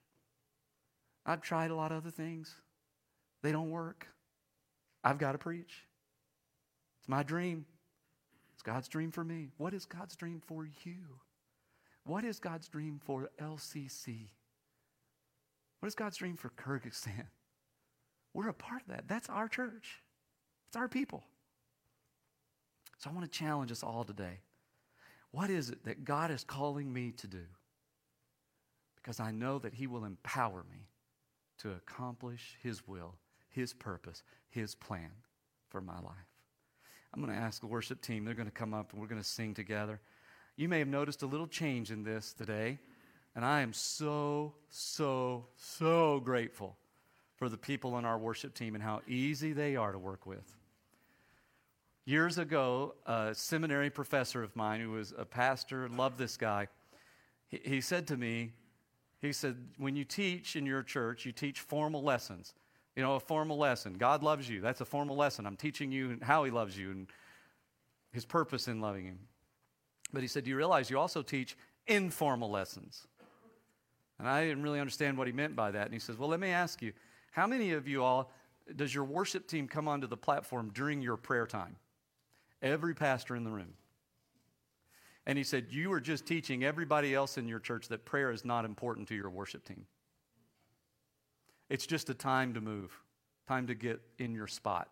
I've 1.26 1.42
tried 1.42 1.72
a 1.72 1.74
lot 1.74 1.90
of 1.90 1.96
other 1.96 2.12
things, 2.12 2.54
they 3.42 3.50
don't 3.50 3.70
work. 3.70 4.06
I've 5.02 5.18
got 5.18 5.32
to 5.32 5.38
preach. 5.38 5.88
It's 7.00 7.08
my 7.08 7.24
dream. 7.24 7.66
God's 8.66 8.88
dream 8.88 9.12
for 9.12 9.22
me. 9.22 9.50
What 9.58 9.72
is 9.72 9.84
God's 9.84 10.16
dream 10.16 10.42
for 10.44 10.66
you? 10.82 11.20
What 12.02 12.24
is 12.24 12.40
God's 12.40 12.68
dream 12.68 13.00
for 13.04 13.30
LCC? 13.40 14.30
What 15.78 15.86
is 15.86 15.94
God's 15.94 16.16
dream 16.16 16.36
for 16.36 16.50
Kyrgyzstan? 16.50 17.26
We're 18.34 18.48
a 18.48 18.54
part 18.54 18.82
of 18.82 18.88
that. 18.88 19.06
That's 19.06 19.30
our 19.30 19.46
church, 19.46 20.02
it's 20.66 20.76
our 20.76 20.88
people. 20.88 21.22
So 22.98 23.08
I 23.08 23.12
want 23.12 23.30
to 23.30 23.38
challenge 23.38 23.70
us 23.70 23.84
all 23.84 24.02
today. 24.02 24.40
What 25.30 25.48
is 25.48 25.70
it 25.70 25.84
that 25.84 26.04
God 26.04 26.32
is 26.32 26.42
calling 26.42 26.92
me 26.92 27.12
to 27.18 27.28
do? 27.28 27.44
Because 28.96 29.20
I 29.20 29.30
know 29.30 29.60
that 29.60 29.74
He 29.74 29.86
will 29.86 30.04
empower 30.04 30.64
me 30.68 30.88
to 31.58 31.70
accomplish 31.70 32.56
His 32.62 32.88
will, 32.88 33.14
His 33.48 33.72
purpose, 33.72 34.24
His 34.48 34.74
plan 34.74 35.12
for 35.68 35.80
my 35.80 36.00
life. 36.00 36.35
I'm 37.16 37.24
going 37.24 37.34
to 37.34 37.42
ask 37.42 37.60
the 37.60 37.66
worship 37.66 38.02
team, 38.02 38.26
they're 38.26 38.34
going 38.34 38.48
to 38.48 38.54
come 38.54 38.74
up 38.74 38.92
and 38.92 39.00
we're 39.00 39.08
going 39.08 39.22
to 39.22 39.26
sing 39.26 39.54
together. 39.54 40.00
You 40.56 40.68
may 40.68 40.80
have 40.80 40.88
noticed 40.88 41.22
a 41.22 41.26
little 41.26 41.46
change 41.46 41.90
in 41.90 42.04
this 42.04 42.34
today, 42.34 42.78
and 43.34 43.42
I 43.42 43.62
am 43.62 43.72
so, 43.72 44.52
so, 44.68 45.46
so 45.56 46.20
grateful 46.20 46.76
for 47.36 47.48
the 47.48 47.56
people 47.56 47.94
on 47.94 48.04
our 48.04 48.18
worship 48.18 48.52
team 48.52 48.74
and 48.74 48.84
how 48.84 49.00
easy 49.08 49.54
they 49.54 49.76
are 49.76 49.92
to 49.92 49.98
work 49.98 50.26
with. 50.26 50.54
Years 52.04 52.36
ago, 52.36 52.94
a 53.06 53.34
seminary 53.34 53.88
professor 53.88 54.42
of 54.42 54.54
mine 54.54 54.80
who 54.80 54.90
was 54.90 55.14
a 55.16 55.24
pastor, 55.24 55.88
loved 55.88 56.18
this 56.18 56.36
guy, 56.36 56.68
he, 57.48 57.60
he 57.64 57.80
said 57.80 58.06
to 58.08 58.18
me, 58.18 58.52
he 59.22 59.32
said, 59.32 59.56
when 59.78 59.96
you 59.96 60.04
teach 60.04 60.54
in 60.54 60.66
your 60.66 60.82
church, 60.82 61.24
you 61.24 61.32
teach 61.32 61.60
formal 61.60 62.02
lessons. 62.02 62.52
You 62.96 63.02
know, 63.02 63.14
a 63.14 63.20
formal 63.20 63.58
lesson. 63.58 63.94
God 63.94 64.22
loves 64.22 64.48
you. 64.48 64.60
That's 64.60 64.80
a 64.80 64.86
formal 64.86 65.16
lesson. 65.16 65.46
I'm 65.46 65.56
teaching 65.56 65.92
you 65.92 66.18
how 66.22 66.44
He 66.44 66.50
loves 66.50 66.76
you 66.76 66.90
and 66.90 67.06
His 68.12 68.24
purpose 68.24 68.68
in 68.68 68.80
loving 68.80 69.04
Him. 69.04 69.18
But 70.12 70.22
He 70.22 70.28
said, 70.28 70.44
Do 70.44 70.50
you 70.50 70.56
realize 70.56 70.90
you 70.90 70.98
also 70.98 71.22
teach 71.22 71.56
informal 71.86 72.50
lessons? 72.50 73.06
And 74.18 74.26
I 74.26 74.46
didn't 74.46 74.62
really 74.62 74.80
understand 74.80 75.18
what 75.18 75.26
He 75.26 75.32
meant 75.32 75.54
by 75.54 75.70
that. 75.70 75.84
And 75.84 75.92
He 75.92 76.00
says, 76.00 76.16
Well, 76.16 76.30
let 76.30 76.40
me 76.40 76.48
ask 76.48 76.80
you, 76.80 76.92
how 77.30 77.46
many 77.46 77.72
of 77.72 77.86
you 77.86 78.02
all, 78.02 78.32
does 78.74 78.94
your 78.94 79.04
worship 79.04 79.46
team 79.46 79.68
come 79.68 79.88
onto 79.88 80.06
the 80.06 80.16
platform 80.16 80.70
during 80.72 81.02
your 81.02 81.18
prayer 81.18 81.46
time? 81.46 81.76
Every 82.62 82.94
pastor 82.94 83.36
in 83.36 83.44
the 83.44 83.50
room. 83.50 83.74
And 85.26 85.36
he 85.36 85.44
said, 85.44 85.66
You 85.70 85.92
are 85.92 86.00
just 86.00 86.24
teaching 86.24 86.64
everybody 86.64 87.14
else 87.14 87.36
in 87.36 87.46
your 87.46 87.58
church 87.58 87.88
that 87.88 88.06
prayer 88.06 88.30
is 88.30 88.44
not 88.44 88.64
important 88.64 89.08
to 89.08 89.14
your 89.14 89.28
worship 89.28 89.64
team. 89.66 89.84
It's 91.68 91.86
just 91.86 92.10
a 92.10 92.14
time 92.14 92.54
to 92.54 92.60
move, 92.60 92.92
time 93.48 93.66
to 93.66 93.74
get 93.74 94.00
in 94.18 94.34
your 94.34 94.46
spot. 94.46 94.88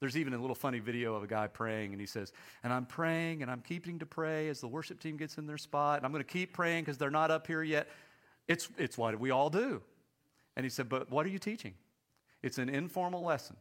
There's 0.00 0.16
even 0.16 0.34
a 0.34 0.38
little 0.38 0.56
funny 0.56 0.80
video 0.80 1.14
of 1.14 1.22
a 1.22 1.28
guy 1.28 1.46
praying, 1.46 1.92
and 1.92 2.00
he 2.00 2.08
says, 2.08 2.32
And 2.64 2.72
I'm 2.72 2.86
praying, 2.86 3.42
and 3.42 3.48
I'm 3.48 3.60
keeping 3.60 4.00
to 4.00 4.06
pray 4.06 4.48
as 4.48 4.60
the 4.60 4.66
worship 4.66 4.98
team 4.98 5.16
gets 5.16 5.38
in 5.38 5.46
their 5.46 5.58
spot, 5.58 5.98
and 5.98 6.04
I'm 6.04 6.10
going 6.10 6.24
to 6.24 6.28
keep 6.28 6.52
praying 6.52 6.82
because 6.82 6.98
they're 6.98 7.08
not 7.08 7.30
up 7.30 7.46
here 7.46 7.62
yet. 7.62 7.88
It's, 8.48 8.68
it's 8.78 8.98
what 8.98 9.18
we 9.20 9.30
all 9.30 9.48
do. 9.48 9.80
And 10.56 10.66
he 10.66 10.70
said, 10.70 10.88
But 10.88 11.08
what 11.08 11.24
are 11.24 11.28
you 11.28 11.38
teaching? 11.38 11.74
It's 12.42 12.58
an 12.58 12.68
informal 12.68 13.22
lesson. 13.22 13.54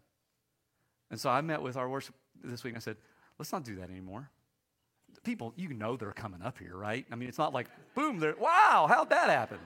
And 1.11 1.19
so 1.19 1.29
I 1.29 1.41
met 1.41 1.61
with 1.61 1.77
our 1.77 1.87
worship 1.87 2.15
this 2.43 2.63
week, 2.63 2.73
and 2.73 2.81
I 2.81 2.83
said, 2.83 2.97
Let's 3.37 3.51
not 3.51 3.63
do 3.63 3.75
that 3.75 3.91
anymore. 3.91 4.31
People, 5.23 5.53
you 5.55 5.73
know 5.73 5.95
they're 5.95 6.11
coming 6.11 6.41
up 6.41 6.57
here, 6.57 6.75
right? 6.75 7.05
I 7.11 7.15
mean, 7.15 7.29
it's 7.29 7.37
not 7.37 7.53
like, 7.53 7.67
boom, 7.93 8.17
they're, 8.17 8.35
wow, 8.39 8.87
how'd 8.89 9.11
that 9.11 9.29
happen? 9.29 9.59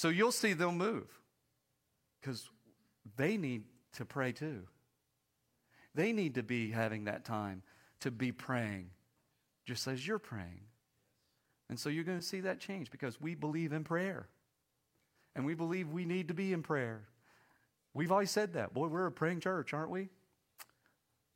So 0.00 0.08
you'll 0.08 0.32
see 0.32 0.54
they'll 0.54 0.72
move 0.72 1.20
because 2.18 2.48
they 3.16 3.36
need 3.36 3.64
to 3.96 4.06
pray 4.06 4.32
too. 4.32 4.62
They 5.94 6.12
need 6.12 6.36
to 6.36 6.42
be 6.42 6.70
having 6.70 7.04
that 7.04 7.26
time 7.26 7.62
to 8.00 8.10
be 8.10 8.32
praying 8.32 8.92
just 9.66 9.86
as 9.86 10.06
you're 10.06 10.18
praying. 10.18 10.62
And 11.68 11.78
so 11.78 11.90
you're 11.90 12.04
going 12.04 12.18
to 12.18 12.24
see 12.24 12.40
that 12.40 12.60
change 12.60 12.90
because 12.90 13.20
we 13.20 13.34
believe 13.34 13.74
in 13.74 13.84
prayer. 13.84 14.28
And 15.36 15.44
we 15.44 15.52
believe 15.52 15.90
we 15.90 16.06
need 16.06 16.28
to 16.28 16.34
be 16.34 16.54
in 16.54 16.62
prayer. 16.62 17.02
We've 17.92 18.10
always 18.10 18.30
said 18.30 18.54
that. 18.54 18.72
Boy, 18.72 18.86
we're 18.86 19.04
a 19.04 19.12
praying 19.12 19.40
church, 19.40 19.74
aren't 19.74 19.90
we? 19.90 20.08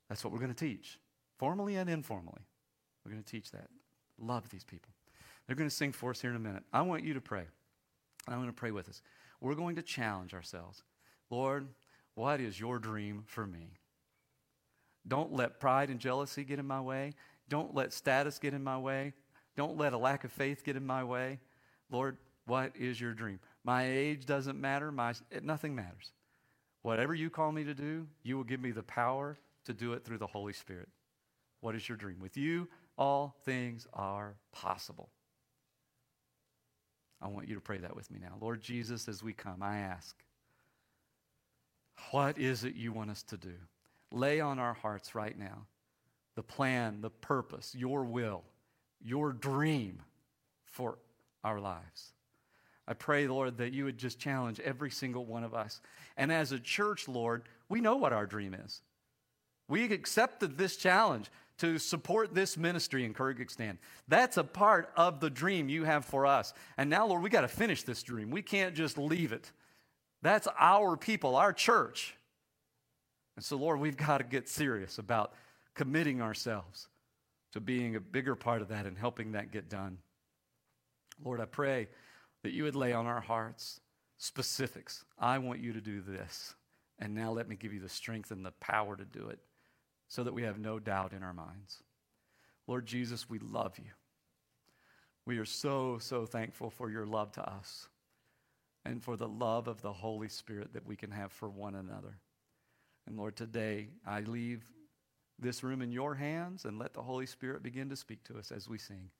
That's 0.09 0.25
what 0.25 0.33
we're 0.33 0.39
going 0.39 0.55
to 0.55 0.67
teach, 0.67 0.99
formally 1.37 1.77
and 1.77 1.91
informally. 1.91 2.47
We're 3.05 3.12
going 3.12 3.23
to 3.23 3.31
teach 3.31 3.51
that. 3.51 3.69
Love 4.19 4.49
these 4.49 4.65
people. 4.65 4.89
They're 5.47 5.55
going 5.55 5.69
to 5.69 5.77
sing 5.77 5.93
for 5.93 6.12
us 6.12 6.23
here 6.23 6.31
in 6.31 6.37
a 6.37 6.41
minute. 6.41 6.62
I 6.73 6.81
want 6.81 7.05
you 7.05 7.12
to 7.12 7.21
pray. 7.21 7.45
I 8.29 8.37
want 8.37 8.49
to 8.49 8.53
pray 8.53 8.70
with 8.70 8.89
us. 8.89 9.03
We're 9.41 9.55
going 9.55 9.77
to 9.77 9.83
challenge 9.83 10.35
ourselves. 10.35 10.83
Lord, 11.31 11.68
what 12.14 12.41
is 12.41 12.59
your 12.59 12.79
dream 12.79 13.25
for 13.27 13.47
me? 13.47 13.79
Don't 15.07 15.33
let 15.33 15.61
pride 15.61 15.91
and 15.91 16.01
jealousy 16.01 16.45
get 16.45 16.59
in 16.59 16.66
my 16.66 16.81
way. 16.81 17.14
Don't 17.49 17.75
let 17.75 17.93
status 17.93 18.39
get 18.39 18.55
in 18.55 18.64
my 18.64 18.79
way. 18.79 19.12
Don't 19.57 19.77
let 19.77 19.93
a 19.93 19.99
lack 19.99 20.25
of 20.25 20.33
faith 20.33 20.64
get 20.64 20.77
in 20.77 20.87
my 20.87 21.05
way. 21.05 21.41
Lord, 21.91 22.16
what 22.47 22.72
is 22.77 23.01
your 23.01 23.12
dream? 23.12 23.39
My 23.64 23.87
age 23.87 24.27
doesn't 24.27 24.61
matter. 24.61 24.91
My, 24.91 25.14
nothing 25.43 25.75
matters. 25.75 26.12
Whatever 26.83 27.14
you 27.14 27.31
call 27.31 27.53
me 27.53 27.64
to 27.64 27.75
do, 27.75 28.07
you 28.22 28.37
will 28.37 28.45
give 28.45 28.61
me 28.61 28.70
the 28.70 28.83
power 28.83 29.39
to 29.64 29.72
do 29.72 29.93
it 29.93 30.05
through 30.05 30.18
the 30.18 30.27
Holy 30.27 30.53
Spirit. 30.53 30.89
What 31.61 31.75
is 31.75 31.89
your 31.89 31.97
dream? 31.97 32.18
With 32.20 32.37
you, 32.37 32.68
all 32.99 33.37
things 33.45 33.87
are 33.95 34.37
possible. 34.53 35.09
I 37.25 37.29
want 37.29 37.49
you 37.49 37.55
to 37.55 37.61
pray 37.61 37.79
that 37.79 37.97
with 37.97 38.11
me 38.11 38.18
now. 38.20 38.35
Lord 38.39 38.61
Jesus, 38.61 39.09
as 39.09 39.22
we 39.22 39.33
come, 39.33 39.62
I 39.62 39.79
ask, 39.79 40.14
what 42.11 42.39
is 42.39 42.64
it 42.64 42.75
you 42.75 42.93
want 42.93 43.11
us 43.11 43.22
to 43.25 43.39
do? 43.39 43.55
Lay 44.12 44.41
on 44.41 44.59
our 44.59 44.75
hearts 44.75 45.14
right 45.14 45.37
now 45.37 45.66
the 46.35 46.43
plan, 46.43 47.01
the 47.01 47.11
purpose, 47.11 47.75
your 47.77 48.05
will, 48.05 48.43
your 49.01 49.33
dream 49.33 50.03
for 50.66 50.99
our 51.45 51.61
lives. 51.61 52.12
I 52.87 52.93
pray, 52.93 53.27
Lord, 53.29 53.57
that 53.59 53.72
you 53.72 53.85
would 53.85 53.97
just 53.99 54.18
challenge 54.18 54.61
every 54.61 54.91
single 54.91 55.25
one 55.25 55.45
of 55.45 55.55
us. 55.55 55.81
And 56.16 56.31
as 56.33 56.53
a 56.53 56.59
church, 56.59 57.09
Lord, 57.09 57.45
we 57.68 57.81
know 57.81 57.97
what 57.97 58.12
our 58.12 58.27
dream 58.27 58.53
is. 58.53 58.83
We 59.68 59.85
accepted 59.85 60.59
this 60.59 60.77
challenge 60.77 61.31
to 61.59 61.79
support 61.79 62.35
this 62.35 62.57
ministry 62.57 63.05
in 63.05 63.15
Kyrgyzstan. 63.15 63.79
That's 64.09 64.37
a 64.37 64.45
part 64.45 64.91
of 64.97 65.21
the 65.21 65.31
dream 65.31 65.69
you 65.69 65.85
have 65.85 66.05
for 66.05 66.27
us. 66.27 66.53
And 66.77 66.91
now, 66.91 67.07
Lord, 67.07 67.23
we 67.23 67.31
got 67.31 67.43
to 67.43 67.49
finish 67.49 67.83
this 67.85 68.03
dream. 68.03 68.31
We 68.31 68.43
can't 68.43 68.75
just 68.75 68.99
leave 68.99 69.33
it. 69.33 69.53
That's 70.23 70.49
our 70.59 70.97
people, 70.97 71.37
our 71.37 71.53
church. 71.53 72.17
And 73.37 73.45
so, 73.45 73.57
Lord, 73.57 73.79
we've 73.81 73.97
got 73.97 74.19
to 74.19 74.25
get 74.25 74.49
serious 74.49 74.99
about 74.99 75.33
committing 75.75 76.21
ourselves 76.21 76.89
to 77.53 77.61
being 77.61 77.95
a 77.95 78.01
bigger 78.01 78.35
part 78.35 78.63
of 78.63 78.69
that 78.69 78.87
and 78.87 78.99
helping 78.99 79.33
that 79.33 79.53
get 79.53 79.69
done. 79.69 79.99
Lord, 81.25 81.41
I 81.41 81.45
pray 81.45 81.89
that 82.43 82.53
you 82.53 82.65
would 82.65 82.77
lay 82.77 82.93
on 82.93 83.07
our 83.07 83.21
hearts 83.21 83.81
specifics. 84.19 85.05
I 85.19 85.39
want 85.39 85.61
you 85.61 85.73
to 85.73 85.81
do 85.81 86.01
this. 86.01 86.55
And 86.99 87.15
now 87.15 87.31
let 87.33 87.49
me 87.49 87.57
give 87.57 87.73
you 87.73 87.81
the 87.81 87.89
strength 87.89 88.31
and 88.31 88.45
the 88.45 88.53
power 88.53 88.97
to 88.97 89.05
do 89.05 89.29
it 89.29 89.39
so 90.15 90.23
that 90.23 90.33
we 90.33 90.45
have 90.45 90.61
no 90.61 90.79
doubt 90.79 91.12
in 91.12 91.25
our 91.25 91.33
minds. 91.33 91.83
Lord 92.69 92.87
Jesus, 92.87 93.29
we 93.29 93.41
love 93.41 93.77
you. 93.79 93.91
We 95.27 95.39
are 95.39 95.45
so, 95.45 95.99
so 95.99 96.25
thankful 96.25 96.71
for 96.71 96.89
your 96.89 97.05
love 97.05 97.33
to 97.33 97.43
us 97.43 97.89
and 98.85 99.03
for 99.03 99.17
the 99.17 99.27
love 99.27 99.67
of 99.67 99.83
the 99.83 99.93
Holy 99.93 100.29
Spirit 100.29 100.73
that 100.73 100.87
we 100.87 100.95
can 100.95 101.11
have 101.11 101.33
for 101.33 101.51
one 101.51 101.75
another. 101.75 102.21
And 103.09 103.17
Lord, 103.17 103.35
today 103.35 103.89
I 104.07 104.21
leave 104.21 104.62
this 105.41 105.65
room 105.65 105.83
in 105.83 105.91
your 105.91 106.15
hands 106.15 106.65
and 106.65 106.79
let 106.79 106.95
the 106.95 107.03
Holy 107.03 107.27
Spirit 107.27 107.65
begin 107.65 107.89
to 107.89 107.97
speak 107.97 108.23
to 108.25 108.39
us 108.39 108.53
as 108.53 108.69
we 108.69 108.79
sing. 108.79 109.11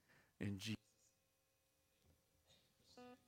In 0.40 0.59
Jesus 0.59 0.84